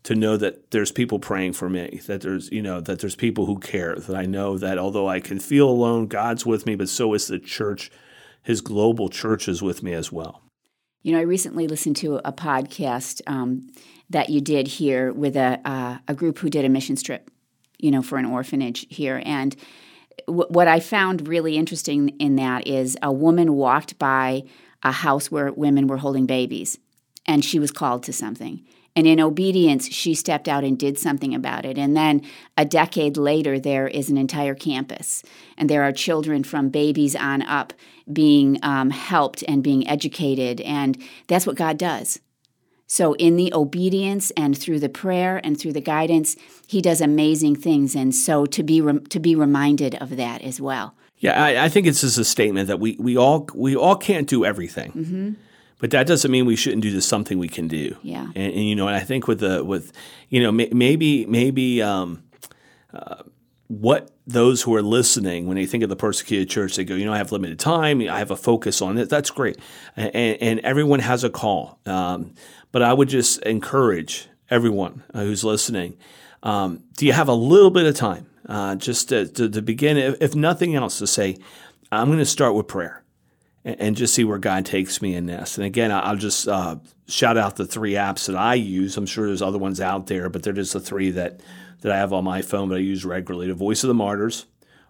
to 0.03 0.15
know 0.15 0.38
that 0.38 0.71
there's 0.71 0.91
people 0.91 1.19
praying 1.19 1.53
for 1.53 1.69
me, 1.69 2.01
that 2.07 2.21
there's, 2.21 2.51
you 2.51 2.62
know, 2.62 2.79
that 2.79 2.99
there's 2.99 3.15
people 3.15 3.45
who 3.45 3.59
care, 3.59 3.95
that 3.95 4.15
I 4.15 4.25
know 4.25 4.57
that 4.57 4.77
although 4.77 5.09
I 5.09 5.19
can 5.19 5.39
feel 5.39 5.69
alone, 5.69 6.07
God's 6.07 6.45
with 6.45 6.65
me, 6.65 6.75
but 6.75 6.89
so 6.89 7.13
is 7.13 7.27
the 7.27 7.39
church. 7.39 7.91
His 8.41 8.62
global 8.62 9.09
church 9.09 9.47
is 9.47 9.62
with 9.62 9.83
me 9.83 9.93
as 9.93 10.12
well. 10.12 10.41
You 11.01 11.13
know, 11.13 11.19
I 11.19 11.23
recently 11.23 11.67
listened 11.67 11.97
to 11.97 12.15
a 12.25 12.31
podcast 12.31 13.21
um, 13.27 13.67
that 14.09 14.29
you 14.29 14.41
did 14.41 14.67
here 14.67 15.13
with 15.13 15.35
a, 15.35 15.59
uh, 15.65 15.97
a 16.07 16.13
group 16.13 16.39
who 16.39 16.49
did 16.49 16.65
a 16.65 16.69
mission 16.69 16.95
trip, 16.95 17.29
you 17.77 17.91
know, 17.91 18.01
for 18.01 18.17
an 18.17 18.25
orphanage 18.25 18.85
here. 18.89 19.21
And 19.25 19.55
w- 20.27 20.47
what 20.49 20.67
I 20.67 20.79
found 20.79 21.27
really 21.27 21.57
interesting 21.57 22.09
in 22.19 22.35
that 22.38 22.67
is 22.67 22.97
a 23.01 23.12
woman 23.12 23.53
walked 23.53 23.99
by 23.99 24.43
a 24.83 24.91
house 24.91 25.29
where 25.29 25.51
women 25.51 25.87
were 25.87 25.97
holding 25.97 26.25
babies, 26.25 26.77
and 27.25 27.43
she 27.43 27.59
was 27.59 27.71
called 27.71 28.03
to 28.03 28.13
something. 28.13 28.65
And 28.95 29.07
in 29.07 29.19
obedience, 29.19 29.87
she 29.87 30.13
stepped 30.13 30.47
out 30.47 30.63
and 30.63 30.77
did 30.77 30.97
something 30.97 31.33
about 31.33 31.65
it. 31.65 31.77
And 31.77 31.95
then 31.95 32.21
a 32.57 32.65
decade 32.65 33.17
later, 33.17 33.59
there 33.59 33.87
is 33.87 34.09
an 34.09 34.17
entire 34.17 34.55
campus, 34.55 35.23
and 35.57 35.69
there 35.69 35.83
are 35.83 35.91
children 35.91 36.43
from 36.43 36.69
babies 36.69 37.15
on 37.15 37.41
up 37.43 37.73
being 38.11 38.57
um, 38.63 38.89
helped 38.89 39.43
and 39.47 39.63
being 39.63 39.87
educated. 39.87 40.59
And 40.61 41.01
that's 41.27 41.45
what 41.45 41.55
God 41.55 41.77
does. 41.77 42.19
So, 42.87 43.13
in 43.13 43.35
the 43.35 43.53
obedience 43.53 44.31
and 44.31 44.57
through 44.57 44.79
the 44.79 44.89
prayer 44.89 45.39
and 45.43 45.59
through 45.59 45.73
the 45.73 45.81
guidance, 45.81 46.35
He 46.65 46.81
does 46.81 47.01
amazing 47.01 47.55
things. 47.55 47.95
And 47.95 48.15
so, 48.15 48.47
to 48.47 48.63
be 48.63 48.81
re- 48.81 48.99
to 48.99 49.19
be 49.19 49.35
reminded 49.35 49.93
of 49.95 50.17
that 50.17 50.41
as 50.41 50.59
well. 50.59 50.95
Yeah, 51.19 51.41
I, 51.41 51.65
I 51.65 51.69
think 51.69 51.86
it's 51.86 52.01
just 52.01 52.17
a 52.17 52.25
statement 52.25 52.67
that 52.67 52.79
we 52.79 52.95
we 52.99 53.17
all 53.17 53.47
we 53.53 53.75
all 53.75 53.95
can't 53.95 54.27
do 54.27 54.45
everything. 54.45 54.91
Mm-hmm 54.91 55.34
but 55.79 55.91
that 55.91 56.05
doesn't 56.05 56.29
mean 56.29 56.45
we 56.45 56.55
shouldn't 56.55 56.84
do 56.84 56.91
this 56.91 57.08
something 57.08 57.39
we 57.39 57.47
can 57.47 57.67
do. 57.67 57.95
Yeah. 58.03 58.25
And, 58.36 58.53
and 58.53 58.69
you 58.69 58.75
know, 58.75 58.88
and 58.88 58.95
I 58.95 58.99
think 58.99 59.27
with 59.27 59.39
the 59.39 59.63
with 59.63 59.91
you 60.29 60.43
know 60.43 60.51
maybe 60.51 61.25
maybe 61.25 61.82
um, 61.82 62.23
uh, 62.93 63.23
what 63.67 64.12
those 64.27 64.62
who 64.62 64.75
are 64.75 64.82
listening 64.82 65.47
when 65.47 65.55
they 65.55 65.65
think 65.65 65.84
of 65.84 65.89
the 65.89 65.95
persecuted 65.95 66.49
church, 66.49 66.75
they 66.75 66.84
go, 66.84 66.95
you 66.95 67.05
know, 67.05 67.13
I 67.13 67.17
have 67.17 67.32
limited 67.32 67.60
time, 67.60 68.01
I 68.01 68.19
have 68.19 68.29
a 68.29 68.36
focus 68.36 68.82
on 68.82 68.97
it. 68.97 69.10
That's 69.10 69.32
great, 69.32 69.58
and, 69.95 70.13
and 70.15 70.60
everyone 70.60 70.99
has 70.99 71.23
a 71.23 71.29
call. 71.29 71.79
Um, 71.86 72.34
but 72.71 72.84
I 72.84 72.93
would 72.93 73.10
just 73.10 73.41
encourage 73.43 74.27
everyone 74.49 75.03
who's 75.13 75.43
listening. 75.43 75.97
Um, 76.43 76.84
do 76.97 77.05
you 77.05 77.13
have 77.13 77.27
a 77.27 77.34
little 77.34 77.71
bit 77.71 77.86
of 77.86 77.95
time 77.95 78.27
uh, 78.49 78.75
just 78.75 79.09
to, 79.09 79.27
to, 79.27 79.47
to 79.47 79.62
begin, 79.62 79.95
if, 79.95 80.17
if 80.19 80.35
nothing 80.35 80.75
else, 80.75 80.97
to 80.97 81.07
say, 81.07 81.38
I'm 81.91 82.07
going 82.07 82.19
to 82.19 82.25
start 82.25 82.55
with 82.55 82.67
prayer 82.67 83.03
and 83.63 83.95
just 83.95 84.13
see 84.13 84.23
where 84.23 84.39
God 84.39 84.65
takes 84.65 85.01
me 85.01 85.15
in 85.15 85.27
this. 85.27 85.57
And 85.57 85.65
again, 85.65 85.91
I'll 85.91 86.15
just 86.15 86.47
uh, 86.47 86.77
shout 87.07 87.38
out 87.38 87.55
the 87.55 87.65
three 87.65 87.93
apps 87.93 88.25
that 88.27 88.35
I 88.35 88.55
use. 88.55 88.97
I'm 88.97 89.05
sure 89.05 89.27
there's 89.27 89.41
other 89.41 89.57
ones 89.57 89.79
out 89.79 90.07
there, 90.07 90.29
but 90.29 90.43
they're 90.43 90.53
just 90.53 90.73
the 90.73 90.79
three 90.79 91.12
that 91.12 91.41
that 91.81 91.93
I 91.93 91.97
have 91.97 92.12
on 92.12 92.25
my 92.25 92.41
phone 92.41 92.67
that 92.69 92.75
I 92.75 92.79
use 92.79 93.05
regularly: 93.05 93.47
the 93.47 93.53
Voice 93.53 93.83
of 93.83 93.88
the 93.88 93.93
Martyrs, 93.93 94.45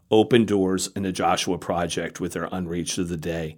Open 0.10 0.45
Doors, 0.45 0.89
and 0.95 1.06
the 1.06 1.12
Joshua 1.12 1.58
Project 1.58 2.19
with 2.19 2.34
their 2.34 2.48
Unreached 2.52 2.98
of 2.98 3.10
the 3.10 3.17
Day. 3.17 3.58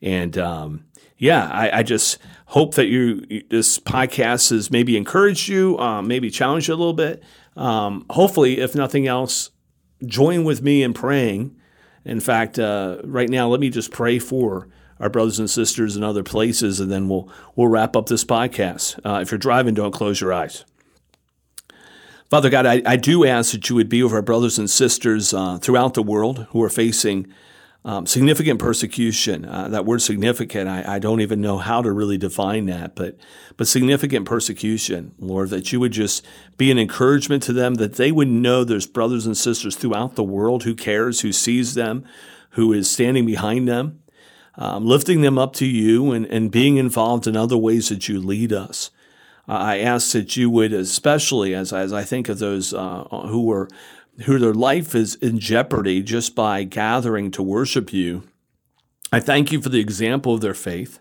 And 0.00 0.36
um, 0.38 0.84
yeah, 1.16 1.48
I, 1.50 1.78
I, 1.78 1.82
just 1.82 2.18
hope 2.46 2.74
that 2.74 2.86
you 2.86 3.42
this 3.50 3.80
podcast 3.80 4.50
has 4.50 4.70
maybe 4.70 4.96
encouraged 4.96 5.48
you, 5.48 5.76
um, 5.78 6.06
maybe 6.06 6.30
challenged 6.30 6.68
you 6.68 6.74
a 6.74 6.76
little 6.76 6.92
bit. 6.92 7.22
Um, 7.58 8.06
hopefully, 8.10 8.60
if 8.60 8.74
nothing 8.74 9.06
else, 9.06 9.50
join 10.06 10.44
with 10.44 10.62
me 10.62 10.82
in 10.82 10.94
praying 10.94 11.58
in 12.08 12.20
fact, 12.20 12.58
uh, 12.58 12.98
right 13.04 13.28
now, 13.28 13.48
let 13.48 13.60
me 13.60 13.68
just 13.68 13.90
pray 13.90 14.18
for 14.18 14.66
our 14.98 15.10
brothers 15.10 15.38
and 15.38 15.48
sisters 15.48 15.94
in 15.94 16.02
other 16.02 16.22
places, 16.22 16.80
and 16.80 16.90
then 16.90 17.08
we'll 17.08 17.30
we'll 17.54 17.68
wrap 17.68 17.94
up 17.94 18.06
this 18.06 18.24
podcast. 18.24 18.98
Uh, 19.04 19.20
if 19.20 19.30
you're 19.30 19.38
driving, 19.38 19.74
don't 19.74 19.92
close 19.92 20.20
your 20.20 20.32
eyes. 20.32 20.64
Father 22.30 22.48
God, 22.50 22.66
I, 22.66 22.82
I 22.84 22.96
do 22.96 23.26
ask 23.26 23.52
that 23.52 23.68
you 23.68 23.76
would 23.76 23.90
be 23.90 24.02
with 24.02 24.12
our 24.12 24.22
brothers 24.22 24.58
and 24.58 24.68
sisters 24.68 25.32
uh, 25.32 25.58
throughout 25.58 25.94
the 25.94 26.02
world 26.02 26.46
who 26.50 26.62
are 26.62 26.70
facing 26.70 27.32
um, 27.84 28.06
significant 28.06 28.58
persecution. 28.58 29.44
Uh, 29.44 29.68
that 29.68 29.84
word 29.84 30.02
significant, 30.02 30.68
I, 30.68 30.96
I, 30.96 30.98
don't 30.98 31.20
even 31.20 31.40
know 31.40 31.58
how 31.58 31.80
to 31.80 31.92
really 31.92 32.18
define 32.18 32.66
that, 32.66 32.94
but 32.94 33.16
but 33.56 33.68
significant 33.68 34.26
persecution, 34.26 35.14
Lord, 35.18 35.50
that 35.50 35.72
you 35.72 35.80
would 35.80 35.92
just 35.92 36.26
be 36.56 36.70
an 36.70 36.78
encouragement 36.78 37.42
to 37.44 37.52
them, 37.52 37.74
that 37.74 37.94
they 37.94 38.10
would 38.12 38.28
know 38.28 38.64
there's 38.64 38.86
brothers 38.86 39.26
and 39.26 39.36
sisters 39.36 39.76
throughout 39.76 40.16
the 40.16 40.24
world 40.24 40.64
who 40.64 40.74
cares, 40.74 41.20
who 41.20 41.32
sees 41.32 41.74
them, 41.74 42.04
who 42.50 42.72
is 42.72 42.90
standing 42.90 43.24
behind 43.24 43.68
them, 43.68 44.02
um, 44.56 44.84
lifting 44.84 45.22
them 45.22 45.38
up 45.38 45.52
to 45.54 45.66
you 45.66 46.12
and, 46.12 46.26
and 46.26 46.50
being 46.50 46.76
involved 46.76 47.26
in 47.26 47.36
other 47.36 47.56
ways 47.56 47.88
that 47.88 48.08
you 48.08 48.20
lead 48.20 48.52
us. 48.52 48.90
I 49.48 49.78
ask 49.78 50.12
that 50.12 50.36
you 50.36 50.50
would, 50.50 50.74
especially 50.74 51.54
as, 51.54 51.72
as 51.72 51.90
I 51.90 52.04
think 52.04 52.28
of 52.28 52.38
those 52.38 52.74
uh, 52.74 53.04
who 53.04 53.46
were 53.46 53.68
who 54.24 54.38
their 54.38 54.54
life 54.54 54.94
is 54.94 55.14
in 55.16 55.38
jeopardy 55.38 56.02
just 56.02 56.34
by 56.34 56.64
gathering 56.64 57.30
to 57.30 57.42
worship 57.42 57.92
you. 57.92 58.24
I 59.12 59.20
thank 59.20 59.52
you 59.52 59.60
for 59.60 59.68
the 59.68 59.80
example 59.80 60.34
of 60.34 60.40
their 60.40 60.54
faith. 60.54 60.98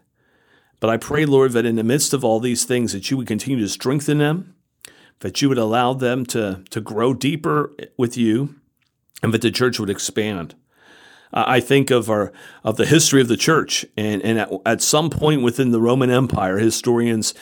But 0.79 0.89
I 0.89 0.97
pray, 0.97 1.25
Lord, 1.25 1.53
that 1.53 1.65
in 1.65 1.75
the 1.75 1.83
midst 1.83 2.13
of 2.13 2.23
all 2.23 2.39
these 2.39 2.63
things, 2.63 2.93
that 2.93 3.09
you 3.09 3.17
would 3.17 3.27
continue 3.27 3.59
to 3.59 3.69
strengthen 3.69 4.19
them, 4.19 4.55
that 5.19 5.41
you 5.41 5.49
would 5.49 5.57
allow 5.57 5.93
them 5.93 6.25
to, 6.27 6.63
to 6.69 6.79
grow 6.79 7.13
deeper 7.13 7.73
with 7.97 8.15
you, 8.15 8.55
and 9.23 9.33
that 9.33 9.41
the 9.41 9.49
church 9.49 9.79
would 9.79 9.89
expand. 9.89 10.53
Uh, 11.33 11.43
I 11.47 11.59
think 11.59 11.89
of 11.89 12.09
our 12.09 12.31
of 12.63 12.77
the 12.77 12.85
history 12.85 13.19
of 13.19 13.27
the 13.27 13.35
church, 13.35 13.85
and, 13.97 14.21
and 14.21 14.39
at, 14.39 14.49
at 14.65 14.81
some 14.81 15.09
point 15.09 15.41
within 15.41 15.71
the 15.71 15.81
Roman 15.81 16.11
Empire, 16.11 16.59
historians 16.59 17.33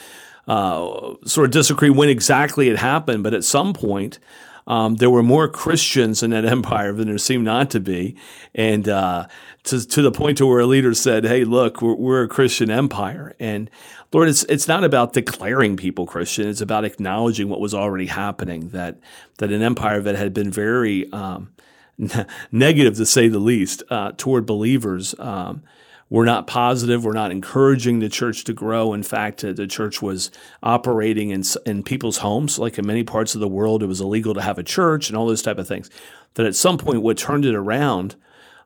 uh, 0.48 1.14
sort 1.26 1.44
of 1.44 1.50
disagree 1.50 1.90
when 1.90 2.08
exactly 2.08 2.68
it 2.68 2.78
happened, 2.78 3.22
but 3.22 3.34
at 3.34 3.44
some 3.44 3.74
point, 3.74 4.18
um, 4.66 4.96
there 4.96 5.10
were 5.10 5.22
more 5.22 5.48
Christians 5.48 6.22
in 6.22 6.30
that 6.30 6.44
empire 6.56 6.92
than 6.92 7.08
there 7.08 7.18
seemed 7.18 7.44
not 7.44 7.70
to 7.70 7.80
be, 7.80 8.16
and 8.54 8.88
uh, 8.88 9.26
to 9.64 9.86
to 9.86 10.02
the 10.02 10.10
point 10.10 10.38
to 10.38 10.46
where 10.46 10.60
a 10.60 10.66
leader 10.66 10.94
said, 10.94 11.24
"Hey, 11.24 11.44
look, 11.44 11.80
we're, 11.80 11.94
we're 11.94 12.22
a 12.24 12.28
Christian 12.28 12.70
empire." 12.70 13.34
And 13.38 13.70
Lord, 14.12 14.28
it's 14.28 14.44
it's 14.44 14.66
not 14.66 14.84
about 14.84 15.12
declaring 15.12 15.76
people 15.76 16.06
Christian; 16.06 16.48
it's 16.48 16.60
about 16.60 16.84
acknowledging 16.84 17.48
what 17.48 17.60
was 17.60 17.74
already 17.74 18.06
happening. 18.06 18.70
That 18.70 18.98
that 19.38 19.52
an 19.52 19.62
empire 19.62 20.00
that 20.00 20.16
had 20.16 20.34
been 20.34 20.50
very 20.50 21.10
um, 21.12 21.52
negative, 22.52 22.96
to 22.96 23.06
say 23.06 23.28
the 23.28 23.38
least, 23.38 23.82
uh, 23.90 24.12
toward 24.16 24.46
believers. 24.46 25.14
Um, 25.18 25.62
we're 26.08 26.24
not 26.24 26.46
positive. 26.46 27.04
We're 27.04 27.12
not 27.12 27.32
encouraging 27.32 27.98
the 27.98 28.08
church 28.08 28.44
to 28.44 28.52
grow. 28.52 28.92
In 28.92 29.02
fact, 29.02 29.42
uh, 29.42 29.52
the 29.52 29.66
church 29.66 30.00
was 30.00 30.30
operating 30.62 31.30
in, 31.30 31.42
in 31.64 31.82
people's 31.82 32.18
homes. 32.18 32.58
Like 32.58 32.78
in 32.78 32.86
many 32.86 33.02
parts 33.02 33.34
of 33.34 33.40
the 33.40 33.48
world, 33.48 33.82
it 33.82 33.86
was 33.86 34.00
illegal 34.00 34.34
to 34.34 34.42
have 34.42 34.58
a 34.58 34.62
church 34.62 35.08
and 35.08 35.16
all 35.16 35.26
those 35.26 35.42
type 35.42 35.58
of 35.58 35.66
things. 35.66 35.90
That 36.34 36.46
at 36.46 36.54
some 36.54 36.78
point, 36.78 37.02
what 37.02 37.18
turned 37.18 37.44
it 37.44 37.54
around 37.54 38.14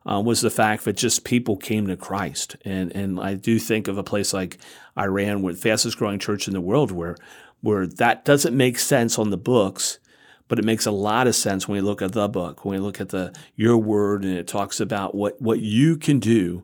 uh, 0.05 0.21
was 0.23 0.41
the 0.41 0.49
fact 0.49 0.85
that 0.85 0.97
just 0.97 1.23
people 1.23 1.57
came 1.57 1.87
to 1.87 1.97
Christ. 1.97 2.57
And 2.63 2.95
and 2.95 3.19
I 3.19 3.33
do 3.33 3.57
think 3.59 3.87
of 3.87 3.97
a 3.97 4.03
place 4.03 4.33
like 4.33 4.57
Iran, 4.97 5.41
with 5.41 5.61
fastest 5.61 5.97
growing 5.97 6.19
church 6.19 6.47
in 6.47 6.53
the 6.53 6.61
world, 6.61 6.91
where 6.91 7.15
where 7.61 7.87
that 7.87 8.25
doesn't 8.25 8.55
make 8.55 8.77
sense 8.77 9.17
on 9.17 9.29
the 9.29 9.37
books, 9.37 9.99
but 10.47 10.59
it 10.59 10.65
makes 10.65 10.85
a 10.85 10.91
lot 10.91 11.27
of 11.27 11.35
sense 11.35 11.67
when 11.67 11.75
we 11.75 11.81
look 11.81 12.01
at 12.01 12.11
the 12.11 12.27
book, 12.27 12.65
when 12.65 12.79
we 12.79 12.85
look 12.85 12.99
at 12.99 13.09
the 13.09 13.33
your 13.55 13.77
word, 13.77 14.23
and 14.23 14.37
it 14.37 14.47
talks 14.47 14.79
about 14.79 15.15
what 15.15 15.41
what 15.41 15.59
you 15.59 15.97
can 15.97 16.19
do 16.19 16.63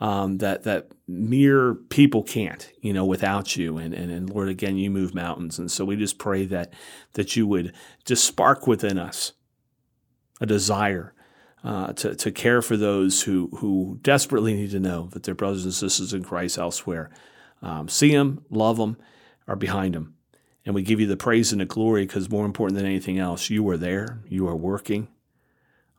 um, 0.00 0.38
that 0.38 0.64
that 0.64 0.92
mere 1.06 1.74
people 1.74 2.22
can't, 2.22 2.70
you 2.80 2.92
know, 2.92 3.04
without 3.04 3.56
you. 3.56 3.78
And, 3.78 3.94
and 3.94 4.10
and 4.10 4.30
Lord, 4.30 4.48
again, 4.48 4.76
you 4.76 4.90
move 4.90 5.14
mountains, 5.14 5.58
and 5.58 5.70
so 5.70 5.84
we 5.84 5.96
just 5.96 6.18
pray 6.18 6.44
that 6.46 6.72
that 7.14 7.36
you 7.36 7.46
would 7.46 7.72
just 8.04 8.24
spark 8.24 8.66
within 8.66 8.98
us 8.98 9.32
a 10.40 10.46
desire 10.46 11.14
uh, 11.62 11.92
to 11.94 12.14
to 12.14 12.30
care 12.30 12.60
for 12.60 12.76
those 12.76 13.22
who 13.22 13.48
who 13.58 13.98
desperately 14.02 14.54
need 14.54 14.70
to 14.72 14.80
know 14.80 15.08
that 15.12 15.22
their 15.22 15.34
brothers 15.34 15.64
and 15.64 15.74
sisters 15.74 16.12
in 16.12 16.22
Christ 16.24 16.58
elsewhere 16.58 17.10
um, 17.62 17.88
see 17.88 18.12
them, 18.12 18.44
love 18.50 18.76
them, 18.76 18.98
are 19.48 19.56
behind 19.56 19.94
them. 19.94 20.14
And 20.66 20.74
we 20.74 20.82
give 20.82 21.00
you 21.00 21.06
the 21.06 21.16
praise 21.16 21.52
and 21.52 21.60
the 21.60 21.66
glory 21.66 22.06
because 22.06 22.30
more 22.30 22.46
important 22.46 22.76
than 22.76 22.86
anything 22.86 23.18
else, 23.18 23.50
you 23.50 23.66
are 23.68 23.76
there, 23.76 24.20
you 24.28 24.46
are 24.48 24.56
working, 24.56 25.08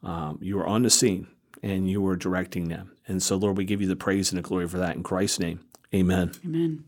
um, 0.04 0.40
you 0.42 0.60
are 0.60 0.66
on 0.66 0.84
the 0.84 0.90
scene, 0.90 1.28
and 1.66 1.90
you 1.90 2.06
are 2.08 2.16
directing 2.16 2.68
them. 2.68 2.92
And 3.08 3.22
so, 3.22 3.36
Lord, 3.36 3.58
we 3.58 3.66
give 3.66 3.82
you 3.82 3.88
the 3.88 3.96
praise 3.96 4.32
and 4.32 4.38
the 4.38 4.48
glory 4.48 4.68
for 4.68 4.78
that 4.78 4.96
in 4.96 5.04
Christ's 5.04 5.40
name. 5.40 5.62
Amen. 5.94 6.32
Amen. 6.46 6.84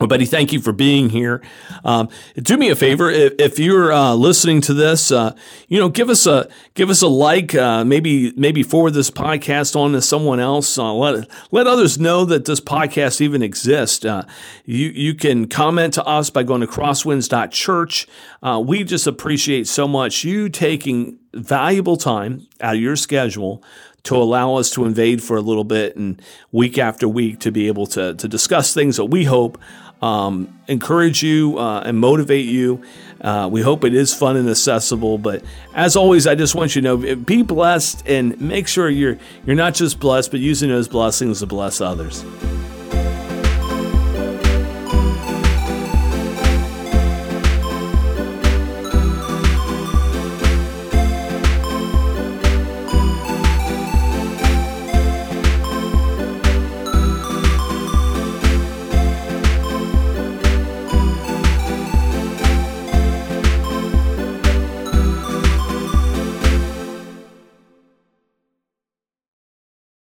Well, 0.00 0.08
Betty, 0.08 0.24
thank 0.24 0.52
you 0.52 0.60
for 0.60 0.72
being 0.72 1.10
here. 1.10 1.42
Um, 1.84 2.08
do 2.34 2.56
me 2.56 2.70
a 2.70 2.74
favor 2.74 3.10
if, 3.10 3.34
if 3.38 3.58
you're 3.58 3.92
uh, 3.92 4.14
listening 4.14 4.62
to 4.62 4.74
this, 4.74 5.12
uh, 5.12 5.36
you 5.68 5.78
know, 5.78 5.90
give 5.90 6.08
us 6.08 6.26
a 6.26 6.48
give 6.74 6.90
us 6.90 7.02
a 7.02 7.06
like. 7.06 7.54
Uh, 7.54 7.84
maybe 7.84 8.32
maybe 8.32 8.62
forward 8.62 8.94
this 8.94 9.10
podcast 9.10 9.76
on 9.76 9.92
to 9.92 10.00
someone 10.00 10.40
else. 10.40 10.76
Uh, 10.76 10.92
let 10.92 11.28
let 11.52 11.66
others 11.66 12.00
know 12.00 12.24
that 12.24 12.46
this 12.46 12.58
podcast 12.58 13.20
even 13.20 13.42
exists. 13.42 14.04
Uh, 14.04 14.26
you 14.64 14.88
you 14.88 15.14
can 15.14 15.46
comment 15.46 15.94
to 15.94 16.04
us 16.04 16.30
by 16.30 16.42
going 16.42 16.62
to 16.62 16.66
crosswinds.church. 16.66 18.08
Uh, 18.42 18.60
we 18.66 18.82
just 18.82 19.06
appreciate 19.06 19.68
so 19.68 19.86
much 19.86 20.24
you 20.24 20.48
taking 20.48 21.18
valuable 21.34 21.96
time 21.96 22.46
out 22.60 22.74
of 22.74 22.80
your 22.80 22.96
schedule 22.96 23.62
to 24.04 24.16
allow 24.16 24.56
us 24.56 24.70
to 24.72 24.84
invade 24.84 25.22
for 25.22 25.36
a 25.36 25.40
little 25.40 25.64
bit 25.64 25.96
and 25.96 26.20
week 26.50 26.78
after 26.78 27.08
week 27.08 27.38
to 27.40 27.52
be 27.52 27.68
able 27.68 27.86
to, 27.86 28.14
to 28.14 28.28
discuss 28.28 28.74
things 28.74 28.96
that 28.96 29.06
we 29.06 29.24
hope 29.24 29.58
um, 30.02 30.60
encourage 30.66 31.22
you 31.22 31.56
uh, 31.58 31.82
and 31.86 31.98
motivate 31.98 32.46
you. 32.46 32.82
Uh, 33.20 33.48
we 33.50 33.62
hope 33.62 33.84
it 33.84 33.94
is 33.94 34.12
fun 34.12 34.36
and 34.36 34.50
accessible. 34.50 35.16
But 35.16 35.44
as 35.74 35.94
always, 35.94 36.26
I 36.26 36.34
just 36.34 36.56
want 36.56 36.74
you 36.74 36.82
to 36.82 36.96
know: 36.96 37.16
be 37.16 37.42
blessed 37.42 38.02
and 38.06 38.38
make 38.40 38.66
sure 38.66 38.90
you're 38.90 39.16
you're 39.46 39.56
not 39.56 39.74
just 39.74 40.00
blessed, 40.00 40.32
but 40.32 40.40
using 40.40 40.70
those 40.70 40.88
blessings 40.88 41.38
to 41.38 41.46
bless 41.46 41.80
others. 41.80 42.24